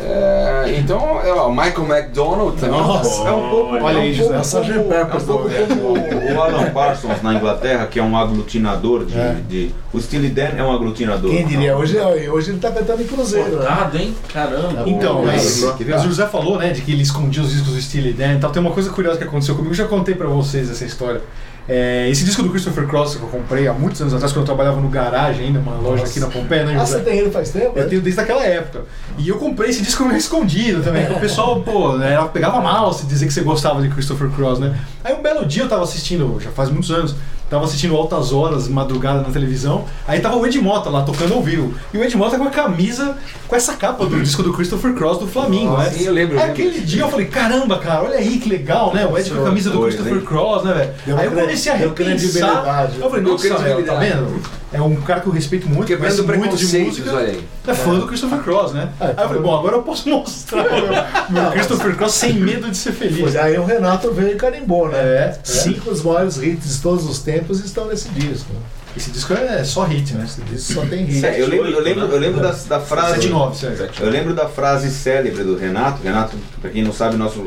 É, 0.00 0.74
então, 0.78 1.20
é, 1.22 1.32
ó, 1.32 1.48
Michael 1.50 1.86
McDonald 1.88 2.56
também. 2.58 2.78
Nossa, 2.80 3.28
É 3.28 3.32
um 3.32 3.48
pouco, 3.50 3.74
Olha 3.74 3.94
é 3.94 3.98
um 3.98 4.00
aí, 4.02 4.12
José, 4.14 4.36
essa 4.36 4.58
é 4.58 4.78
um 4.78 4.84
pouco 5.20 5.48
como 5.50 6.36
o 6.38 6.42
Alan 6.42 6.70
Parsons 6.70 7.22
na 7.22 7.34
Inglaterra, 7.34 7.86
que 7.86 7.98
é 7.98 8.02
um 8.02 8.16
aglutinador 8.16 9.04
de. 9.04 9.18
É. 9.18 9.36
de- 9.48 9.74
o 9.92 10.00
Steely 10.00 10.28
Dan 10.28 10.50
é 10.56 10.62
um 10.62 10.70
aglutinador. 10.70 11.30
Quem 11.30 11.46
diria? 11.46 11.76
Hoje, 11.76 11.98
hoje 11.98 12.50
ele 12.50 12.58
tá 12.58 12.70
cantando 12.70 13.02
em 13.02 13.06
Cruzeiro, 13.06 13.56
né? 13.56 13.66
Cortado, 13.66 13.96
hein? 13.96 14.14
Caramba. 14.32 14.82
Então, 14.86 15.16
Pô, 15.16 15.22
mas, 15.26 15.62
é, 15.62 15.74
mas 15.88 16.04
o 16.04 16.08
José 16.08 16.26
falou, 16.26 16.58
né, 16.58 16.70
de 16.70 16.82
que 16.82 16.92
ele 16.92 17.02
escondia 17.02 17.42
os 17.42 17.50
discos 17.52 17.72
do 17.72 17.80
Steely 17.80 18.12
Dan 18.12 18.34
e 18.34 18.38
tal. 18.38 18.50
Tem 18.50 18.60
uma 18.60 18.70
coisa 18.72 18.90
curiosa 18.90 19.16
que 19.18 19.24
aconteceu 19.24 19.54
comigo, 19.54 19.72
eu 19.72 19.76
já 19.78 19.86
contei 19.86 20.14
pra 20.14 20.28
vocês 20.28 20.70
essa 20.70 20.84
história. 20.84 21.22
É, 21.68 22.08
esse 22.08 22.24
disco 22.24 22.42
do 22.42 22.48
Christopher 22.48 22.86
Cross 22.86 23.16
que 23.16 23.22
eu 23.22 23.28
comprei 23.28 23.68
há 23.68 23.74
muitos 23.74 24.00
anos 24.00 24.14
atrás, 24.14 24.32
quando 24.32 24.40
eu 24.40 24.46
trabalhava 24.46 24.80
no 24.80 24.88
garagem 24.88 25.46
ainda, 25.48 25.58
uma 25.58 25.74
loja 25.76 26.04
aqui 26.04 26.18
na 26.18 26.28
Pompeia, 26.28 26.64
né, 26.64 26.76
Ah, 26.80 26.86
você 26.86 27.00
tem 27.00 27.18
ele 27.18 27.30
faz 27.30 27.50
tempo? 27.50 27.72
Eu 27.76 27.82
né? 27.82 27.88
tenho 27.90 28.00
desde 28.00 28.20
aquela 28.20 28.42
época. 28.42 28.84
E 29.18 29.28
eu 29.28 29.36
comprei 29.38 29.68
esse 29.68 29.82
disco 29.82 30.04
meio 30.06 30.16
escondido 30.16 30.82
também. 30.82 31.04
que 31.04 31.12
O 31.12 31.20
pessoal, 31.20 31.60
pô, 31.60 31.96
né, 31.98 32.16
pegava 32.32 32.60
mal 32.62 32.92
se 32.94 33.04
dizer 33.06 33.26
que 33.26 33.32
você 33.32 33.42
gostava 33.42 33.82
de 33.82 33.88
Christopher 33.90 34.30
Cross, 34.30 34.58
né? 34.60 34.78
Aí 35.04 35.12
um 35.14 35.20
belo 35.20 35.44
dia 35.44 35.64
eu 35.64 35.68
tava 35.68 35.82
assistindo, 35.82 36.38
já 36.40 36.50
faz 36.50 36.70
muitos 36.70 36.90
anos, 36.90 37.14
tava 37.48 37.64
assistindo 37.64 37.96
Altas 37.96 38.32
Horas, 38.32 38.68
madrugada 38.68 39.20
na 39.20 39.30
televisão. 39.30 39.84
Aí 40.06 40.20
tava 40.20 40.36
o 40.36 40.46
Ed 40.46 40.58
Mota 40.60 40.90
lá 40.90 41.02
tocando 41.02 41.34
ao 41.34 41.42
vivo. 41.42 41.74
E 41.92 41.98
o 41.98 42.04
Ed 42.04 42.16
Mota 42.16 42.38
com 42.38 42.44
a 42.44 42.50
camisa, 42.50 43.16
com 43.46 43.56
essa 43.56 43.74
capa 43.74 44.06
do 44.06 44.20
disco 44.20 44.42
do 44.42 44.52
Christopher 44.52 44.94
Cross 44.94 45.18
do 45.18 45.26
Flamengo, 45.26 45.76
né? 45.76 45.90
Sim, 45.90 46.04
eu 46.04 46.12
lembro, 46.12 46.38
Aí 46.38 46.50
aquele 46.50 46.80
dia 46.80 47.02
eu 47.02 47.08
falei, 47.08 47.26
caramba, 47.26 47.78
cara, 47.78 48.04
olha 48.04 48.18
aí 48.18 48.38
que 48.38 48.48
legal, 48.48 48.92
né? 48.94 49.06
O 49.06 49.16
Ed 49.16 49.30
com 49.30 49.40
a 49.40 49.44
camisa 49.44 49.70
do 49.70 49.80
Christopher? 49.80 50.20
Cross, 50.22 50.64
né, 50.64 50.74
velho? 50.74 51.18
Aí 51.18 51.26
eu 51.26 51.32
comecei 51.32 51.72
a 51.72 51.74
repensar. 51.74 52.90
Eu 52.98 53.10
falei, 53.10 53.24
nossa, 53.24 53.56
velho, 53.58 53.84
tá 53.84 53.94
vendo? 53.94 54.40
É 54.70 54.82
um 54.82 54.96
cara 54.96 55.20
que 55.20 55.26
eu 55.26 55.32
respeito 55.32 55.66
muito, 55.66 55.86
Quebrando 55.86 56.24
conhece 56.24 56.38
muito 56.38 56.56
de 56.56 56.78
música. 56.78 57.10
olha 57.14 57.28
aí. 57.28 57.44
É 57.66 57.74
fã 57.74 57.98
do 57.98 58.06
Christopher 58.06 58.40
Cross, 58.40 58.72
né? 58.74 58.90
É, 59.00 59.04
aí 59.06 59.10
eu 59.16 59.28
falei, 59.28 59.42
bom, 59.42 59.58
agora 59.58 59.76
eu 59.76 59.82
posso 59.82 60.08
mostrar 60.08 60.62
o 60.68 61.32
meu, 61.32 61.42
meu 61.42 61.50
Christopher 61.52 61.96
Cross 61.96 62.12
sem 62.12 62.34
medo 62.34 62.70
de 62.70 62.76
ser 62.76 62.92
feliz. 62.92 63.18
Pois 63.20 63.34
aí 63.36 63.56
o 63.58 63.64
Renato 63.64 64.12
veio 64.12 64.32
e 64.32 64.36
carimbou, 64.36 64.88
né? 64.88 64.98
É, 64.98 65.38
Cinco 65.42 65.88
dos 65.90 66.02
maiores 66.02 66.36
hits 66.36 66.76
de 66.76 66.82
todos 66.82 67.06
os 67.08 67.20
tempos 67.20 67.64
estão 67.64 67.86
nesse 67.86 68.10
disco. 68.10 68.50
Esse 68.96 69.10
disco 69.10 69.32
é 69.32 69.62
só 69.64 69.84
hit, 69.84 70.12
né? 70.14 70.24
Esse 70.24 70.40
disco 70.42 70.72
só 70.74 70.80
tem 70.84 71.04
hit. 71.04 71.24
É, 71.24 71.40
eu 71.40 71.46
lembro, 71.48 71.68
eu 71.70 71.80
lembro, 71.80 72.04
eu 72.06 72.18
lembro 72.18 72.40
da, 72.42 72.50
da 72.50 72.80
frase. 72.80 73.14
79, 73.22 73.56
sério. 73.56 73.90
Eu 74.00 74.10
lembro 74.10 74.34
da 74.34 74.48
frase 74.48 74.90
célebre 74.90 75.44
do 75.44 75.56
Renato. 75.56 76.02
Renato, 76.02 76.36
pra 76.60 76.68
quem 76.70 76.82
não 76.82 76.92
sabe, 76.92 77.16
nosso 77.16 77.42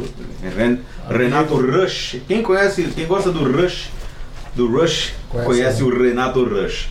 Ren- 0.57 0.79
Renato 1.09 1.55
Rush. 1.55 2.17
Quem 2.27 2.41
conhece, 2.41 2.83
quem 2.95 3.05
gosta 3.05 3.31
do 3.31 3.43
Rush, 3.43 3.89
do 4.55 4.67
Rush, 4.71 5.13
Conhece, 5.29 5.47
conhece 5.47 5.83
né? 5.83 5.87
o 5.89 6.01
Renato 6.03 6.43
Rush. 6.45 6.89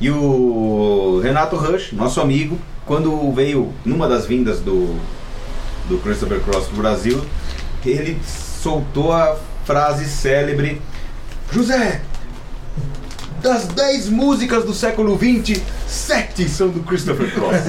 E 0.00 0.10
o 0.10 1.20
Renato 1.22 1.56
Rush, 1.56 1.92
nosso 1.92 2.20
amigo, 2.20 2.58
quando 2.84 3.32
veio 3.32 3.72
numa 3.84 4.08
das 4.08 4.26
vindas 4.26 4.60
do 4.60 4.98
do 5.88 5.98
Christopher 5.98 6.40
Cross 6.40 6.66
pro 6.66 6.76
Brasil, 6.78 7.24
ele 7.84 8.18
soltou 8.24 9.12
a 9.12 9.36
frase 9.64 10.04
célebre: 10.06 10.80
José, 11.52 12.00
das 13.46 13.66
10 13.68 14.08
músicas 14.08 14.64
do 14.64 14.74
século 14.74 15.16
XX, 15.16 15.60
7 15.86 16.48
são 16.48 16.68
do 16.68 16.80
Christopher 16.80 17.32
Cross. 17.32 17.62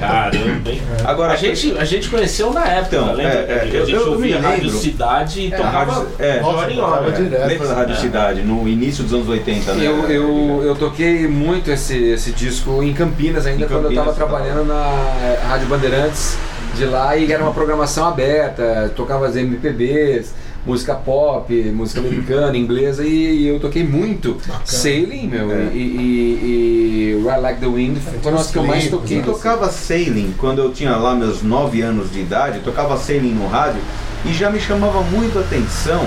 Caramba, 0.00 0.70
hein? 0.70 0.82
Agora, 1.04 1.32
A 1.34 1.36
gente, 1.36 1.76
a 1.78 1.84
gente 1.84 2.08
conheceu 2.08 2.52
na 2.52 2.66
época, 2.66 2.96
Então, 2.96 3.12
lembra? 3.14 3.32
é, 3.32 3.46
é, 3.48 3.60
a 3.60 3.64
gente 3.66 3.92
eu- 3.92 4.00
eu 4.06 4.12
ouvia 4.12 4.40
Rádio 4.40 4.64
lembro. 4.64 4.78
Cidade 4.80 5.40
e 5.40 5.52
É, 5.52 5.56
tocava 5.56 5.92
Rádio- 5.92 6.08
é. 6.18 6.38
de 6.38 6.44
hora 6.44 6.72
em 6.72 6.80
hora. 6.80 7.06
Lembra 7.46 7.68
da 7.68 7.74
Rádio 7.74 7.94
É. 7.94 7.98
Cidade, 7.98 8.42
no 8.42 8.66
início 8.68 9.04
dos 9.04 9.12
anos 9.14 9.28
80, 9.28 9.72
né? 9.74 9.86
Eu, 9.86 10.08
eu, 10.10 10.62
eu 10.64 10.74
toquei 10.74 11.28
muito 11.28 11.70
esse, 11.70 11.96
esse 11.96 12.32
disco 12.32 12.82
em 12.82 12.92
Campinas 12.92 13.46
ainda, 13.46 13.64
Em 13.64 13.68
quando 13.68 13.84
eu 13.84 13.94
Campinas, 13.94 14.08
estava 14.08 14.16
trabalhando 14.16 14.64
na 14.66 15.46
Rádio 15.48 15.68
Bandeirantes 15.68 16.36
de 16.76 16.84
lá 16.86 17.16
e 17.16 17.30
era 17.32 17.42
uma 17.42 17.52
programação 17.52 18.06
aberta, 18.08 18.90
tocava 18.96 19.26
as 19.26 19.36
MPBs, 19.36 20.32
música 20.66 20.94
pop, 20.94 21.52
música 21.72 22.00
americana, 22.00 22.56
inglesa 22.56 23.04
e, 23.04 23.46
eu 23.46 23.58
toquei 23.58 23.82
muito 23.82 24.36
Sailing, 24.64 25.26
meu, 25.28 25.50
É. 25.50 25.70
e, 25.72 25.78
e, 25.78 27.14
e 27.18 27.22
Ride 27.24 27.40
Like 27.40 27.60
the 27.60 27.66
Wind 27.66 27.96
foram 28.22 28.38
as 28.38 28.50
que 28.50 28.56
eu 28.58 28.64
mais 28.64 28.88
toquei. 28.88 29.18
Eu 29.20 29.24
tocava 29.24 29.70
sailing 29.70 30.34
quando 30.38 30.58
eu 30.60 30.72
tinha 30.72 30.94
lá 30.96 31.14
meus 31.14 31.42
9 31.42 31.80
anos 31.80 32.12
de 32.12 32.20
idade, 32.20 32.58
eu 32.58 32.62
tocava 32.62 32.96
sailing 32.96 33.32
no 33.32 33.46
rádio 33.48 33.80
e 34.26 34.32
já 34.34 34.50
me 34.50 34.60
chamava 34.60 35.00
muito 35.02 35.38
a 35.38 35.42
atenção 35.42 36.06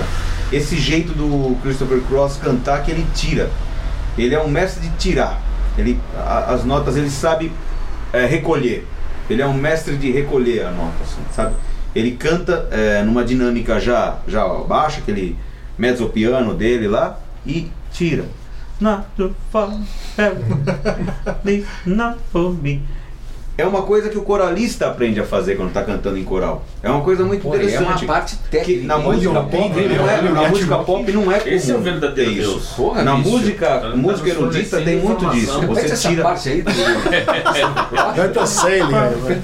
esse 0.51 0.77
jeito 0.77 1.13
do 1.13 1.55
Christopher 1.63 1.99
Cross 2.01 2.37
cantar 2.37 2.83
que 2.83 2.91
ele 2.91 3.05
tira. 3.15 3.49
Ele 4.15 4.35
é 4.35 4.39
um 4.39 4.47
mestre 4.47 4.87
de 4.87 4.95
tirar. 4.97 5.41
Ele, 5.75 5.99
a- 6.15 6.53
as 6.53 6.63
notas 6.63 6.95
ele 6.95 7.09
sabe 7.09 7.51
é, 8.13 8.27
recolher. 8.27 8.87
Ele 9.27 9.41
é 9.41 9.47
um 9.47 9.53
mestre 9.55 9.95
de 9.95 10.11
recolher 10.11 10.65
a 10.67 10.69
nota, 10.71 10.93
assim, 11.03 11.21
sabe? 11.35 11.55
Ele 11.95 12.11
canta 12.11 12.67
é, 12.71 13.03
numa 13.03 13.23
dinâmica 13.23 13.79
já, 13.79 14.17
já 14.27 14.47
baixa, 14.47 14.99
aquele 14.99 15.37
mezzo 15.77 16.07
piano 16.09 16.53
dele 16.53 16.87
lá, 16.87 17.19
e 17.45 17.71
tira. 17.91 18.25
É 23.55 23.65
uma 23.67 23.83
coisa 23.83 24.09
que 24.09 24.17
o 24.17 24.23
coralista 24.23 24.87
aprende 24.87 25.19
a 25.19 25.23
fazer 25.23 25.55
quando 25.55 25.67
está 25.67 25.83
cantando 25.83 26.17
em 26.17 26.23
coral. 26.23 26.65
É 26.81 26.89
uma 26.89 27.01
coisa 27.01 27.23
muito 27.23 27.43
Pô, 27.43 27.49
é 27.53 27.57
uma 27.57 27.63
interessante. 27.63 28.05
parte 28.07 28.35
que 28.35 28.49
técnica. 28.49 28.87
na 28.87 28.97
hein? 28.97 29.03
música 29.03 29.29
Olha, 29.29 29.43
pop 29.43 29.69
não 29.75 30.09
é, 30.09 30.21
na 30.23 30.49
música 30.49 30.77
pop 30.79 31.11
não 31.11 31.31
é 31.31 31.39
comum. 31.39 31.55
Esse 31.55 31.71
é 31.71 31.75
o 31.75 31.79
verdadeiro 31.81 32.31
ter 32.31 32.39
isso. 32.39 32.49
Deus. 32.49 32.65
Porra, 32.69 33.03
Na 33.03 33.15
bicho. 33.15 33.29
música, 33.29 33.67
Tá- 33.79 33.89
música 33.95 34.33
nos 34.33 34.37
erudita 34.55 34.81
tem 34.81 34.97
muito 34.97 35.25
disso. 35.29 35.53
Você 35.53 35.59
Repete 35.67 35.91
essa 35.91 36.09
tira 36.09 36.23
parte 36.23 36.49
aí. 36.49 36.63
Canta 38.15 38.45
Sailing. 38.47 39.41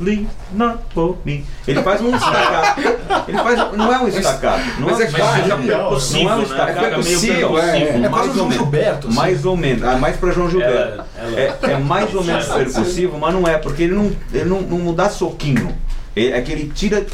Aí, 0.00 0.26
vai. 0.54 1.44
Ele 1.66 1.82
faz 1.82 2.00
um 2.00 2.14
estacato. 2.14 2.80
Ele 3.28 3.38
faz, 3.38 3.72
não 3.76 3.92
é 3.92 3.98
um 3.98 4.08
estacato. 4.08 4.62
Não 4.80 4.86
Mas 4.88 5.00
é, 5.00 5.02
é 5.04 5.06
claro, 5.08 5.42
fica 5.42 5.56
não, 5.56 6.30
é 6.30 6.34
um 6.34 6.38
né? 6.38 6.44
estacato. 6.44 6.72
Fica 6.72 6.80
meio 6.82 6.92
percussivo, 7.02 7.58
é, 7.58 7.72
percussivo. 7.72 8.04
É 8.04 8.08
quase 8.08 8.28
mais 8.28 8.36
o 8.38 8.42
ou. 8.44 8.52
Gilberto. 8.52 9.06
assim. 9.08 9.16
Mais 9.16 9.44
ou 9.44 9.56
menos. 9.56 9.82
Ah, 9.84 9.98
mais 9.98 10.16
pra 10.16 10.30
João 10.32 10.50
Gilberto. 10.50 10.74
Ela- 10.76 11.06
ela- 11.18 11.40
É, 11.40 11.58
é 11.72 11.76
mais 11.78 12.14
ou 12.14 12.24
menos 12.24 12.46
percussivo, 12.46 13.18
mas 13.18 13.34
não 13.34 13.46
é, 13.48 13.58
porque 13.58 13.82
ele 13.84 13.94
não, 13.94 14.12
ele 14.32 14.44
não, 14.48 14.60
não 14.62 14.94
dá 14.94 15.08
soquinho. 15.10 15.74
Ele- 16.14 16.32
é 16.32 16.40
que 16.40 16.52
ele 16.52 16.70
tira. 16.74 17.04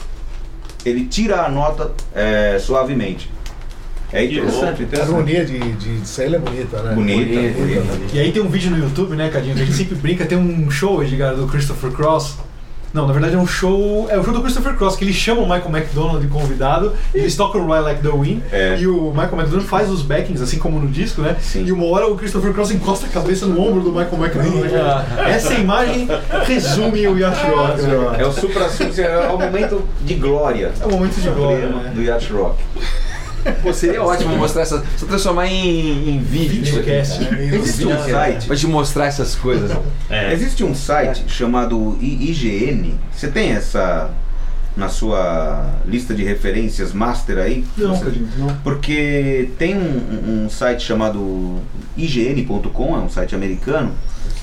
Ele 0.84 1.06
tira 1.06 1.42
a 1.42 1.48
nota 1.48 1.92
é, 2.14 2.58
suavemente. 2.60 3.32
É 4.12 4.22
interessante, 4.24 4.52
louco. 4.62 4.68
A 4.68 4.82
interessante. 4.84 5.08
harmonia 5.10 5.44
de, 5.44 5.58
de 5.72 6.06
Sailing 6.06 6.36
é 6.36 6.38
bonita, 6.38 6.82
né? 6.82 6.94
Bonita, 6.94 7.24
Bonita, 7.58 7.80
bonita. 7.80 8.16
E 8.16 8.20
aí 8.20 8.30
tem 8.30 8.42
um 8.42 8.48
vídeo 8.48 8.70
no 8.70 8.78
YouTube, 8.78 9.16
né, 9.16 9.28
Cadinho, 9.28 9.54
a 9.54 9.58
gente 9.58 9.72
sempre 9.72 9.96
brinca, 9.96 10.24
tem 10.24 10.38
um 10.38 10.70
show, 10.70 11.02
Edgar, 11.02 11.34
do 11.34 11.48
Christopher 11.48 11.90
Cross. 11.90 12.36
Não, 12.94 13.08
na 13.08 13.12
verdade 13.12 13.34
é 13.34 13.38
um 13.38 13.46
show. 13.46 14.06
É 14.08 14.16
o 14.16 14.22
show 14.24 14.32
do 14.32 14.40
Christopher 14.40 14.74
Cross, 14.76 14.94
que 14.94 15.04
ele 15.04 15.12
chama 15.12 15.40
o 15.40 15.44
Michael 15.44 15.68
McDonald 15.76 16.20
de 16.20 16.28
convidado, 16.28 16.92
e 17.12 17.18
eles 17.18 17.34
tocam 17.34 17.60
o 17.62 17.64
Ride 17.66 17.82
Like 17.84 18.02
the 18.02 18.08
Wind, 18.08 18.40
É. 18.52 18.78
e 18.78 18.86
o 18.86 19.10
Michael 19.10 19.32
McDonald 19.34 19.66
faz 19.68 19.90
os 19.90 20.00
backings, 20.00 20.40
assim 20.40 20.58
como 20.60 20.78
no 20.78 20.86
disco, 20.86 21.20
né? 21.20 21.36
Sim. 21.40 21.64
E 21.66 21.72
uma 21.72 21.84
hora 21.86 22.06
o 22.06 22.14
Christopher 22.16 22.52
Cross 22.52 22.70
encosta 22.70 23.06
a 23.06 23.08
cabeça 23.08 23.46
no 23.46 23.60
ombro 23.60 23.80
do 23.82 23.90
Michael 23.90 24.16
McDonald. 24.24 24.68
né? 24.70 25.04
Essa 25.34 25.54
imagem 25.54 26.08
resume 26.46 27.06
o 27.08 27.18
Yacht 27.18 27.44
Rock. 27.50 27.82
né? 27.82 28.16
É 28.20 28.26
o 28.26 28.32
supra 28.32 28.64
é 28.96 29.28
o 29.28 29.38
momento 29.38 29.82
de 30.02 30.14
glória 30.14 30.72
É 30.80 30.86
um 30.86 30.90
momento 30.92 31.20
de 31.20 31.28
glória, 31.30 31.66
do 31.66 31.76
né? 32.00 32.04
Yacht 32.04 32.32
Rock. 32.32 32.62
Pô, 33.62 33.72
seria 33.72 34.02
ótimo 34.02 34.36
mostrar 34.36 34.62
essa. 34.62 34.84
Se 34.96 35.04
transformar 35.06 35.46
em, 35.46 36.08
em 36.16 36.18
vídeo. 36.18 36.62
isso 36.62 36.78
aqui. 36.78 36.90
Videocast. 36.90 37.54
Existe 37.54 37.86
um 37.86 38.02
site. 38.04 38.46
Pra 38.46 38.56
te 38.56 38.66
mostrar 38.66 39.06
essas 39.06 39.34
coisas. 39.34 39.70
É. 40.10 40.32
Existe 40.32 40.64
um 40.64 40.74
site 40.74 41.24
chamado 41.28 41.96
IGN. 42.00 42.94
Você 43.14 43.28
tem 43.28 43.50
essa 43.52 44.10
na 44.76 44.88
sua 44.88 45.70
lista 45.86 46.12
de 46.12 46.24
referências 46.24 46.92
master 46.92 47.38
aí? 47.38 47.64
Não, 47.76 47.94
Você- 47.94 48.12
não. 48.36 48.48
Porque 48.64 49.50
tem 49.56 49.76
um, 49.76 50.44
um 50.46 50.50
site 50.50 50.82
chamado 50.82 51.60
IGN.com, 51.96 52.96
é 52.96 52.98
um 52.98 53.08
site 53.08 53.36
americano, 53.36 53.92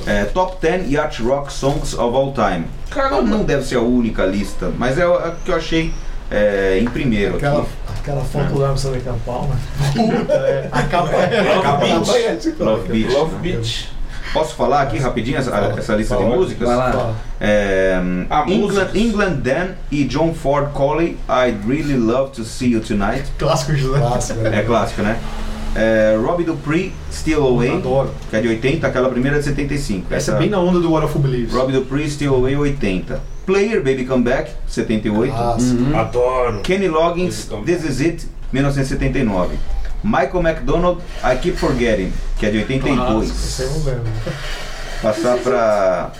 é, 0.06 0.24
Top 0.26 0.56
10 0.62 0.90
Yacht 0.90 1.22
Rock 1.22 1.52
Songs 1.52 1.94
of 1.94 2.16
All 2.16 2.34
Time. 2.34 2.66
Não, 2.96 3.22
não 3.26 3.44
deve 3.44 3.64
ser 3.66 3.76
a 3.76 3.82
única 3.82 4.26
lista, 4.26 4.72
mas 4.78 4.98
é 4.98 5.04
a 5.04 5.34
que 5.44 5.52
eu 5.52 5.56
achei 5.56 5.92
é, 6.30 6.80
em 6.82 6.86
primeiro 6.86 7.36
Aquela, 7.36 7.62
aqui. 7.64 7.70
Aquela 8.02 8.22
foto 8.22 8.54
do 8.54 8.60
Lake 8.90 9.08
and 9.08 9.18
Palmer. 9.26 9.58
Puta, 9.94 10.34
é. 10.34 10.70
A 10.72 10.84
capa 10.84 11.12
é. 11.16 11.42
Love 11.56 11.68
a 11.68 11.72
Beach. 11.78 11.94
capa 12.06 12.18
é 12.18 12.36
de 12.36 12.64
Love 12.64 12.88
Beach. 12.92 13.14
Love 13.14 13.36
Beach. 13.38 13.90
Posso 14.34 14.56
falar 14.56 14.84
aqui 14.84 14.98
rapidinho 14.98 15.38
essa, 15.38 15.54
essa 15.78 15.94
lista 15.94 16.16
de 16.16 16.24
músicas? 16.24 16.68
Vai 16.68 16.78
lá. 16.78 17.14
É, 17.40 18.00
Ah, 18.30 18.46
England. 18.48 18.88
England 18.96 19.34
Dan 19.42 19.68
e 19.92 20.06
John 20.06 20.34
Ford 20.34 20.72
Coley, 20.72 21.18
I'd 21.28 21.68
Really 21.68 21.98
Love 21.98 22.32
to 22.32 22.44
See 22.44 22.72
You 22.72 22.82
Tonight. 22.82 23.26
Clássico 23.38 23.76
José. 23.76 24.00
Clássico, 24.00 24.48
É 24.48 24.64
clássico, 24.64 25.02
né? 25.02 25.20
É, 25.76 26.18
Robbie 26.22 26.44
Dupree, 26.44 26.94
Still 27.12 27.46
Away, 27.46 27.76
Adoro. 27.78 28.12
que 28.30 28.36
é 28.36 28.42
de 28.42 28.48
80, 28.48 28.88
aquela 28.88 29.10
primeira 29.10 29.38
é 29.38 29.40
de 29.40 29.46
75. 29.46 30.14
Essa 30.14 30.32
é 30.34 30.38
bem 30.38 30.50
na 30.50 30.60
onda 30.60 30.80
do 30.80 30.92
What 30.92 31.06
of 31.06 31.18
Believes. 31.20 31.54
Robbie 31.54 31.74
Dupree, 31.74 32.10
Still 32.10 32.36
Away, 32.36 32.56
80. 32.58 33.22
Player, 33.52 33.82
Baby 33.82 34.06
Come 34.06 34.24
Back, 34.24 34.50
78. 34.68 35.30
Clássico. 35.34 35.96
Adoro. 35.98 36.62
Kenny 36.62 36.88
Loggins, 36.88 37.50
This 37.66 37.84
Is 37.84 38.00
It, 38.00 38.26
1979. 38.54 39.60
Michael 40.04 40.42
McDonald, 40.42 41.02
I 41.22 41.36
Keep 41.36 41.58
Forgetting, 41.58 42.14
que 42.40 42.46
é 42.46 42.50
de 42.50 42.60
82. 42.60 43.30
Esse 43.30 43.64
eu 43.64 43.70
não 43.72 43.84
lembro. 43.84 44.04
Passar 45.02 45.38
pra. 45.40 46.12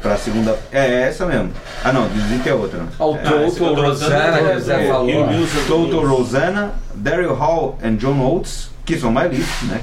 pra 0.00 0.16
segunda. 0.16 0.56
É, 0.70 0.86
é 0.86 1.02
essa 1.08 1.26
mesmo. 1.26 1.50
Ah 1.82 1.92
não, 1.92 2.08
This 2.08 2.24
Is 2.24 2.32
It 2.34 2.48
é 2.48 2.54
outra. 2.54 2.86
Ao 2.96 3.16
É, 3.16 3.46
esse 3.46 3.56
que 3.56 3.64
eu 3.64 3.74
Toto 3.74 3.82
tô 3.82 3.88
Rosana, 3.88 4.38
que 4.38 4.56
o 4.56 4.60
Zé 4.60 4.84
é 4.84 4.88
falou. 4.88 5.26
Toto 5.66 6.06
Rosanna, 6.06 6.74
Daryl 6.94 7.34
Hall 7.34 7.78
and 7.82 7.96
John 7.96 8.20
Oates, 8.20 8.70
que 8.84 8.96
são 8.96 9.10
mais 9.10 9.32
listos, 9.32 9.68
né? 9.68 9.80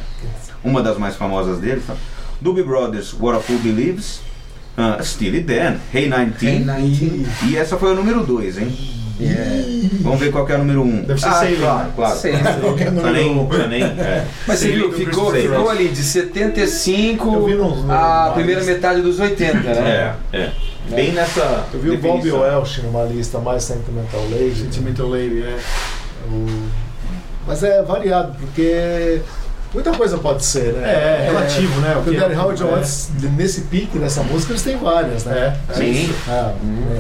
Uma 0.64 0.82
das 0.82 0.98
mais 0.98 1.18
famosas 1.18 1.60
deles. 1.60 1.84
Tá? 1.86 1.96
Doobie 2.40 2.64
Brothers, 2.64 3.14
What 3.20 3.38
a 3.38 3.42
Fool 3.42 3.60
Believes. 3.60 4.22
Uh, 4.78 5.04
Steely 5.04 5.42
Dan, 5.42 5.78
Hey 5.92 6.08
19. 6.08 7.26
E 7.50 7.58
essa 7.58 7.78
foi 7.78 7.94
o 7.94 7.96
número 7.96 8.24
2, 8.24 8.60
hein? 8.60 8.78
Vamos 10.02 10.20
ver 10.20 10.32
qual 10.32 10.46
que 10.46 10.52
é 10.52 10.56
o 10.56 10.60
número 10.60 10.84
1. 10.84 10.86
Um. 10.86 11.02
Deve 11.04 11.20
ser 11.20 11.28
ah, 11.28 11.34
Sailing, 11.34 11.58
claro, 11.62 11.88
né? 11.88 11.94
claro. 11.96 12.20
Sailing. 12.20 12.44
Tá 12.44 13.12
nem, 13.12 13.48
tá 13.48 13.68
nem, 13.68 13.84
é. 13.84 14.28
Mas 14.48 14.60
você 14.60 14.72
viu, 14.72 14.92
ficou, 14.92 15.32
ficou 15.34 15.70
ali 15.70 15.88
de 15.88 16.04
75 16.04 17.34
Eu 17.34 17.46
vi 17.46 17.56
nos- 17.56 17.90
a 17.90 18.32
primeira 18.36 18.64
metade 18.64 19.02
dos 19.02 19.20
80, 19.20 19.58
né? 19.58 20.16
É, 20.32 20.38
é. 20.38 20.52
Bem 20.90 21.12
nessa. 21.12 21.66
Eu 21.74 21.80
vi 21.80 21.90
o 21.90 21.98
Bob 21.98 22.22
definição. 22.22 22.40
Welsh 22.42 22.78
numa 22.84 23.04
lista 23.06 23.40
mais 23.40 23.64
Sentimental 23.64 24.22
Lady. 24.30 24.56
Sentimental 24.62 25.08
Lady, 25.10 25.42
é. 25.42 25.58
O- 26.32 26.68
Mas 27.48 27.64
é 27.64 27.82
variado, 27.82 28.36
porque 28.40 29.22
muita 29.78 29.92
coisa 29.92 30.18
pode 30.18 30.44
ser, 30.44 30.74
né? 30.74 30.90
É, 30.90 31.22
é 31.22 31.26
relativo, 31.28 31.80
né? 31.82 31.92
O 31.92 32.02
Porque 32.02 32.18
o 32.18 32.20
Daddy 32.20 32.36
Howard 32.36 32.64
é. 32.64 32.66
Jones, 32.66 33.12
nesse 33.36 33.62
pique 33.62 34.00
dessa 34.00 34.24
música, 34.24 34.54
eles 34.54 34.64
têm 34.64 34.76
várias, 34.76 35.24
né? 35.24 35.56
Sim. 35.72 36.10
Ah, 36.28 36.54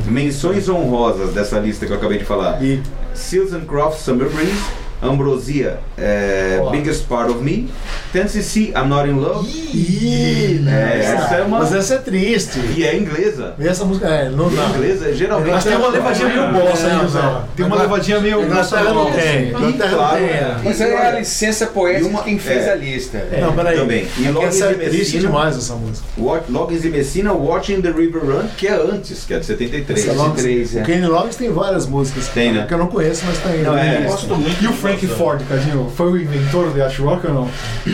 Menções 0.05 0.69
honrosas 0.69 1.34
dessa 1.34 1.57
lista 1.57 1.88
que 1.88 1.91
eu 1.91 1.97
acabei 1.97 2.19
de 2.19 2.25
falar. 2.25 2.61
E 2.63 2.84
Seals 3.15 3.51
and 3.51 3.65
Croft 3.65 3.99
Summer 4.01 4.30
Breeze, 4.30 4.61
Ambrosia, 5.02 5.80
é, 5.98 6.58
Olá. 6.60 6.72
Biggest 6.72 7.06
Part 7.08 7.30
of 7.32 7.43
Me, 7.43 7.68
Tennessee 8.12 8.74
I'm 8.76 8.88
Not 8.88 9.08
in 9.08 9.14
Love, 9.14 9.48
Ih, 9.48 10.64
É, 10.68 11.00
essa 11.04 11.36
é 11.36 11.43
uma- 11.43 11.60
Mas 11.60 11.74
essa 11.74 11.95
é 11.95 11.98
triste. 12.00 12.60
e 12.76 12.84
é 12.84 12.95
inglesa. 12.98 13.54
E 13.60 13.68
essa 13.68 13.86
música 13.86 14.08
é, 14.08 14.30
não 14.30 14.50
dá. 14.50 14.66
inglesa, 14.70 15.14
geralmente. 15.14 15.52
Mas 15.52 15.64
tem 15.64 15.76
uma 15.78 15.88
levadinha 15.89 16.28
meio 16.30 16.52
bossa 16.52 16.88
aí, 16.88 17.00
José. 17.00 17.20
Tem 17.56 17.66
uma 17.66 17.76
levadinha 17.76 18.20
meio 18.20 18.43
Inglaterra 18.43 18.84
não 18.86 19.04
bossa. 19.06 19.18
tem. 19.20 19.50
Inglaterra 19.50 20.18
é. 20.20 20.56
Mas 20.64 20.82
aí 20.82 20.91
é 20.91 21.08
a 21.08 21.12
licença 21.20 21.68
poética 21.68 22.08
uma- 22.10 22.20
de 22.20 22.26
quem 22.26 22.39
fez 22.39 22.66
é. 22.66 22.72
a 22.72 22.76
lista. 22.76 23.24
Não, 23.39 23.54
peraí. 23.54 23.78
Também. 23.78 24.08
E 24.18 24.26
É 24.26 24.43
essa 24.45 24.66
é 24.66 24.72
e 24.72 24.76
triste 24.76 24.98
Messina, 24.98 25.22
demais 25.22 25.58
essa 25.58 25.76
música. 25.76 26.08
Loggins 26.50 26.86
e 26.86 26.89
Messina, 26.89 27.34
Watching 27.34 27.82
the 27.82 27.91
River 27.91 28.24
Run, 28.26 28.48
que 28.58 28.68
é 28.68 28.74
antes, 28.74 29.26
que 29.26 29.34
é 29.34 29.39
de 29.39 29.45
73. 29.45 30.08
Essa 30.08 30.14
Loggins- 30.18 30.41
três, 30.41 30.76
é. 30.76 30.82
O 30.82 30.86
Kenny 30.86 31.06
Loggins 31.06 31.36
tem 31.36 31.52
várias 31.52 31.86
músicas 31.86 32.28
Tem, 32.30 32.52
né? 32.52 32.66
que 32.68 32.74
eu 32.74 32.78
não 32.78 32.88
conheço, 32.88 33.24
mas 33.26 33.38
tem. 33.39 33.62
Não, 33.64 33.78
é, 33.78 33.98
Eu 34.04 34.10
Gosto 34.10 34.36
muito. 34.36 34.64
E 34.64 34.68
o 34.68 34.74
Frank 34.88 35.08
Ford, 35.08 35.42
Cadinho, 35.48 35.92
foi 35.96 36.12
o 36.12 36.18
inventor 36.22 36.72
do 36.72 36.80
Yacht 36.80 37.02
Rock 37.02 37.28
ou 37.28 37.34
não? 37.34 37.48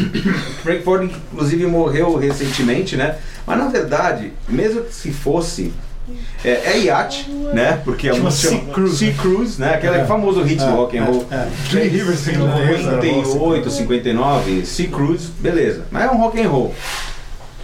Frank 0.64 0.84
Ford, 0.84 1.04
inclusive, 1.04 1.66
morreu 1.66 2.16
recentemente, 2.16 2.96
né? 2.96 3.16
Mas 3.46 3.58
na 3.58 3.68
verdade, 3.68 4.32
mesmo 4.48 4.82
que 4.84 4.94
se 4.94 5.12
fosse. 5.12 5.74
É, 6.44 6.50
é 6.74 6.80
iate, 6.80 7.30
né? 7.54 7.82
Porque 7.86 8.10
a 8.10 8.14
Chama 8.14 8.26
música 8.26 8.50
Sea 8.50 8.74
Cruise. 8.74 8.98
Sea 8.98 9.14
Cruise, 9.14 9.60
né? 9.62 9.76
Aquele 9.76 9.98
É. 10.00 10.06
famoso 10.06 10.44
hit 10.44 10.60
do 10.60 10.72
rock 10.72 10.98
and 10.98 11.06
roll. 11.06 11.26
É. 11.32 11.48
Three 11.70 11.88
Rivers 11.88 12.28
in 12.28 12.38
Love. 12.38 12.78
58, 12.78 13.70
59, 13.70 14.66
Sea 14.66 14.90
Cruise, 14.90 15.30
beleza. 15.40 15.86
Mas 15.90 16.04
é 16.04 16.12
um 16.12 16.18
rock 16.18 16.42
and 16.42 16.50
roll. 16.50 16.76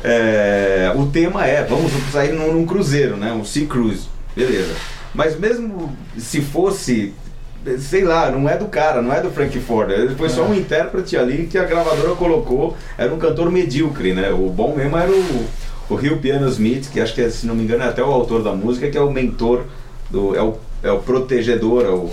É, 0.01 0.93
o 0.95 1.05
tema 1.07 1.45
é, 1.45 1.63
vamos 1.63 1.91
sair 2.13 2.31
num, 2.31 2.53
num 2.53 2.65
cruzeiro, 2.65 3.17
né? 3.17 3.33
Um 3.33 3.43
Sea 3.43 3.65
Cruise, 3.67 4.07
beleza. 4.33 4.73
Mas 5.13 5.37
mesmo 5.37 5.93
se 6.17 6.39
fosse, 6.41 7.13
sei 7.77 8.03
lá, 8.03 8.31
não 8.31 8.49
é 8.49 8.57
do 8.57 8.65
cara, 8.65 9.01
não 9.01 9.13
é 9.13 9.21
do 9.21 9.29
Frank 9.29 9.57
Ford. 9.59 9.91
Ele 9.91 10.15
foi 10.15 10.29
só 10.29 10.43
um 10.43 10.53
intérprete 10.53 11.15
ali 11.17 11.47
que 11.47 11.57
a 11.57 11.63
gravadora 11.65 12.15
colocou. 12.15 12.75
Era 12.97 13.13
um 13.13 13.17
cantor 13.19 13.51
medíocre, 13.51 14.13
né? 14.13 14.31
O 14.31 14.49
bom 14.49 14.73
mesmo 14.75 14.97
era 14.97 15.11
o, 15.11 15.45
o 15.89 15.95
Rio 15.95 16.17
Piano 16.17 16.47
Smith, 16.49 16.89
que 16.91 16.99
acho 16.99 17.13
que, 17.13 17.21
é, 17.21 17.29
se 17.29 17.45
não 17.45 17.53
me 17.55 17.63
engano, 17.63 17.83
é 17.83 17.87
até 17.87 18.01
o 18.03 18.11
autor 18.11 18.41
da 18.43 18.51
música, 18.53 18.89
que 18.89 18.97
é 18.97 19.01
o 19.01 19.11
mentor, 19.11 19.63
do, 20.09 20.35
é, 20.35 20.41
o, 20.41 20.55
é 20.83 20.91
o 20.91 20.99
protegedor, 20.99 21.83
é 21.85 21.89
o 21.89 22.09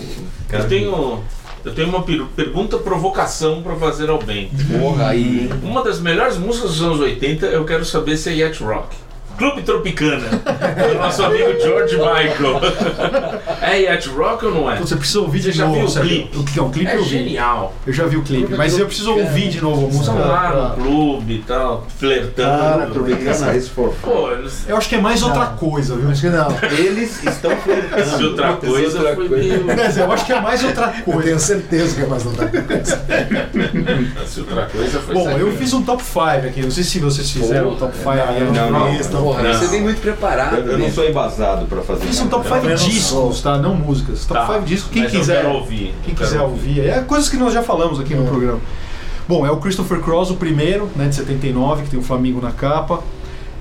cara 0.48 0.64
Eu 0.64 0.68
tenho, 0.68 1.20
eu 1.64 1.74
tenho 1.74 1.88
uma 1.88 2.02
per- 2.02 2.24
pergunta 2.34 2.76
provocação 2.78 3.62
para 3.62 3.74
fazer 3.76 4.08
ao 4.10 4.22
bem. 4.22 4.50
Porra, 4.80 5.08
aí. 5.08 5.48
Uma 5.62 5.82
das 5.82 6.00
melhores 6.00 6.36
músicas 6.36 6.70
dos 6.72 6.82
anos 6.82 7.00
80, 7.00 7.46
eu 7.46 7.64
quero 7.64 7.84
saber 7.84 8.16
se 8.16 8.30
é 8.30 8.34
Yacht 8.34 8.62
Rock. 8.62 8.96
Clube 9.36 9.62
Tropicana, 9.62 10.28
do 10.28 10.94
nosso 10.98 11.22
amigo 11.24 11.60
George 11.60 11.96
Michael. 11.96 12.60
É 13.60 13.80
Yacht 13.82 14.08
Rock 14.10 14.46
ou 14.46 14.54
não 14.54 14.70
é? 14.70 14.76
Você 14.76 14.96
precisa 14.96 15.20
ouvir 15.20 15.42
Você 15.42 15.50
de 15.52 15.58
já 15.58 15.66
novo. 15.66 15.86
viu 15.86 15.88
o 15.88 16.06
clipe? 16.06 16.38
O 16.38 16.44
que 16.44 16.58
é 16.58 16.62
um 16.62 16.70
clipe 16.70 16.90
É 16.90 16.96
eu 16.96 17.02
vi. 17.02 17.08
genial. 17.08 17.74
Eu 17.86 17.92
já 17.92 18.06
vi 18.06 18.16
o 18.16 18.22
clipe, 18.22 18.54
mas 18.54 18.78
eu 18.78 18.86
preciso 18.86 19.12
ouvir 19.12 19.48
de 19.48 19.60
novo 19.60 19.86
a 19.86 19.88
música. 19.88 20.16
Estão 20.16 20.18
lá 20.28 20.74
no 20.76 20.82
clube 20.82 21.34
e 21.34 21.38
tal, 21.42 21.78
Cara, 21.78 21.90
flertando. 21.98 22.92
Tropicana 22.94 23.46
Race 23.52 23.68
for. 23.70 23.94
Pô, 24.02 24.28
Eu 24.68 24.76
acho 24.76 24.88
que 24.88 24.94
é 24.94 25.00
mais 25.00 25.22
outra 25.22 25.46
coisa, 25.46 25.96
viu? 25.96 26.10
Acho 26.10 26.20
que 26.22 26.28
não. 26.28 26.48
Eles 26.78 27.22
estão 27.24 27.50
se 27.50 27.56
flertando. 27.62 28.28
outra 28.28 28.52
coisa 28.54 28.98
outra 28.98 29.14
foi 29.16 29.28
coisa. 29.28 29.44
meio. 29.44 29.66
Eu 29.98 30.12
acho 30.12 30.26
que 30.26 30.32
é 30.32 30.40
mais 30.40 30.64
outra 30.64 30.94
Eu 30.98 31.04
coisa. 31.12 31.22
tenho 31.22 31.40
certeza 31.40 31.94
que 31.96 32.02
é 32.02 32.06
mais 32.06 32.24
outra 32.26 32.46
coisa. 32.48 33.06
Se 34.26 34.40
outra 34.40 34.66
coisa 34.66 35.00
foi 35.00 35.14
Bom, 35.14 35.30
eu 35.30 35.52
fiz 35.56 35.72
um 35.72 35.82
top 35.82 36.02
5 36.02 36.20
aqui. 36.48 36.62
Não 36.62 36.70
sei 36.70 36.84
se 36.84 36.98
vocês 36.98 37.30
fizeram 37.30 37.70
o 37.70 37.76
top 37.76 37.96
5 37.96 38.10
aí. 38.10 38.44
não, 38.52 38.70
não. 38.70 38.94
Porra, 39.26 39.42
Não. 39.42 39.52
você 39.58 39.66
vem 39.66 39.80
muito 39.82 40.00
preparado. 40.00 40.54
Eu, 40.56 40.66
eu 40.66 40.78
não 40.78 40.86
né? 40.86 40.92
sou 40.92 41.04
embasado 41.04 41.66
pra 41.66 41.82
fazer. 41.82 42.06
Fiz 42.06 42.20
um 42.20 42.28
top 42.28 42.48
nada. 42.48 42.60
5 42.60 42.66
Eu 42.72 42.78
não 42.78 42.88
discos, 42.88 43.42
tá? 43.42 43.58
Não 43.58 43.74
músicas. 43.74 44.24
Top 44.24 44.40
Tá, 44.40 44.52
5 44.54 44.64
discos. 44.66 44.92
Quem 44.92 45.02
mas 45.02 45.10
quiser. 45.10 45.44
ouvir, 45.46 45.94
Quem 46.04 46.14
quiser 46.14 46.40
ouvir. 46.40 46.80
É 46.88 47.00
coisas 47.00 47.28
que 47.28 47.36
nós 47.36 47.52
já 47.52 47.62
falamos 47.62 47.98
aqui 47.98 48.14
no 48.14 48.24
É. 48.24 48.28
programa. 48.28 48.60
Bom, 49.26 49.44
é 49.44 49.50
o 49.50 49.56
Christopher 49.56 49.98
Cross, 50.00 50.30
o 50.30 50.36
primeiro, 50.36 50.88
né, 50.94 51.08
de 51.08 51.16
79, 51.16 51.82
que 51.82 51.90
tem 51.90 51.98
o 51.98 52.02
Flamingo 52.02 52.40
na 52.40 52.52
capa. 52.52 53.00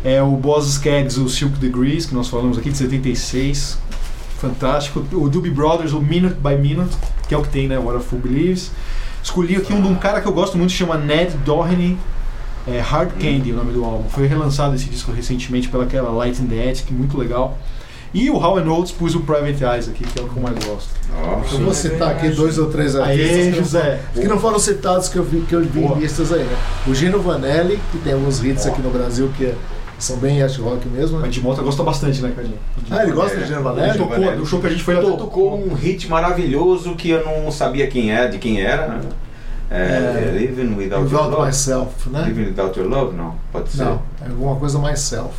É 0.04 0.22
o 0.22 0.28
Boss 0.38 0.68
Skaggs, 0.68 1.20
o 1.20 1.28
Silk 1.28 1.58
Degrees, 1.58 2.06
que 2.06 2.14
nós 2.14 2.28
falamos 2.28 2.60
aqui, 2.60 2.70
de 2.70 2.78
76. 2.78 3.80
Fantástico. 4.38 5.04
O 5.14 5.28
Doobie 5.28 5.50
Brothers, 5.50 5.94
o 5.94 6.00
Minute 6.00 6.36
by 6.36 6.56
Minute, 6.56 6.96
que 7.28 7.34
é 7.34 7.38
o 7.38 7.42
que 7.42 7.50
tem, 7.50 7.68
né? 7.68 7.80
What 7.80 7.98
a 7.98 8.00
Fool 8.02 8.22
Believes. 8.22 8.70
Escolhi 9.24 9.56
aqui 9.56 9.74
um 9.74 9.82
de 9.82 9.88
um 9.88 9.96
cara 9.96 10.22
que 10.22 10.28
eu 10.28 10.32
gosto 10.34 10.56
muito, 10.60 10.72
chama 10.72 10.96
Ned 10.96 11.36
Doheny. 11.44 11.98
É 12.68 12.80
Hard 12.80 13.12
Candy, 13.20 13.52
o 13.52 13.56
nome 13.56 13.74
do 13.74 13.84
álbum. 13.86 14.10
Foi 14.10 14.26
relançado 14.28 14.76
esse 14.76 14.86
disco 14.90 15.12
recentemente 15.12 15.68
pelaquela 15.68 16.10
Light 16.12 16.42
in 16.42 16.48
the 16.48 16.70
Attic, 16.70 16.90
muito 16.92 17.18
legal. 17.18 17.58
E 18.14 18.30
o 18.30 18.38
How 18.38 18.58
and 18.60 18.72
Oates 18.72 18.92
pus 18.94 19.14
o 19.14 19.20
Private 19.20 19.64
Eyes 19.64 19.90
aqui, 19.90 20.04
que 20.06 20.18
é 20.18 20.24
o 20.24 20.28
que 20.30 20.38
eu 20.38 20.42
mais 20.42 20.56
gosto. 20.66 20.90
Nossa. 21.12 21.56
Eu 21.56 21.60
vou 21.60 21.74
citar 21.74 22.12
aqui 22.12 22.30
dois 22.30 22.58
ou 22.58 22.70
três 22.72 22.96
Aê, 22.96 23.02
artistas 23.12 23.44
que 23.44 23.50
não, 23.52 23.58
José. 23.58 24.00
que 24.14 24.28
não 24.28 24.40
foram 24.40 24.58
citados 24.58 25.10
que 25.10 25.18
eu 25.18 25.24
vi, 25.24 25.42
que 25.42 25.54
eu 25.54 25.62
vi 25.62 25.82
Boa. 25.82 25.98
em 25.98 26.00
listas 26.00 26.32
aí, 26.32 26.44
né? 26.44 26.58
O 26.88 26.96
Gino 26.96 27.20
Vanelli, 27.22 27.78
que 27.92 27.98
tem 28.00 28.14
alguns 28.14 28.42
hits 28.44 28.66
aqui 28.66 28.82
no 28.82 28.90
Brasil 28.90 29.30
que 29.38 29.46
é- 29.48 29.56
são 30.00 30.16
bem 30.18 30.40
yacht 30.40 30.60
rock 30.62 30.88
mesmo, 30.88 31.18
O 31.18 31.22
né? 31.22 31.28
Ed 31.28 31.42
Mota 31.42 31.62
gosta 31.62 31.84
bastante, 31.84 32.22
né, 32.22 32.32
Cadinho? 32.36 32.58
Ah, 32.90 33.04
ele 33.04 33.12
gosta 33.12 33.36
de 33.38 33.46
Gino 33.48 33.58
Ele 33.58 33.64
Vanelli? 33.64 33.98
tocou, 33.98 34.10
Vanelli. 34.18 34.38
no 34.38 34.46
show 34.46 34.60
que 34.62 34.68
a 34.68 34.70
gente 34.70 34.84
foi 34.84 34.96
Ele 34.96 35.06
lá 35.10 35.18
tocou 35.18 35.58
um 35.58 35.74
hit 35.74 36.08
maravilhoso 36.10 36.96
que 36.96 37.10
eu 37.10 37.24
não 37.26 37.52
sabia 37.52 37.86
quem 37.88 38.14
é, 38.14 38.28
de 38.30 38.38
quem 38.38 38.62
era. 38.62 38.88
né? 38.88 39.02
É, 39.70 39.76
É, 39.78 40.38
Living 40.38 40.76
Without 40.76 40.94
Your 41.12 41.24
Without 41.24 41.30
Love. 41.32 41.46
Myself, 41.48 42.10
né? 42.10 42.24
Living 42.28 42.46
Without 42.50 42.80
Your 42.80 42.88
Love, 42.90 43.16
não. 43.16 43.36
Pode 43.52 43.70
ser. 43.70 43.84
Não, 43.84 44.02
é 44.24 44.30
alguma 44.30 44.56
coisa 44.58 44.78
mais 44.80 45.00
self. 45.00 45.34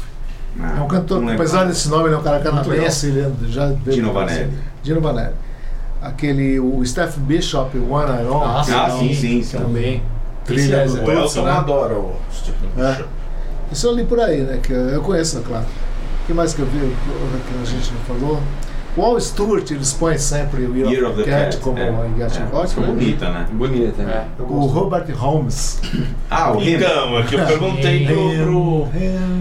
Ah, 0.58 0.76
É 0.78 0.80
um 0.80 0.88
cantor, 0.88 1.20
não 1.20 1.28
lembro. 1.28 1.42
apesar 1.42 1.64
desse 1.66 1.88
nome, 1.88 2.06
ele 2.06 2.14
é 2.14 2.18
um 2.18 2.22
cara 2.22 2.40
canadense, 2.40 3.06
ele 3.08 3.20
é- 3.20 3.30
já 3.48 3.66
veio 3.66 3.96
Dino. 3.96 4.12
Vanelli. 4.12 4.52
Dino 4.82 5.00
Vanelli. 5.00 5.34
Aquele, 6.02 6.58
o 6.60 6.84
Steph 6.84 7.16
Bishop, 7.18 7.76
One 7.78 8.22
Iron. 8.22 8.42
Ah, 8.42 8.60
Ah, 8.60 8.90
sim, 8.90 9.14
sim, 9.14 9.42
sim. 9.42 9.58
Também. 9.58 10.02
Trilha 10.44 10.86
do 10.86 10.98
é- 10.98 11.02
O 11.02 11.04
Todos, 11.04 11.36
Elton 11.36 11.46
né? 11.46 11.52
adora 11.52 11.94
o 11.94 12.12
Stephen 12.32 12.68
É. 12.78 12.90
Bishop. 12.92 13.08
Isso 13.72 13.86
eu 13.88 13.94
li 13.94 14.04
por 14.04 14.20
aí, 14.20 14.42
né? 14.42 14.58
Que 14.62 14.72
eu 14.72 15.02
conheço, 15.02 15.38
é 15.38 15.40
claro. 15.42 15.64
O 15.64 16.26
que 16.26 16.32
mais 16.32 16.54
que 16.54 16.60
eu 16.60 16.66
vi 16.66 16.78
que 16.78 17.62
a 17.62 17.64
gente 17.64 17.92
não 17.92 18.00
falou? 18.18 18.40
O 18.96 19.02
Al 19.04 19.20
Stewart, 19.20 19.70
eles 19.70 19.92
põem 19.92 20.16
sempre 20.16 20.64
o 20.64 20.74
Year, 20.74 20.90
Year 20.90 21.06
of 21.10 21.22
the 21.22 21.28
Cat 21.30 21.44
Cat, 21.44 21.56
como 21.58 21.78
é. 21.78 21.92
Yacht 22.18 22.40
Rock, 22.50 22.80
né? 22.80 22.86
Bonita, 22.86 23.28
né? 23.30 23.46
Bonita, 23.52 24.02
né? 24.02 24.24
O 24.38 24.66
Robert 24.66 25.04
Holmes. 25.14 25.80
Ah, 26.30 26.52
o. 26.52 26.62
Então, 26.62 27.18
é 27.18 27.22
que 27.24 27.34
eu 27.34 27.44
perguntei 27.46 28.06
pro. 28.06 28.14
pro- 28.44 28.88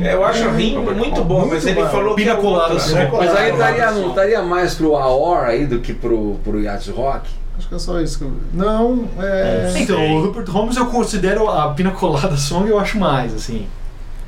É, 0.04 0.14
Eu 0.14 0.26
acho 0.26 0.46
a 0.48 0.52
rima 0.52 0.82
muito 0.92 1.24
boa, 1.24 1.46
mas 1.46 1.66
ele 1.66 1.76
Muito 1.80 1.90
falou 1.92 2.16
que 2.16 2.24
Pina 2.24 2.34
é 2.34 2.42
colada, 2.42 2.74
né? 2.74 3.10
Mas 3.12 3.36
aí 3.36 3.52
estaria, 3.52 3.92
não 3.92 4.10
estaria 4.10 4.42
mais 4.44 4.76
pro 4.76 4.96
Aor 4.98 5.46
aí 5.46 5.66
do 5.66 5.80
que 5.80 5.94
pro, 5.94 6.36
pro 6.44 6.60
Yacht 6.62 6.92
Rock? 6.92 7.30
Acho 7.58 7.70
que 7.70 7.76
é 7.76 7.80
só 7.80 8.02
isso 8.02 8.18
que 8.18 8.26
eu... 8.26 8.34
Não, 8.54 9.06
é... 9.18 9.70
Sei. 9.72 9.84
Então, 9.84 10.16
o 10.18 10.22
Rupert 10.26 10.50
Holmes 10.50 10.76
eu 10.76 10.88
considero 10.88 11.50
a 11.50 11.70
Pina 11.70 11.92
Colada 11.92 12.36
Song, 12.36 12.70
eu 12.70 12.78
acho 12.78 13.00
mais, 13.00 13.34
assim. 13.34 13.66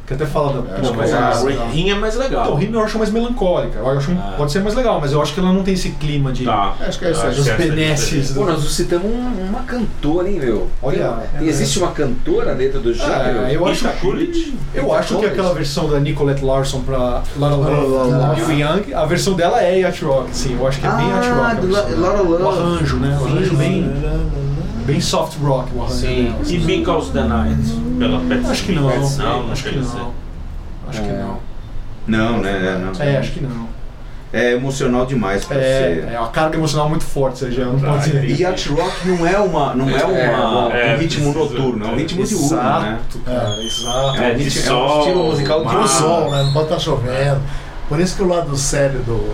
Que 0.07 0.13
até 0.13 0.25
fala 0.25 0.61
da 0.61 0.75
acho 0.79 0.91
que 0.91 0.97
Mas 0.97 1.11
é 1.11 1.17
a 1.17 1.67
rinha 1.69 1.91
é 1.93 1.99
mais 1.99 2.15
legal. 2.15 2.43
Então, 2.43 2.53
o 2.53 2.57
ritmo 2.57 2.77
eu 2.77 2.83
acho 2.85 2.97
mais 2.97 3.11
melancólica. 3.11 3.77
Eu 3.79 3.89
acho, 3.89 4.09
Ah. 4.11 4.35
Pode 4.37 4.53
ser 4.53 4.61
mais 4.61 4.73
legal, 4.73 5.01
mas 5.01 5.11
eu 5.11 5.21
acho 5.21 5.33
que 5.33 5.39
ela 5.41 5.51
não 5.51 5.63
tem 5.63 5.73
esse 5.73 5.89
clima 5.91 6.31
de. 6.31 6.45
Tá. 6.45 6.75
Acho 6.79 6.97
que 6.97 7.05
é 7.05 7.11
isso 7.11 7.21
aí. 7.23 7.27
Acho 7.27 7.35
Dos 7.35 7.45
que 7.45 7.51
é 7.51 7.57
benesses. 7.57 8.31
Pô, 8.31 8.45
nós 8.45 8.63
citamos 8.71 9.05
um- 9.11 9.49
uma 9.49 9.63
cantora, 9.63 10.29
hein, 10.29 10.39
meu? 10.39 10.69
Olha, 10.81 11.13
Tem- 11.37 11.45
existe 11.49 11.77
uma 11.79 11.91
cantora 11.91 12.55
dentro 12.55 12.79
do 12.79 12.93
gênero? 12.93 13.41
Ah, 13.43 13.51
eu 13.51 13.67
acho, 13.67 13.85
Rita 13.85 13.97
Coolidge? 13.99 14.53
eu 14.73 14.93
acho 14.93 15.17
que 15.19 15.25
aquela 15.25 15.53
versão 15.53 15.89
da 15.89 15.99
Nicolette 15.99 16.41
Larson 16.45 16.79
pra 16.83 17.21
Lara 17.37 17.55
Lara 17.57 17.81
Love 17.81 18.53
e 18.53 18.61
Young, 18.61 18.93
a 18.93 19.05
versão 19.05 19.33
dela 19.33 19.61
é 19.61 19.79
Yacht 19.81 20.05
Rock, 20.05 20.29
sim. 20.31 20.55
Eu 20.57 20.65
acho 20.65 20.79
que 20.79 20.87
é 20.87 20.89
bem 20.89 21.09
Yacht 21.09 21.29
Rock. 21.31 21.41
a 21.41 21.43
Ah, 21.43 21.57
La- 21.69 21.81
dela. 21.81 21.99
Lara 22.07 22.21
Love. 22.21 22.43
O 22.43 22.47
arranjo, 22.49 22.95
né? 22.95 23.17
O 23.21 23.25
arranjo 23.25 23.55
bem, 23.57 23.91
bem 24.85 25.01
soft 25.01 25.37
rock, 25.43 25.69
o 25.75 25.81
arranjo 25.81 25.97
Sim. 25.99 26.33
E 26.47 26.57
Because 26.59 27.11
the 27.11 27.23
Night? 27.23 27.57
Pela 27.99 28.19
Pet 28.21 28.45
Acho 28.47 28.63
que 28.63 28.71
não. 28.73 28.83
Não, 28.83 29.43
não 29.43 29.51
acho 29.51 29.63
que 29.63 29.69
ser. 29.83 29.96
Não. 29.97 30.13
Acho 30.87 31.01
que 31.01 31.07
É. 31.09 31.11
não. 31.13 31.39
Não, 32.07 32.37
né? 32.41 32.51
é, 32.51 32.77
Não. 32.77 33.03
É, 33.03 33.17
acho 33.17 33.31
que 33.31 33.41
não. 33.41 33.67
É 34.33 34.53
emocional 34.53 35.05
demais 35.05 35.45
pra 35.45 35.55
É, 35.57 35.61
ser. 35.61 36.13
é 36.13 36.19
uma 36.19 36.27
carga 36.29 36.57
emocional 36.57 36.89
muito 36.89 37.05
forte, 37.05 37.39
você 37.39 37.51
já 37.51 37.63
não 37.65 37.79
Tá, 37.79 37.91
pode 37.93 38.03
dizer. 38.11 38.25
E 38.25 38.41
Yacht 38.41 38.69
Rock 38.69 39.07
não 39.07 39.25
é 39.25 39.37
uma, 39.39 39.73
não 39.73 39.89
é 39.89 40.03
uma, 40.03 40.73
É, 40.77 40.95
um 40.95 40.97
ritmo 40.99 41.33
precisa- 41.33 41.53
noturno, 41.59 41.85
é 41.85 41.89
um 41.89 41.95
ritmo 41.95 42.25
diurno, 42.25 42.55
né? 42.57 42.99
Exato, 43.13 43.19
cara, 43.25 43.63
exato. 43.63 44.21
É, 44.21 44.31
É, 44.31 44.33
de 44.33 44.43
ritmo- 44.43 44.61
é 44.61 44.65
um 44.65 44.67
sol, 44.87 44.99
estilo 44.99 45.23
musical 45.23 45.63
Ah. 45.67 45.87
sol, 45.87 46.31
né? 46.31 46.43
Não 46.43 46.51
pode 46.53 46.65
estar 46.65 46.79
chovendo. 46.79 47.41
Por 47.87 47.99
isso 48.01 48.17
que 48.17 48.23
o 48.23 48.27
lado 48.27 48.55
sério 48.57 48.99
do 48.99 49.33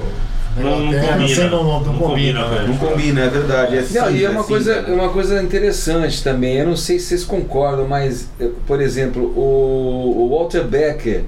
Não, 0.55 0.71
combina. 0.85 1.49
não, 1.49 1.63
não, 1.63 1.79
Não 1.81 1.83
combina. 1.97 2.43
combina, 2.43 2.47
velho. 2.47 2.67
Não 2.67 2.77
combina, 2.77 3.21
é 3.21 3.29
verdade. 3.29 3.77
É 3.77 3.81
Não, 3.99 4.11
e 4.11 4.23
é 4.23 4.29
uma 4.29 4.43
cinza, 4.43 4.47
coisa, 4.75 4.93
uma 4.93 5.09
coisa 5.09 5.41
interessante 5.41 6.23
também. 6.23 6.55
Eu 6.57 6.67
não 6.67 6.75
sei 6.77 6.99
se 6.99 7.07
vocês 7.07 7.23
concordam, 7.23 7.87
mas, 7.87 8.29
eh, 8.39 8.49
por 8.67 8.79
exemplo, 8.81 9.23
o, 9.35 10.25
o 10.25 10.29
Walter 10.37 10.63
Becker 10.63 11.23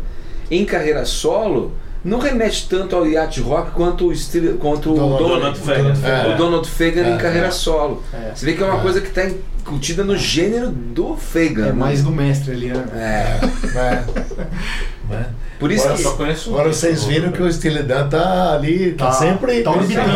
em 0.51 0.63
carreira 0.63 1.05
solo 1.05 1.71
não 2.03 2.19
remete 2.19 2.69
tanto 2.69 2.95
ao 2.95 3.07
yacht 3.07 3.41
rock 3.41 3.71
quanto 3.71 4.07
o, 4.07 4.13
estilo, 4.13 4.57
quanto 4.59 4.91
o 4.91 4.95
Donald- 4.95 5.23
Donald 5.23 5.59
Fagan. 5.59 5.93
É. 6.03 6.33
o 6.33 6.37
Donald 6.37 6.69
Fagan 6.69 7.01
em 7.09 7.13
É, 7.15 7.17
carreira 7.17 7.47
é. 7.47 7.51
solo. 7.51 8.03
É. 8.13 8.31
Você 8.35 8.45
vê 8.45 8.53
que 8.53 8.61
é 8.61 8.65
uma 8.65 8.79
coisa 8.79 9.01
que 9.01 9.07
está 9.07 9.23
incutida 9.65 10.03
no 10.03 10.15
gênero 10.15 10.69
do 10.69 11.15
Fagan. 11.17 11.67
É 11.69 11.73
mais 11.73 12.03
do 12.03 12.11
mestre 12.11 12.51
ali, 12.51 12.67
né? 12.69 12.85
É. 12.95 13.39
É. 13.75 15.13
Né? 15.13 15.25
Por 15.59 15.71
isso 15.71 15.83
Agora 15.83 15.97
que. 15.97 16.03
só 16.03 16.11
conheço 16.15 16.49
Agora 16.49 16.73
vocês 16.73 17.03
viram 17.03 17.31
que 17.31 17.41
o 17.41 17.51
Steely 17.51 17.83
Dan 17.83 18.07
tá 18.09 18.53
ali, 18.55 18.91
tá, 18.93 19.05
Tá- 19.05 19.11
sempre. 19.13 19.61
tá 19.61 19.71
orbitando. 19.71 20.07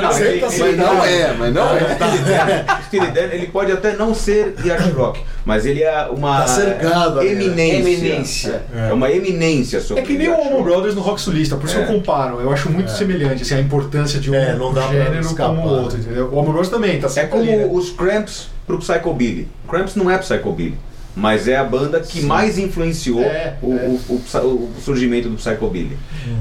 Não, 0.00 0.10
Sempre 0.12 0.28
ele- 0.28 0.40
tá 0.40 0.46
ele- 0.46 0.50
sempre- 0.56 0.76
Não 0.76 1.04
é, 1.04 1.34
mas 1.38 1.54
não 1.54 1.68
é. 1.68 2.80
O 2.80 2.84
Steely 2.86 3.10
Dan, 3.12 3.20
ele 3.32 3.46
pode 3.48 3.70
até 3.72 3.94
não 3.94 4.14
ser 4.14 4.54
yacht 4.64 4.90
rock, 4.92 5.20
mas 5.44 5.66
ele 5.66 5.82
é 5.82 6.06
uma 6.06 6.40
Tá 6.40 6.46
cercado 6.48 7.20
ali, 7.20 7.34
né? 7.34 7.42
eminência. 7.44 7.78
Eminência. 7.90 8.62
É. 8.74 8.92
uma 8.92 9.10
eminência 9.10 9.80
sobre 9.80 10.02
É 10.02 10.06
que 10.06 10.14
nem 10.16 10.28
o 10.28 10.34
Allman 10.34 10.50
rock. 10.52 10.62
Brothers 10.64 10.94
no 10.94 11.00
Rock 11.02 11.20
Solista, 11.20 11.56
por 11.56 11.66
isso 11.68 11.78
É. 11.78 11.84
que 11.84 11.92
eu 11.92 11.96
comparo. 11.96 12.40
Eu 12.40 12.50
acho 12.50 12.70
muito 12.70 12.90
semelhante, 12.90 13.42
assim, 13.42 13.54
a 13.56 13.60
importância 13.60 14.18
de 14.18 14.30
um 14.30 14.34
É, 14.34 14.54
não 14.54 14.72
dá 14.72 14.88
gênero 14.88 15.34
como 15.36 15.60
o 15.60 15.68
outro, 15.82 15.98
né? 15.98 16.04
entendeu? 16.06 16.30
O 16.32 16.38
Allman 16.38 16.52
Brothers 16.52 16.70
também, 16.70 16.98
tá 16.98 17.06
É 17.06 17.10
sempre 17.10 17.30
como 17.30 17.42
ali, 17.42 17.56
né? 17.56 17.68
os 17.70 17.90
Cramps 17.90 18.33
pro 18.66 18.78
Psychobilly. 18.78 19.48
Cramps 19.68 19.94
não 19.94 20.10
é 20.10 20.18
Psychobilly, 20.18 20.78
mas 21.16 21.46
é 21.48 21.56
a 21.56 21.64
banda 21.64 22.00
que 22.00 22.20
mais 22.22 22.58
influenciou 22.58 23.22
É, 23.22 23.54
o, 23.62 23.72
é. 23.72 23.86
o- 23.86 24.00
o 24.14 24.20
o 24.44 24.72
surgimento 24.82 25.28
do 25.28 25.36
Psychobilly. 25.36 25.96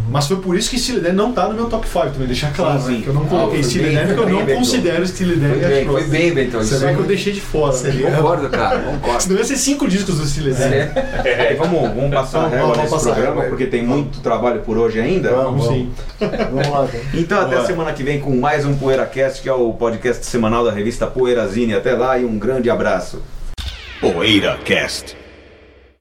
Mas 0.10 0.28
foi 0.28 0.38
por 0.38 0.58
isso 0.58 0.70
que 0.70 0.80
Steely 0.80 1.02
Dan 1.02 1.14
não 1.14 1.32
tá 1.34 1.48
no 1.48 1.54
meu 1.56 1.66
top 1.66 1.88
5 1.88 2.12
também, 2.12 2.28
deixar 2.28 2.54
claro, 2.54 2.80
Sim, 2.82 2.88
né? 2.92 2.96
sim. 2.98 3.02
Que 3.02 3.08
eu 3.10 3.14
não 3.14 3.26
coloquei 3.26 3.62
foi 3.62 3.70
Steely 3.70 3.96
Dan 3.96 4.06
porque 4.16 4.22
eu 4.22 4.30
não 4.30 4.56
considero 4.56 5.08
Steely 5.08 5.36
Dan 5.36 5.50
Foi 5.50 5.60
bem, 5.60 5.86
foi 5.86 6.32
bem. 6.36 6.50
Você 6.50 6.86
aí 6.86 6.96
que 6.96 7.02
eu 7.02 7.06
deixei 7.06 7.34
de 7.34 7.42
fora. 7.42 7.78
Né? 7.78 8.12
Concordo, 8.16 8.50
cara, 8.50 8.80
concordo. 9.02 9.22
Senão 9.24 9.38
ia 9.38 9.44
ser 9.44 9.58
cinco 9.58 9.88
discos 9.88 10.18
do 10.18 10.26
Steely 10.26 10.54
Dan. 10.54 10.66
É, 10.66 11.54
e 11.54 11.56
vamos, 11.56 11.82
vamos 11.94 12.12
passar 12.12 12.46
a 12.46 12.48
Vamos- 12.48 12.58
régua 12.78 12.78
nesse 12.84 12.96
a 12.96 13.00
programa, 13.14 13.44
porque 13.44 13.66
tem 13.68 13.84
muito 13.84 14.20
trabalho 14.22 14.62
por 14.62 14.78
hoje 14.78 15.00
ainda. 15.00 15.30
Vamos, 15.32 15.66
Vamos 15.66 15.78
sim. 15.78 15.92
Vamos 16.20 16.70
lá. 16.70 16.88
então. 16.88 17.00
Então 17.34 17.42
até 17.42 17.56
Boa. 17.56 17.68
semana 17.68 17.94
que 17.94 18.04
vem 18.04 18.20
com 18.20 18.36
mais 18.40 18.66
um 18.66 18.74
PoeiraCast, 18.76 19.42
que 19.42 19.50
é 19.50 19.54
o 19.54 19.74
podcast 19.74 20.26
semanal 20.26 20.64
da 20.64 20.72
revista 20.72 21.06
Poeirazine. 21.08 21.74
Até 21.74 21.94
lá 21.94 22.18
e 22.18 22.26
um 22.26 22.38
grande 22.40 22.70
abraço. 22.70 23.22
PoeiraCast. 24.04 25.23